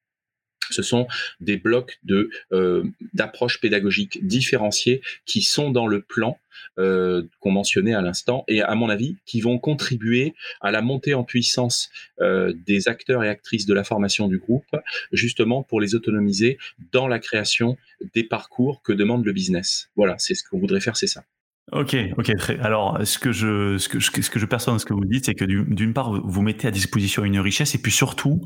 ce 0.75 0.83
sont 0.83 1.07
des 1.41 1.57
blocs 1.57 1.99
de 2.05 2.31
euh, 2.53 2.85
d'approches 3.15 3.61
pédagogiques 3.61 4.27
différenciées 4.27 5.03
qui 5.27 5.43
sont 5.43 5.71
dans 5.71 5.87
le 5.87 6.01
plan 6.01 6.39
euh, 6.79 7.23
qu'on 7.41 7.51
mentionnait 7.53 7.95
à 7.95 8.03
l'instant 8.03 8.45
et 8.49 8.63
à 8.63 8.75
mon 8.75 8.89
avis 8.89 9.17
qui 9.25 9.41
vont 9.41 9.59
contribuer 9.59 10.35
à 10.61 10.71
la 10.71 10.83
montée 10.83 11.15
en 11.15 11.25
puissance 11.25 11.91
euh, 12.21 12.53
des 12.67 12.89
acteurs 12.89 13.25
et 13.25 13.29
actrices 13.29 13.67
de 13.67 13.75
la 13.75 13.85
formation 13.85 14.29
du 14.29 14.39
groupe 14.39 14.77
justement 15.13 15.63
pour 15.63 15.81
les 15.81 15.95
autonomiser 15.95 16.59
dans 16.93 17.09
la 17.09 17.19
création 17.19 17.77
des 18.15 18.25
parcours 18.25 18.83
que 18.83 18.93
demande 18.93 19.25
le 19.25 19.33
business. 19.33 19.91
Voilà, 19.97 20.17
c'est 20.19 20.35
ce 20.35 20.45
qu'on 20.49 20.59
voudrait 20.59 20.81
faire, 20.81 20.97
c'est 20.97 21.07
ça. 21.07 21.25
Ok, 21.73 21.97
ok. 22.19 22.37
Très. 22.37 22.59
Alors, 22.59 22.99
ce 23.05 23.19
que 23.19 23.31
je, 23.31 23.79
ce 23.79 23.89
que, 23.89 24.01
ce 24.01 24.11
que 24.11 24.39
je 24.41 24.47
perçois 24.47 24.73
dans 24.73 24.79
ce 24.81 24.85
que 24.85 24.93
vous 24.93 25.05
dites, 25.05 25.27
c'est 25.27 25.37
que 25.37 25.45
d'une 25.45 25.95
part, 25.95 26.13
vous 26.13 26.43
mettez 26.43 26.67
à 26.67 26.73
disposition 26.73 27.25
une 27.25 27.39
richesse, 27.39 27.77
et 27.77 27.79
puis 27.79 27.93
surtout, 27.93 28.41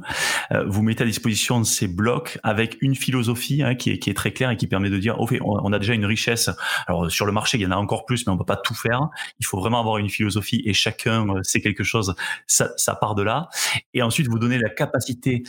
euh, 0.52 0.64
vous 0.66 0.82
mettez 0.82 1.04
à 1.04 1.06
disposition 1.06 1.64
ces 1.64 1.88
blocs 1.88 2.38
avec 2.42 2.76
une 2.82 2.94
philosophie 2.94 3.62
hein, 3.62 3.76
qui, 3.76 3.90
est, 3.90 3.98
qui 3.98 4.10
est 4.10 4.14
très 4.14 4.32
claire 4.32 4.50
et 4.50 4.56
qui 4.58 4.66
permet 4.66 4.90
de 4.90 4.98
dire, 4.98 5.16
oh, 5.18 5.26
on 5.40 5.72
a 5.72 5.78
déjà 5.78 5.94
une 5.94 6.04
richesse. 6.04 6.50
Alors 6.86 7.10
sur 7.10 7.24
le 7.24 7.32
marché, 7.32 7.56
il 7.56 7.62
y 7.62 7.66
en 7.66 7.70
a 7.70 7.76
encore 7.76 8.04
plus, 8.04 8.26
mais 8.26 8.32
on 8.32 8.36
peut 8.36 8.44
pas 8.44 8.56
tout 8.56 8.74
faire. 8.74 9.00
Il 9.40 9.46
faut 9.46 9.58
vraiment 9.58 9.80
avoir 9.80 9.96
une 9.96 10.10
philosophie, 10.10 10.62
et 10.66 10.74
chacun 10.74 11.26
euh, 11.28 11.42
sait 11.42 11.62
quelque 11.62 11.84
chose. 11.84 12.14
Ça, 12.46 12.72
ça 12.76 12.94
part 12.94 13.14
de 13.14 13.22
là. 13.22 13.48
Et 13.94 14.02
ensuite, 14.02 14.28
vous 14.28 14.38
donnez 14.38 14.58
la 14.58 14.68
capacité 14.68 15.44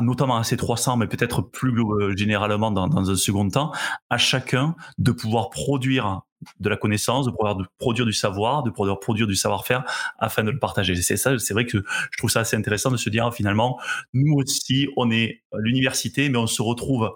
notamment 0.00 0.38
à 0.38 0.44
ces 0.44 0.56
300, 0.56 0.96
mais 0.96 1.06
peut-être 1.06 1.42
plus 1.42 1.78
euh, 1.78 2.16
généralement 2.16 2.70
dans, 2.70 2.88
dans, 2.88 3.10
un 3.10 3.14
second 3.14 3.46
temps, 3.48 3.72
à 4.08 4.16
chacun 4.16 4.74
de 4.96 5.12
pouvoir 5.12 5.50
produire 5.50 6.22
de 6.60 6.68
la 6.68 6.76
connaissance, 6.76 7.26
de 7.26 7.30
pouvoir 7.30 7.56
produire 7.78 8.06
du 8.06 8.12
savoir, 8.12 8.62
de 8.62 8.70
pouvoir 8.70 9.00
produire 9.00 9.26
du 9.26 9.36
savoir-faire 9.36 9.84
afin 10.18 10.44
de 10.44 10.50
le 10.50 10.58
partager. 10.58 10.94
C'est 10.96 11.16
ça, 11.16 11.38
c'est 11.38 11.54
vrai 11.54 11.66
que 11.66 11.84
je 12.10 12.18
trouve 12.18 12.30
ça 12.30 12.40
assez 12.40 12.56
intéressant 12.56 12.90
de 12.90 12.96
se 12.96 13.10
dire 13.10 13.32
finalement, 13.32 13.78
nous 14.12 14.34
aussi, 14.34 14.88
on 14.96 15.10
est 15.10 15.42
l'université, 15.54 16.28
mais 16.28 16.38
on 16.38 16.46
se 16.46 16.62
retrouve 16.62 17.04
euh, 17.04 17.10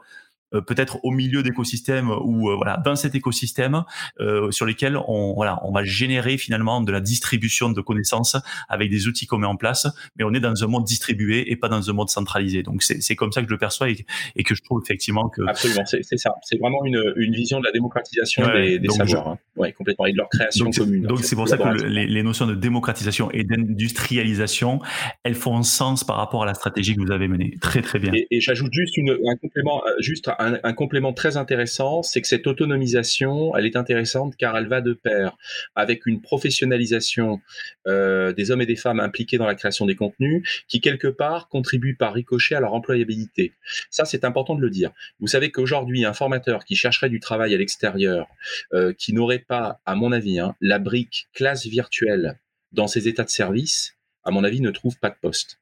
peut-être 0.53 0.99
au 1.05 1.11
milieu 1.11 1.43
d'écosystèmes 1.43 2.11
ou 2.11 2.51
euh, 2.51 2.57
voilà 2.57 2.77
dans 2.85 2.97
cet 2.97 3.15
écosystème 3.15 3.85
euh, 4.21 4.51
sur 4.51 4.65
lesquels 4.67 4.97
on 5.09 5.35
voilà 5.35 5.59
on 5.65 5.73
va 5.73 5.85
générer 5.85 6.39
finalement 6.39 6.81
de 6.81 6.93
la 6.93 7.01
distribution 7.01 7.71
de 7.71 7.81
connaissances 7.81 8.37
avec 8.69 8.91
des 8.91 9.09
outils 9.09 9.27
qu'on 9.27 9.39
met 9.39 9.47
en 9.47 9.57
place 9.57 9.87
mais 10.17 10.25
on 10.25 10.33
est 10.35 10.41
dans 10.41 10.63
un 10.63 10.67
monde 10.67 10.85
distribué 10.85 11.51
et 11.51 11.57
pas 11.57 11.69
dans 11.69 11.91
un 11.91 11.93
monde 11.93 12.11
centralisé. 12.11 12.63
Donc 12.63 12.83
c'est 12.83 13.17
comme 13.17 13.33
ça 13.33 13.41
que 13.41 13.49
je 13.49 13.53
le 13.53 13.59
perçois 13.59 13.91
et, 13.91 14.07
et, 14.37 14.43
que 14.45 14.55
je 14.55 14.63
trouve 14.63 14.81
effectivement 14.85 15.29
que 15.29 15.43
absolument 15.49 15.85
c'est 15.85 16.03
ça. 16.17 16.35
C'est 16.43 16.59
vraiment 16.59 16.85
une, 16.85 17.03
une, 17.17 17.35
vision 17.35 17.61
de 17.61 17.65
la 17.65 17.73
démocratisation 17.73 18.47
des, 18.53 18.79
des 18.79 18.89
savoirs 18.89 19.29
hein. 19.29 19.39
ouais, 19.57 19.73
complètement. 19.73 20.07
Et 20.07 20.13
de 20.13 20.17
leur 20.17 20.29
création 20.29 20.71
commune 20.71 21.07
donc 21.07 21.21
c'est 21.25 21.37
pour 21.37 21.49
ça 21.49 21.59
que 21.59 21.69
les, 21.87 22.07
les, 22.07 22.23
notions 22.23 22.47
de 22.47 22.55
démocratisation 22.55 23.31
et 23.33 23.45
d'industrialisation 23.45 24.81
elles 25.25 25.35
font 25.35 25.63
sens 25.63 26.05
par 26.05 26.17
rapport 26.17 26.45
à 26.45 26.47
la 26.47 26.55
stratégie 26.55 26.95
que 26.95 27.01
vous 27.01 27.11
avez 27.11 27.29
menée. 27.29 27.57
Très 27.61 27.83
très 27.83 27.99
bien. 27.99 28.13
Et, 28.15 28.27
et 28.31 28.41
j'ajoute 28.41 28.73
juste 28.73 28.97
une, 28.97 29.11
un 29.11 29.37
complément 29.37 29.83
juste 29.99 30.29
un, 30.39 30.73
complément 30.73 31.13
très 31.13 31.37
intéressant, 31.37 32.03
c'est 32.03 32.21
que 32.21 32.29
cette 32.29 32.47
autonomisation, 32.47 33.57
elle 33.57 33.67
est 33.67 33.77
intéressante 33.77 34.37
car 34.37 34.57
elle 34.57 34.69
va 34.69 34.81
de 34.81 34.93
pair 34.93 35.37
avec 35.75 36.07
une 36.07 36.21
professionnalisation 36.21 37.41
euh, 37.87 38.33
des 38.33 38.51
hommes 38.51 38.61
et 38.61 38.67
des 38.67 38.77
femmes 38.77 39.01
impliqués 39.01 39.39
dans 39.39 39.47
la 39.47 39.55
création 39.55 39.87
des 39.87 39.97
contenus, 39.97 40.65
qui 40.69 40.81
quelque 40.81 41.09
part 41.09 41.49
contribue 41.49 41.97
par 41.97 42.13
ricochet 42.15 42.55
à 42.55 42.61
leur 42.61 42.75
employabilité. 42.75 43.53
Ça, 43.91 44.05
c'est 44.05 44.25
important 44.25 44.55
de 44.55 44.61
le 44.61 44.71
dire. 44.71 44.93
Vous 45.21 45.27
savez 45.27 45.51
qu'aujourd'hui, 45.51 46.05
un 46.05 46.13
formateur 46.13 46.65
qui 46.65 46.77
chercherait 46.77 47.11
du 47.11 47.21
travail 47.21 47.55
à 47.55 47.59
l'extérieur, 47.59 48.27
euh, 48.73 48.93
qui 48.93 49.13
n'aurait 49.13 49.45
pas, 49.47 49.81
à 49.87 49.95
mon 49.95 50.13
avis, 50.13 50.39
hein, 50.39 50.55
la 50.61 50.79
brique 50.79 51.29
classe 51.33 51.67
virtuelle 51.67 52.39
dans 52.73 52.87
ses 52.87 53.09
états 53.09 53.25
de 53.25 53.31
service, 53.31 53.97
à 54.25 54.31
mon 54.31 54.45
avis, 54.45 54.61
ne 54.61 54.71
trouve 54.71 54.99
pas 54.99 55.11
de 55.11 55.17
poste. 55.21 55.59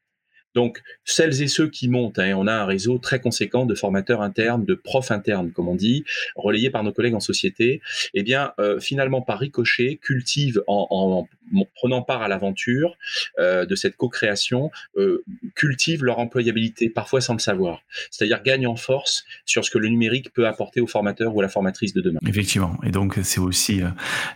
Donc, 0.54 0.82
celles 1.04 1.42
et 1.42 1.48
ceux 1.48 1.68
qui 1.68 1.88
montent, 1.88 2.18
hein, 2.18 2.34
on 2.36 2.46
a 2.46 2.52
un 2.52 2.64
réseau 2.64 2.98
très 2.98 3.20
conséquent 3.20 3.66
de 3.66 3.74
formateurs 3.74 4.22
internes, 4.22 4.64
de 4.64 4.74
profs 4.74 5.10
internes, 5.10 5.50
comme 5.50 5.68
on 5.68 5.74
dit, 5.74 6.04
relayés 6.36 6.70
par 6.70 6.84
nos 6.84 6.92
collègues 6.92 7.14
en 7.14 7.20
société, 7.20 7.82
eh 8.14 8.22
bien, 8.22 8.52
euh, 8.58 8.78
finalement, 8.80 9.20
par 9.20 9.38
ricochet, 9.38 9.98
cultivent 10.00 10.62
en, 10.66 11.26
prenant 11.74 12.02
part 12.02 12.22
à 12.22 12.28
l'aventure 12.28 12.96
euh, 13.38 13.66
de 13.66 13.74
cette 13.74 13.96
co-création, 13.96 14.70
euh, 14.96 15.22
cultivent 15.54 16.02
leur 16.02 16.18
employabilité, 16.18 16.88
parfois 16.88 17.20
sans 17.20 17.34
le 17.34 17.38
savoir. 17.38 17.82
C'est-à-dire 18.10 18.42
gagnent 18.42 18.66
en 18.66 18.76
force 18.76 19.24
sur 19.44 19.64
ce 19.64 19.70
que 19.70 19.78
le 19.78 19.88
numérique 19.88 20.32
peut 20.32 20.46
apporter 20.46 20.80
aux 20.80 20.86
formateurs 20.86 21.34
ou 21.34 21.40
à 21.40 21.42
la 21.42 21.48
formatrice 21.48 21.92
de 21.92 22.00
demain. 22.00 22.18
Effectivement. 22.26 22.78
Et 22.82 22.90
donc, 22.90 23.18
c'est 23.22 23.40
aussi, 23.40 23.82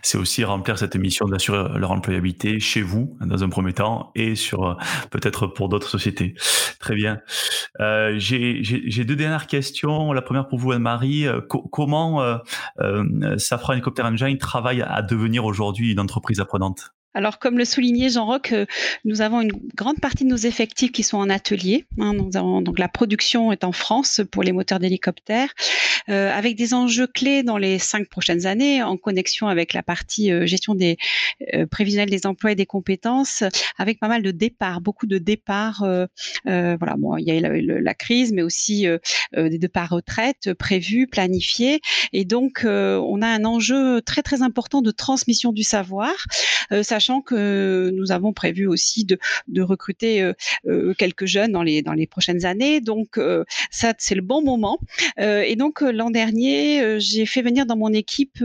c'est 0.03 0.17
aussi 0.17 0.43
remplir 0.43 0.77
cette 0.77 0.95
mission 0.95 1.27
d'assurer 1.27 1.79
leur 1.79 1.91
employabilité 1.91 2.59
chez 2.59 2.81
vous, 2.81 3.17
dans 3.21 3.43
un 3.43 3.49
premier 3.49 3.73
temps, 3.73 4.11
et 4.15 4.35
sur 4.35 4.77
peut-être 5.09 5.47
pour 5.47 5.69
d'autres 5.69 5.89
sociétés 5.89 6.08
Très 6.79 6.95
bien. 6.95 7.21
Euh, 7.79 8.15
j'ai 8.17 9.03
deux 9.03 9.15
dernières 9.15 9.47
questions. 9.47 10.13
La 10.13 10.21
première 10.21 10.47
pour 10.47 10.59
vous, 10.59 10.71
Anne-Marie. 10.71 11.27
Euh, 11.27 11.41
comment 11.41 12.21
euh, 12.21 12.37
euh, 12.79 13.37
Safran 13.37 13.73
Helicopter 13.73 14.03
Engine 14.03 14.37
travaille 14.37 14.81
à 14.81 15.01
devenir 15.01 15.45
aujourd'hui 15.45 15.91
une 15.91 15.99
entreprise 15.99 16.39
apprenante? 16.39 16.93
Alors, 17.15 17.39
comme 17.39 17.57
le 17.57 17.65
soulignait 17.65 18.09
Jean-Roch, 18.09 18.51
euh, 18.51 18.65
nous 19.03 19.21
avons 19.21 19.41
une 19.41 19.51
grande 19.75 19.99
partie 19.99 20.25
de 20.25 20.29
nos 20.29 20.37
effectifs 20.37 20.91
qui 20.91 21.01
sont 21.01 21.17
en 21.17 21.29
atelier. 21.29 21.85
Hein. 21.99 22.13
donc, 22.13 22.77
la 22.77 22.87
production 22.87 23.51
est 23.51 23.63
en 23.63 23.71
France 23.71 24.21
pour 24.31 24.43
les 24.43 24.51
moteurs 24.51 24.77
d'hélicoptères, 24.77 25.53
euh, 26.09 26.31
avec 26.31 26.55
des 26.55 26.75
enjeux 26.75 27.07
clés 27.07 27.41
dans 27.41 27.57
les 27.57 27.79
cinq 27.79 28.07
prochaines 28.09 28.45
années, 28.45 28.83
en 28.83 28.95
connexion 28.95 29.47
avec 29.47 29.73
la 29.73 29.81
partie 29.81 30.31
euh, 30.31 30.45
gestion 30.45 30.75
des 30.75 30.97
prévisionnels 31.71 32.09
des 32.09 32.27
emplois 32.27 32.51
et 32.51 32.55
des 32.55 32.65
compétences, 32.65 33.43
avec 33.77 33.99
pas 33.99 34.07
mal 34.07 34.21
de 34.21 34.31
départs, 34.31 34.81
beaucoup 34.81 35.07
de 35.07 35.17
départs. 35.17 35.83
voilà, 36.45 36.95
bon, 36.97 37.17
il 37.17 37.25
y 37.25 37.31
a 37.31 37.39
la, 37.39 37.49
la 37.59 37.93
crise, 37.93 38.33
mais 38.33 38.41
aussi 38.41 38.85
des 39.35 39.57
départs 39.57 39.89
retraite 39.89 40.53
prévus, 40.53 41.07
planifiés, 41.07 41.79
et 42.13 42.25
donc 42.25 42.61
on 42.65 43.21
a 43.21 43.27
un 43.27 43.45
enjeu 43.45 44.01
très 44.01 44.21
très 44.21 44.41
important 44.41 44.81
de 44.81 44.91
transmission 44.91 45.53
du 45.53 45.63
savoir. 45.63 46.13
Sachant 46.99 47.21
que 47.21 47.91
nous 47.93 48.11
avons 48.11 48.33
prévu 48.33 48.67
aussi 48.67 49.05
de, 49.05 49.17
recruter 49.61 50.21
euh, 50.21 50.33
euh, 50.67 50.93
quelques 50.97 51.25
jeunes 51.25 51.53
dans 51.53 51.63
les, 51.63 51.81
dans 51.81 51.93
les 51.93 52.07
prochaines 52.07 52.45
années. 52.45 52.81
Donc, 52.81 53.17
euh, 53.17 53.45
ça, 53.71 53.93
c'est 53.97 54.15
le 54.15 54.21
bon 54.21 54.41
moment. 54.41 54.79
et 55.17 55.55
donc, 55.55 55.79
l'an 55.81 56.09
dernier, 56.09 56.99
j'ai 56.99 57.25
fait 57.25 57.41
venir 57.41 57.65
dans 57.65 57.77
mon 57.77 57.93
équipe 57.93 58.43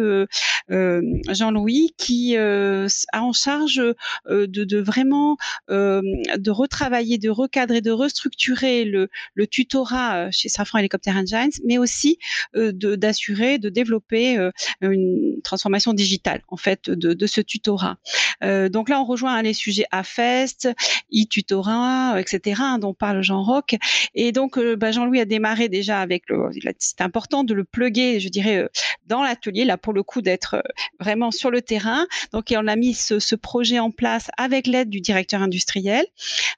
Jean-Louis 0.69 1.95
qui 1.97 2.37
a 2.37 2.87
en 3.15 3.33
charge 3.33 3.83
de, 4.27 4.81
vraiment 4.81 5.37
de 5.69 6.51
retravailler, 6.51 7.19
de 7.19 7.31
recadrer, 7.31 7.81
de 7.81 7.91
restructurer 7.91 8.85
le, 8.85 9.09
tutorat 9.47 10.31
chez 10.31 10.49
Safran 10.49 10.79
Helicopter 10.79 11.13
Engines, 11.13 11.55
mais 11.65 11.79
aussi 11.79 12.19
d'assurer, 12.55 13.59
de 13.59 13.69
développer 13.69 14.51
une 14.81 15.41
transformation 15.43 15.93
digitale 15.93 16.43
en 16.49 16.57
fait 16.57 16.91
de 16.91 17.27
ce 17.27 17.41
tutorat. 17.41 17.99
Euh, 18.45 18.69
donc 18.69 18.89
là, 18.89 19.01
on 19.01 19.05
rejoint 19.05 19.35
hein, 19.35 19.43
les 19.43 19.55
sujets 19.55 19.87
AFEST, 19.91 20.69
e-tutorat, 21.13 22.21
etc., 22.21 22.61
hein, 22.61 22.79
dont 22.79 22.95
parle 22.95 23.23
Jean-Roch. 23.23 23.75
Et 24.15 24.33
donc, 24.33 24.59
euh, 24.59 24.77
bah, 24.77 24.93
Jean-Louis 24.93 25.21
a 25.21 25.25
démarré 25.25 25.69
déjà 25.69 26.01
avec 26.01 26.25
le. 26.29 26.51
C'est 26.79 27.01
important 27.01 27.45
de 27.45 27.55
le 27.55 27.65
pluguer, 27.65 28.21
je 28.21 28.29
dirais, 28.29 28.57
euh, 28.57 28.69
dans 29.07 29.23
l'atelier, 29.23 29.65
là, 29.65 29.77
pour 29.77 29.93
le 29.93 30.03
coup, 30.03 30.23
d'être 30.23 30.63
vraiment 31.01 31.31
sur 31.31 31.51
le 31.51 31.63
terrain. 31.63 32.07
Donc, 32.33 32.53
on 32.57 32.67
a 32.67 32.77
mis 32.77 32.95
ce, 32.95 33.35
projet 33.35 33.79
en 33.79 33.91
place 33.91 34.31
avec 34.39 34.67
l'aide 34.67 34.89
du 34.89 35.01
directeur 35.01 35.43
industriel. 35.43 36.07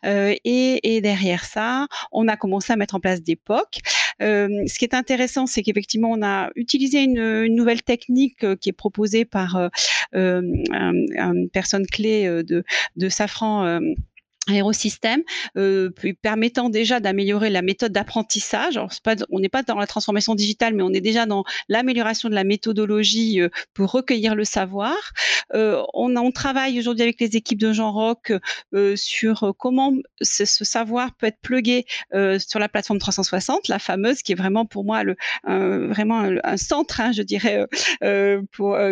et, 0.05 1.01
derrière 1.03 1.45
ça, 1.45 1.87
on 2.13 2.29
a 2.29 2.37
commencé 2.37 2.73
à 2.73 2.77
mettre 2.77 2.95
en 2.95 3.01
place 3.01 3.23
des 3.23 3.37
POC. 3.37 3.81
Ce 4.21 4.79
qui 4.79 4.85
est 4.85 4.95
intéressant, 4.95 5.47
c'est 5.47 5.63
qu'effectivement, 5.63 6.11
on 6.11 6.23
a 6.23 6.51
utilisé 6.57 7.03
une, 7.03 7.47
nouvelle 7.55 7.83
technique 7.83 8.45
qui 8.61 8.69
est 8.69 8.73
proposée 8.73 9.25
par 9.25 9.71
une 10.13 11.49
personne 11.53 11.87
clé 11.87 12.27
euh, 12.27 12.43
de, 12.43 12.65
de 12.97 13.09
Safran 13.09 13.65
euh, 13.65 13.81
aérosystème 14.49 15.23
euh, 15.57 15.91
permettant 16.23 16.69
déjà 16.69 17.01
d'améliorer 17.01 17.51
la 17.51 17.63
méthode 17.63 17.93
d'apprentissage. 17.93 18.79
on 19.31 19.41
n'est 19.41 19.49
pas 19.49 19.63
dans 19.63 19.79
la 19.79 19.87
transformation 19.87 20.35
digitale, 20.35 20.75
mais 20.75 20.83
on 20.83 20.93
est 20.93 21.01
déjà 21.01 21.27
dans 21.27 21.45
l'amélioration 21.69 22.29
de 22.29 22.35
la 22.35 22.45
méthodologie 22.45 23.41
euh, 23.41 23.49
pour 23.75 23.91
recueillir 23.91 24.35
le 24.35 24.45
savoir. 24.45 24.97
Euh, 25.55 25.83
on, 25.95 26.17
travaille 26.33 26.79
aujourd'hui 26.79 27.03
avec 27.03 27.21
les 27.21 27.37
équipes 27.37 27.59
de 27.59 27.73
Jean 27.73 27.93
Rock 27.93 28.33
euh, 28.75 28.97
sur 28.97 29.55
comment 29.59 29.93
ce, 30.21 30.45
savoir 30.45 31.15
peut 31.15 31.27
être 31.27 31.41
plugué 31.41 31.87
sur 32.39 32.59
la 32.59 32.69
plateforme 32.69 32.99
360, 32.99 33.69
la 33.69 33.79
fameuse, 33.79 34.23
qui 34.23 34.33
est 34.33 34.35
vraiment 34.35 34.67
pour 34.67 34.85
moi 34.85 35.03
le, 35.03 35.17
vraiment 35.45 36.21
un, 36.43 36.57
centre, 36.57 37.01
hein, 37.01 37.13
je 37.13 37.23
dirais, 37.23 37.65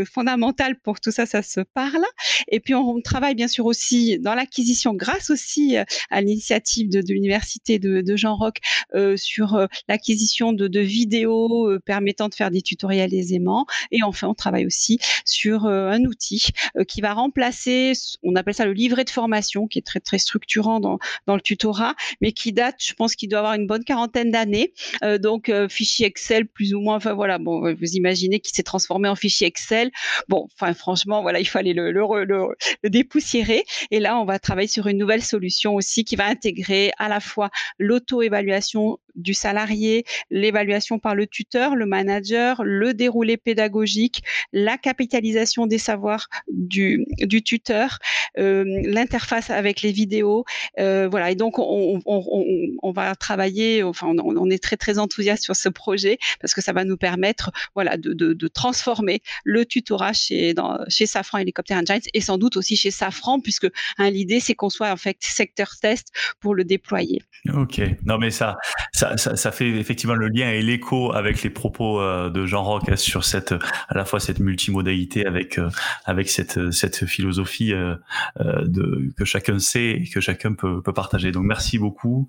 fondamental 0.07 0.77
pour 0.77 1.01
tout 1.01 1.11
ça, 1.11 1.27
ça 1.27 1.43
se 1.43 1.61
parle. 1.61 2.05
Et 2.49 2.61
puis 2.61 2.75
on 2.75 3.01
travaille 3.01 3.35
bien 3.35 3.49
sûr 3.49 3.67
aussi 3.67 4.19
dans 4.21 4.35
l'acquisition 4.35 4.95
grâce 4.95 5.31
aussi 5.31 5.43
euh, 5.76 5.84
à 6.11 6.20
l'initiative 6.20 6.88
de, 6.90 7.12
l'université 7.12 7.78
de, 7.78 8.16
Jean 8.16 8.36
Roch 8.36 8.57
euh, 8.95 9.16
sur 9.16 9.55
euh, 9.55 9.66
l'acquisition 9.88 10.53
de, 10.53 10.80
vidéos 10.80 11.70
permettant 11.86 12.28
de 12.28 12.34
faire 12.34 12.51
des 12.51 12.62
tutoriels 12.62 13.14
aisément. 13.14 13.66
Et 13.90 14.03
enfin, 14.03 14.28
on 14.28 14.34
travaille 14.34 14.66
aussi 14.66 14.99
sur 15.24 15.66
un 15.66 16.03
outil 16.05 16.49
qui 16.88 17.01
va 17.01 17.14
remplacer, 17.14 17.92
on 18.22 18.34
appelle 18.34 18.55
ça 18.55 18.66
le 18.66 18.72
livret 18.72 19.05
de 19.05 19.11
formation, 19.11 19.66
qui 19.66 19.78
est 19.78 19.82
très 19.82 20.01
très 20.01 20.18
structurant 20.18 20.80
dans, 20.80 20.99
dans 21.26 21.36
le 21.36 21.40
tutorat, 21.40 21.95
mais 22.20 22.32
qui 22.32 22.53
date, 22.53 22.76
je 22.78 22.92
pense 22.92 23.14
qu'il 23.14 23.28
doit 23.28 23.38
avoir 23.38 23.55
une 23.55 23.66
bonne 23.66 23.84
quarantaine 23.84 24.30
d'années. 24.30 24.72
donc 25.20 25.51
fichier 25.68 26.07
Excel 26.07 26.47
plus 26.47 26.74
ou 26.74 26.80
moins, 26.80 26.97
enfin 26.97 27.14
voilà, 27.14 27.38
bon, 27.38 27.72
vous 27.72 27.92
imaginez 27.92 28.40
qu'il 28.40 28.55
s'est 28.55 28.62
transformé 28.62 29.09
en 29.09 29.16
fichier 29.16 29.47
Excel. 29.47 29.90
Bon, 30.28 30.49
enfin 30.55 30.74
franchement, 30.74 31.22
voilà, 31.22 31.40
il 31.40 31.49
fallait 31.49 31.72
le, 31.72 31.92
le 31.92 32.90
dépoussiérer. 32.90 33.64
Et 33.90 34.01
là, 34.01 34.18
on 34.18 34.24
va 34.24 34.38
travailler 34.38 34.68
sur 34.68 34.86
une 34.86 34.99
nouvelle 34.99 35.22
solution 35.22 35.34
aussi 35.74 36.05
qui 36.05 36.16
va 36.16 36.26
intégrer 36.26 36.93
à 36.99 37.09
la 37.09 37.20
fois 37.20 37.51
l'auto-évaluation 37.78 38.99
du 39.14 39.35
salarié, 39.35 40.05
l'évaluation 40.30 40.99
par 40.99 41.14
le 41.14 41.26
tuteur, 41.26 41.76
le 41.76 41.87
manager, 41.87 42.62
le 42.64 42.95
déroulé 42.95 43.37
pédagogique, 43.37 44.22
la 44.53 44.76
capitalisation 44.76 45.66
des 45.66 45.78
savoirs 45.78 46.28
du, 46.49 47.07
du 47.18 47.43
tuteur, 47.43 47.99
euh, 48.39 48.64
l'interface 48.85 49.51
avec 49.51 49.82
les 49.82 49.93
vidéos. 49.93 50.45
Euh, 50.78 51.09
voilà, 51.09 51.30
et 51.30 51.35
donc 51.35 51.59
on, 51.59 52.01
on, 52.05 52.93
va 52.93 53.14
travailler, 53.14 53.82
enfin 53.82 54.09
on, 54.09 54.51
est 54.51 54.62
très 54.62 54.76
très 54.76 54.99
enthousiaste 54.99 55.45
sur 55.45 55.57
ce 55.57 55.68
projet 55.68 56.18
parce 56.41 56.55
que 56.55 56.61
ça 56.61 56.72
va 56.72 56.85
nous 56.85 56.97
permettre 56.97 57.51
voilà, 57.74 57.97
de, 57.97 58.12
de, 58.12 58.49
transformer 58.49 59.20
le 59.45 59.64
tutorat 59.64 60.12
chez, 60.12 60.55
chez 60.89 61.07
Safran 61.07 61.39
Helicopter 61.39 61.74
Engines 61.74 62.01
et 62.12 62.20
sans 62.20 62.39
doute 62.39 62.57
aussi 62.57 62.76
chez 62.76 62.91
Safran 62.91 63.41
puisque 63.41 63.68
hein, 63.99 64.11
l'idée 64.11 64.41
c'est 64.41 64.55
qu'on 64.55 64.70
soit 64.70 64.91
en 64.91 64.97
fait 64.97 65.16
secteur 65.31 65.70
test 65.81 66.12
pour 66.41 66.55
le 66.55 66.64
déployer. 66.64 67.22
Ok, 67.53 67.83
non 68.05 68.16
mais 68.16 68.31
ça, 68.31 68.57
ça, 68.93 69.16
ça, 69.18 69.53
fait 69.53 69.68
effectivement 69.68 70.14
le 70.14 70.29
lien 70.29 70.51
et 70.51 70.62
l'écho 70.62 71.12
avec 71.12 71.43
les 71.43 71.51
propos 71.51 72.01
euh, 72.01 72.31
de 72.31 72.47
Jean 72.47 72.62
Roch 72.62 72.95
sur 72.97 73.25
cette, 73.25 73.53
à 73.53 73.95
la 73.95 74.07
fois 74.07 74.18
cette 74.18 74.39
multimodalité 74.39 75.27
avec 75.27 75.59
euh, 75.59 75.68
avec 76.07 76.31
cette 76.31 76.72
cette 76.72 77.05
philosophie 77.05 77.75
euh, 77.75 77.97
de 78.37 79.12
que 79.16 79.27
chacun 79.27 79.59
sait 79.59 79.91
et 79.91 80.09
que 80.09 80.20
chacun 80.20 80.55
peut, 80.55 80.81
peut 80.81 80.95
partager. 80.95 81.33
Donc 81.33 81.45
merci 81.45 81.79
beaucoup, 81.79 82.29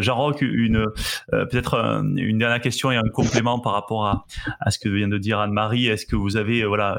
Jean 0.00 0.16
Roch. 0.16 0.40
Une 0.40 0.86
peut-être 1.30 2.02
une 2.16 2.38
dernière 2.38 2.60
question 2.60 2.90
et 2.90 2.96
un 2.96 3.08
complément 3.12 3.60
par 3.60 3.74
rapport 3.74 4.06
à 4.06 4.26
à 4.60 4.70
ce 4.70 4.78
que 4.78 4.88
vient 4.88 5.08
de 5.08 5.18
dire 5.18 5.38
Anne-Marie. 5.38 5.86
Est-ce 5.86 6.06
que 6.06 6.16
vous 6.16 6.36
avez 6.36 6.64
voilà 6.64 6.98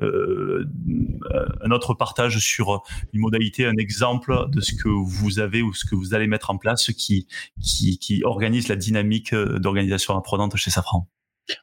un 0.00 1.70
autre 1.70 1.94
partage 1.94 2.38
sur 2.38 2.82
une 3.12 3.20
modalité, 3.20 3.66
un 3.66 3.76
exemple 3.76 4.46
de 4.48 4.60
ce 4.60 4.73
que 4.76 4.88
vous 4.88 5.38
avez 5.38 5.62
ou 5.62 5.72
ce 5.72 5.84
que 5.84 5.94
vous 5.94 6.14
allez 6.14 6.26
mettre 6.26 6.50
en 6.50 6.58
place 6.58 6.92
qui, 6.92 7.26
qui, 7.62 7.98
qui 7.98 8.22
organise 8.24 8.68
la 8.68 8.76
dynamique 8.76 9.32
euh, 9.32 9.58
d'organisation 9.58 10.16
apprenante 10.16 10.56
chez 10.56 10.70
Safran 10.70 11.08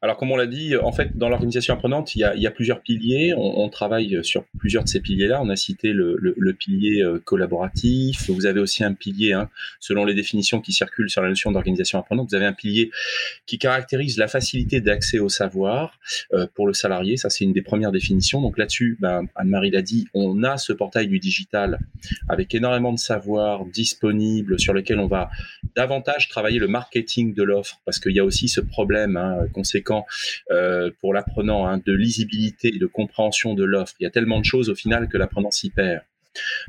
alors, 0.01 0.17
comme 0.17 0.31
on 0.31 0.35
l'a 0.35 0.47
dit, 0.47 0.75
en 0.75 0.91
fait, 0.91 1.17
dans 1.17 1.29
l'organisation 1.29 1.73
apprenante, 1.73 2.15
il 2.15 2.19
y 2.19 2.47
a, 2.47 2.51
plusieurs 2.51 2.81
piliers. 2.81 3.33
On, 3.35 3.69
travaille 3.69 4.19
sur 4.23 4.43
plusieurs 4.59 4.83
de 4.83 4.89
ces 4.89 4.99
piliers-là. 4.99 5.41
On 5.41 5.49
a 5.49 5.55
cité 5.55 5.91
le, 5.93 6.53
pilier 6.53 7.01
euh, 7.01 7.19
collaboratif. 7.23 8.29
Vous 8.29 8.45
avez 8.45 8.59
aussi 8.59 8.83
un 8.83 8.93
pilier, 8.93 9.33
hein, 9.33 9.49
selon 9.79 10.05
les 10.05 10.13
définitions 10.13 10.61
qui 10.61 10.73
circulent 10.73 11.09
sur 11.09 11.21
la 11.21 11.29
notion 11.29 11.51
d'organisation 11.51 11.97
apprenante, 11.97 12.29
vous 12.29 12.35
avez 12.35 12.45
un 12.45 12.53
pilier 12.53 12.91
qui 13.45 13.57
caractérise 13.57 14.17
la 14.17 14.27
facilité 14.27 14.81
d'accès 14.81 15.19
au 15.19 15.29
savoir 15.29 15.97
euh, 16.33 16.45
pour 16.53 16.67
le 16.67 16.73
salarié. 16.73 17.17
Ça, 17.17 17.29
c'est 17.29 17.45
une 17.45 17.53
des 17.53 17.61
premières 17.61 17.91
définitions. 17.91 18.41
Donc 18.41 18.57
là-dessus, 18.57 18.97
ben, 18.99 19.25
Anne-Marie 19.35 19.71
l'a 19.71 19.81
dit, 19.81 20.07
on 20.13 20.43
a 20.43 20.57
ce 20.57 20.73
portail 20.73 21.07
du 21.07 21.19
digital 21.19 21.79
avec 22.29 22.53
énormément 22.53 22.93
de 22.93 22.99
savoir 22.99 23.65
disponible 23.65 24.59
sur 24.59 24.73
lequel 24.73 24.99
on 24.99 25.07
va 25.07 25.29
davantage 25.75 26.27
travailler 26.29 26.59
le 26.59 26.67
marketing 26.67 27.33
de 27.33 27.43
l'offre 27.43 27.79
parce 27.85 27.99
qu'il 27.99 28.11
y 28.11 28.19
a 28.19 28.25
aussi 28.25 28.47
ce 28.47 28.61
problème 28.61 29.17
hein, 29.17 29.47
conséquent 29.71 30.05
euh, 30.51 30.91
pour 30.99 31.13
l'apprenant 31.13 31.65
hein, 31.67 31.79
de 31.85 31.93
lisibilité 31.93 32.75
et 32.75 32.79
de 32.79 32.85
compréhension 32.85 33.53
de 33.53 33.63
l'offre. 33.63 33.93
Il 33.99 34.03
y 34.03 34.07
a 34.07 34.09
tellement 34.09 34.39
de 34.39 34.45
choses 34.45 34.69
au 34.69 34.75
final 34.75 35.07
que 35.07 35.17
l'apprenant 35.17 35.51
s'y 35.51 35.69
perd. 35.69 36.01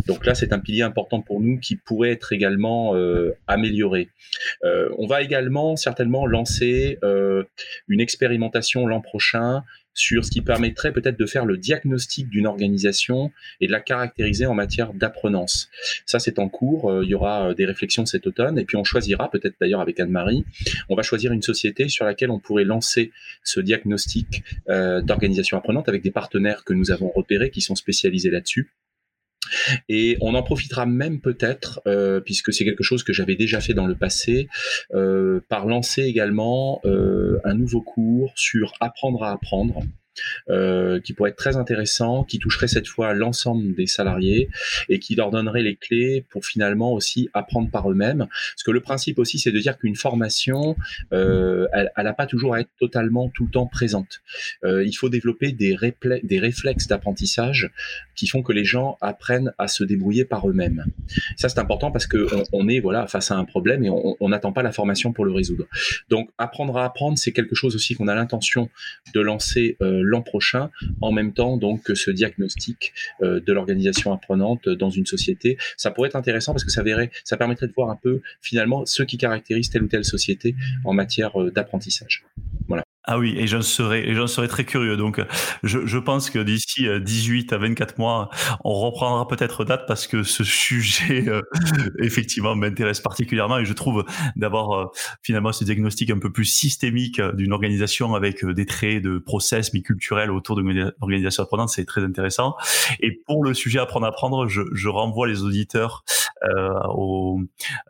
Donc 0.07 0.27
là, 0.27 0.35
c'est 0.35 0.53
un 0.53 0.59
pilier 0.59 0.83
important 0.83 1.21
pour 1.21 1.41
nous 1.41 1.59
qui 1.61 1.77
pourrait 1.77 2.11
être 2.11 2.33
également 2.33 2.97
euh, 2.97 3.37
amélioré. 3.47 4.09
Euh, 4.65 4.89
on 4.99 5.07
va 5.07 5.23
également 5.23 5.77
certainement 5.77 6.27
lancer 6.27 6.99
une 7.89 8.01
expérimentation 8.01 8.87
l'an 8.87 9.01
prochain 9.01 9.63
sur 9.95 10.25
ce 10.25 10.31
qui 10.31 10.41
permettrait 10.41 10.93
peut-être 10.93 11.19
de 11.19 11.27
faire 11.27 11.45
le 11.45 11.57
diagnostic 11.57 12.29
d'une 12.29 12.47
organisation 12.47 13.31
et 13.61 13.67
de 13.67 13.73
la 13.73 13.81
caractériser 13.81 14.47
en 14.47 14.55
matière 14.55 14.93
d'apprenance. 14.93 15.69
Ça, 16.07 16.19
c'est 16.19 16.39
en 16.39 16.49
cours. 16.49 16.91
Euh, 16.91 17.05
il 17.05 17.11
y 17.11 17.15
aura 17.15 17.49
euh, 17.49 17.55
des 17.55 17.65
réflexions 17.65 18.07
cet 18.07 18.27
automne 18.27 18.59
et 18.59 18.65
puis 18.65 18.77
on 18.77 18.85
choisira, 18.85 19.31
peut-être 19.31 19.55
d'ailleurs 19.61 19.81
avec 19.81 20.01
Anne-Marie, 20.01 20.45
on 20.89 20.95
va 20.95 21.03
choisir 21.03 21.33
une 21.33 21.43
société 21.43 21.89
sur 21.89 22.05
laquelle 22.05 22.31
on 22.31 22.39
pourrait 22.39 22.65
lancer 22.65 23.13
ce 23.45 23.61
diagnostic 23.61 24.43
euh, 24.69 25.03
d'organisation 25.03 25.57
apprenante 25.57 25.89
avec 25.89 26.03
des 26.03 26.11
partenaires 26.11 26.65
que 26.65 26.73
nous 26.73 26.91
avons 26.91 27.11
repérés 27.11 27.51
qui 27.51 27.61
sont 27.61 27.75
spécialisés 27.75 28.31
là-dessus 28.31 28.71
et 29.89 30.17
on 30.21 30.35
en 30.35 30.43
profitera 30.43 30.87
même 30.87 31.21
peut-être, 31.21 31.81
euh, 31.87 32.21
puisque 32.21 32.53
c'est 32.53 32.65
quelque 32.65 32.83
chose 32.83 33.03
que 33.03 33.13
j'avais 33.13 33.37
déjà 33.37 33.61
fait 33.61 33.75
dans 33.75 33.87
le 33.87 33.95
passé, 33.95 34.49
euh, 34.95 35.41
par 35.49 35.67
lancer 35.67 36.03
également 36.03 36.81
euh, 36.85 37.39
un 37.45 37.55
nouveau 37.55 37.81
cours 37.81 38.33
sur 38.37 38.75
apprendre 38.81 39.23
à 39.25 39.33
apprendre. 39.33 39.83
Euh, 40.49 41.01
qui 41.01 41.13
pourrait 41.13 41.31
être 41.31 41.37
très 41.37 41.57
intéressant, 41.57 42.25
qui 42.25 42.39
toucherait 42.39 42.69
cette 42.69 42.87
fois 42.87 43.15
l'ensemble 43.15 43.75
des 43.75 43.87
salariés 43.87 44.49
et 44.89 44.99
qui 44.99 45.15
leur 45.15 45.31
donnerait 45.31 45.63
les 45.63 45.77
clés 45.77 46.25
pour 46.31 46.45
finalement 46.45 46.93
aussi 46.93 47.29
apprendre 47.35 47.71
par 47.71 47.91
eux-mêmes. 47.91 48.27
Parce 48.29 48.63
que 48.65 48.71
le 48.71 48.81
principe 48.81 49.19
aussi, 49.19 49.39
c'est 49.39 49.53
de 49.53 49.59
dire 49.59 49.79
qu'une 49.79 49.97
formation, 49.97 50.77
euh, 51.13 51.67
elle 51.73 51.91
n'a 51.97 52.13
pas 52.13 52.27
toujours 52.27 52.55
à 52.55 52.61
être 52.61 52.71
totalement 52.79 53.29
tout 53.29 53.45
le 53.45 53.51
temps 53.51 53.67
présente. 53.67 54.21
Euh, 54.65 54.85
il 54.85 54.93
faut 54.93 55.09
développer 55.09 55.53
des, 55.53 55.77
réflexes 55.77 56.87
d'apprentissage 56.87 57.71
qui 58.17 58.27
font 58.27 58.43
que 58.43 58.53
les 58.53 58.65
gens 58.65 58.99
apprennent 59.01 59.53
à 59.59 59.69
se 59.69 59.85
débrouiller 59.85 60.25
par 60.25 60.49
eux-mêmes. 60.49 60.85
Ça, 61.37 61.49
c'est 61.49 61.59
important 61.59 61.91
parce 61.91 62.07
que 62.07 62.29
on, 62.53 62.69
est 62.69 62.81
voilà 62.81 63.07
face 63.07 63.31
à 63.31 63.37
un 63.37 63.45
problème 63.45 63.85
et 63.85 63.91
on 63.91 64.29
n'attend 64.29 64.53
pas 64.53 64.63
la 64.63 64.73
formation 64.73 65.13
pour 65.13 65.25
le 65.25 65.33
résoudre. 65.33 65.67
Donc, 66.09 66.31
apprendre 66.39 66.77
à 66.77 66.85
apprendre, 66.85 67.19
c'est 67.19 67.33
quelque 67.33 67.55
chose 67.55 67.75
aussi 67.75 67.95
qu'on 67.95 68.09
a 68.09 68.15
l'intention 68.15 68.69
de 69.15 69.21
lancer 69.21 69.77
l'an 70.03 70.23
prochain, 70.23 70.71
en 71.01 71.13
même 71.13 71.33
temps 71.33 71.57
donc 71.57 71.83
que 71.83 71.95
ce 71.95 72.11
diagnostic 72.11 72.93
euh, 73.23 73.41
de 73.41 73.53
l'organisation 73.53 74.13
apprenante 74.13 74.69
dans 74.69 74.91
une 74.91 75.07
société. 75.07 75.59
Ça 75.77 75.91
pourrait 75.91 76.09
être 76.09 76.17
intéressant 76.17 76.53
parce 76.53 76.65
que 76.65 76.71
ça 76.71 76.83
verrait, 76.83 77.11
ça 77.25 77.37
permettrait 77.37 77.69
de 77.69 77.73
voir 77.73 77.91
un 77.91 77.97
peu 77.97 78.21
finalement 78.41 78.85
ce 78.87 79.03
qui 79.03 79.17
caractérise 79.17 79.71
telle 79.71 79.85
ou 79.85 79.89
telle 79.89 80.05
société 80.05 80.55
en 80.85 80.93
matière 80.93 81.41
euh, 81.41 81.51
d'apprentissage. 81.51 82.25
Voilà. 82.69 82.85
Ah 83.05 83.19
oui, 83.19 83.35
et 83.37 83.47
j'en 83.47 83.63
serais, 83.63 84.15
j'en 84.15 84.27
serais 84.27 84.49
très 84.49 84.65
curieux. 84.65 84.97
Donc, 84.97 85.21
je, 85.63 85.87
je 85.87 85.99
pense 85.99 86.31
que 86.31 86.39
d'ici 86.39 86.87
18 87.01 87.53
à 87.53 87.59
24 87.59 87.99
mois, 87.99 88.31
on 88.65 88.75
reprendra 88.75 89.27
peut-être 89.27 89.65
date 89.65 89.87
parce 89.89 90.07
que 90.07 90.23
ce 90.23 90.45
sujet, 90.63 91.27
effectivement, 92.01 92.55
m'intéresse 92.55 93.01
particulièrement 93.01 93.59
et 93.59 93.65
je 93.65 93.73
trouve 93.73 94.05
d'avoir 94.37 94.91
finalement 95.23 95.53
ce 95.53 95.65
diagnostic 95.65 96.11
un 96.11 96.19
peu 96.19 96.31
plus 96.31 96.45
systémique 96.45 97.21
d'une 97.35 97.53
organisation 97.53 98.15
avec 98.15 98.45
des 98.45 98.67
traits 98.67 99.03
de 99.03 99.19
process 99.19 99.73
mi-culturel 99.73 100.31
autour 100.31 100.57
d'une 100.57 100.93
organisation 101.01 101.43
apprenante, 101.43 101.71
c'est 101.71 101.85
très 101.85 102.03
intéressant. 102.03 102.55
Et 103.01 103.21
pour 103.27 103.45
le 103.45 103.55
sujet 103.55 103.79
apprendre 103.79 104.07
à 104.07 104.11
apprendre, 104.11 104.47
je, 104.49 104.63
je 104.73 104.89
renvoie 104.89 105.27
les 105.27 105.43
auditeurs 105.43 106.05
euh, 106.45 106.71
au, 106.95 107.41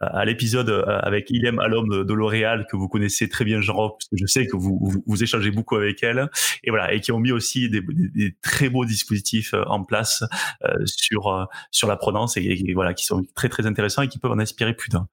à 0.01 0.25
l'épisode 0.25 0.85
avec 0.87 1.31
Ilem 1.31 1.59
Alom 1.59 2.05
de, 2.05 2.13
L'Oréal 2.15 2.67
que 2.71 2.77
vous 2.77 2.89
connaissez 2.89 3.29
très 3.29 3.45
bien, 3.45 3.61
Jean 3.61 3.91
parce 3.91 4.09
que 4.09 4.17
je 4.17 4.27
sais 4.27 4.47
que 4.47 4.57
vous 4.57 4.79
vous 4.81 5.02
échangez 5.21 5.51
beaucoup 5.51 5.77
avec 5.77 6.03
elle, 6.03 6.29
et 6.65 6.71
voilà, 6.71 6.93
et 6.93 7.01
qui 7.01 7.13
ont 7.13 7.19
mis 7.19 7.33
aussi 7.33 7.69
des, 7.69 7.81
des, 7.81 8.35
très 8.43 8.69
beaux 8.69 8.85
dispositifs 8.85 9.55
euh, 9.55 9.65
en 9.67 9.85
place 9.85 10.25
euh, 10.65 10.85
sur 10.87 11.29
euh, 11.29 11.45
sur 11.71 11.89
la 11.89 11.97
prononce 11.97 12.37
et, 12.37 12.73
voilà, 12.75 12.95
qui 12.95 13.05
sont 13.05 13.23
très 13.35 13.49
très 13.49 13.67
intéressants 13.67 14.03
et 14.03 14.09
qui 14.09 14.19
peuvent 14.19 14.33
en 14.33 14.39
inspirer 14.39 14.75
plus 14.75 14.89
d'un. 14.89 15.09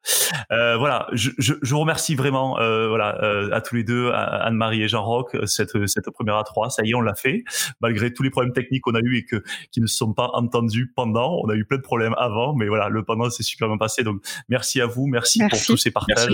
Euh, 0.51 0.77
voilà, 0.77 1.07
je, 1.13 1.31
je, 1.37 1.53
je, 1.61 1.73
vous 1.73 1.79
remercie 1.79 2.15
vraiment, 2.15 2.55
voilà, 2.55 3.17
à 3.53 3.61
tous 3.61 3.75
les 3.75 3.83
deux, 3.83 4.11
Anne-Marie 4.11 4.83
et 4.83 4.87
Jean-Roch, 4.87 5.35
cette 5.45 5.87
cette 5.87 6.09
première 6.11 6.37
à 6.37 6.43
3 6.43 6.69
ça 6.69 6.83
y 6.83 6.91
est, 6.91 6.95
on 6.95 7.01
l'a 7.01 7.15
fait, 7.15 7.43
malgré 7.81 8.13
tous 8.13 8.23
les 8.23 8.29
problèmes 8.29 8.53
techniques 8.53 8.81
qu'on 8.81 8.95
a 8.95 9.01
eu 9.01 9.17
et 9.17 9.25
que 9.25 9.43
qui 9.71 9.81
ne 9.81 9.87
sont 9.87 10.13
pas 10.13 10.29
entendus 10.33 10.91
pendant. 10.95 11.39
On 11.43 11.49
a 11.49 11.55
eu 11.55 11.65
plein 11.65 11.77
de 11.77 11.83
problèmes 11.83 12.15
avant, 12.17 12.55
mais 12.55 12.67
voilà, 12.67 12.89
le 12.89 13.03
pendant 13.03 13.29
s'est 13.29 13.43
super 13.43 13.67
bien 13.67 13.77
passé. 13.77 14.03
Donc 14.03 14.21
merci 14.49 14.81
à 14.81 14.85
vous, 14.85 15.07
merci, 15.07 15.41
pour 15.49 15.61
tous 15.63 15.77
ces 15.77 15.91
partages. 15.91 16.29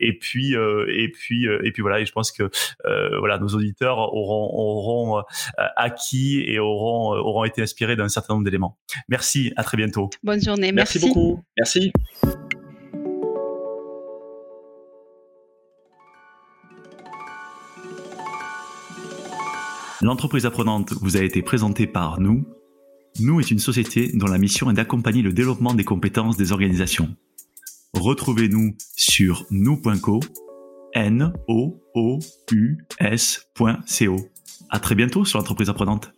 Et 0.00 0.18
puis 0.18 0.54
et 0.54 1.10
puis 1.10 1.46
et 1.46 1.72
puis 1.72 1.82
voilà, 1.82 2.00
et 2.00 2.06
je 2.06 2.12
pense 2.12 2.32
que 2.32 2.44
euh, 2.86 2.87
voilà, 3.18 3.38
nos 3.38 3.48
auditeurs 3.48 3.98
auront, 3.98 4.50
auront 4.52 5.18
euh, 5.18 5.22
acquis 5.76 6.42
et 6.46 6.58
auront, 6.58 7.14
euh, 7.14 7.18
auront 7.18 7.44
été 7.44 7.62
inspirés 7.62 7.96
d'un 7.96 8.08
certain 8.08 8.34
nombre 8.34 8.44
d'éléments. 8.44 8.78
Merci, 9.08 9.52
à 9.56 9.64
très 9.64 9.76
bientôt. 9.76 10.10
Bonne 10.22 10.42
journée, 10.42 10.72
merci. 10.72 10.98
Merci 10.98 11.08
beaucoup. 11.08 11.42
Merci. 11.56 11.92
L'entreprise 20.00 20.46
apprenante 20.46 20.92
vous 20.92 21.16
a 21.16 21.22
été 21.22 21.42
présentée 21.42 21.88
par 21.88 22.20
nous. 22.20 22.46
Nous 23.20 23.40
est 23.40 23.50
une 23.50 23.58
société 23.58 24.12
dont 24.14 24.28
la 24.28 24.38
mission 24.38 24.70
est 24.70 24.74
d'accompagner 24.74 25.22
le 25.22 25.32
développement 25.32 25.74
des 25.74 25.84
compétences 25.84 26.36
des 26.36 26.52
organisations. 26.52 27.16
Retrouvez-nous 27.94 28.76
sur 28.96 29.44
nous.co 29.50 30.20
N-O-O-U-S.co. 30.98 31.76
À 34.68 34.80
très 34.80 34.96
bientôt 34.96 35.24
sur 35.24 35.38
l'entreprise 35.38 35.70
apprenante. 35.70 36.12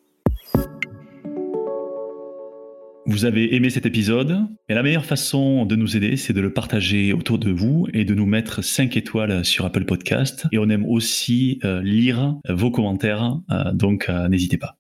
Vous 3.05 3.26
avez 3.26 3.55
aimé 3.55 3.68
cet 3.68 3.85
épisode 3.85 4.39
Et 4.70 4.74
la 4.74 4.83
meilleure 4.83 5.05
façon 5.05 5.66
de 5.66 5.76
nous 5.76 5.99
aider, 5.99 6.16
c'est 6.16 6.33
de 6.33 6.41
le 6.41 6.55
partager 6.55 7.12
autour 7.12 7.39
de 7.39 7.51
vous 7.51 7.89
et 7.93 8.07
de 8.07 8.14
nous 8.14 8.24
mettre 8.24 8.64
5 8.64 8.97
étoiles 8.97 9.45
sur 9.45 9.66
Apple 9.66 9.85
Podcast. 9.85 10.47
Et 10.51 10.57
on 10.57 10.70
aime 10.70 10.87
aussi 10.87 11.61
euh, 11.62 11.83
lire 11.83 12.39
vos 12.49 12.70
commentaires, 12.70 13.39
euh, 13.51 13.72
donc 13.74 14.09
euh, 14.09 14.28
n'hésitez 14.28 14.57
pas. 14.57 14.80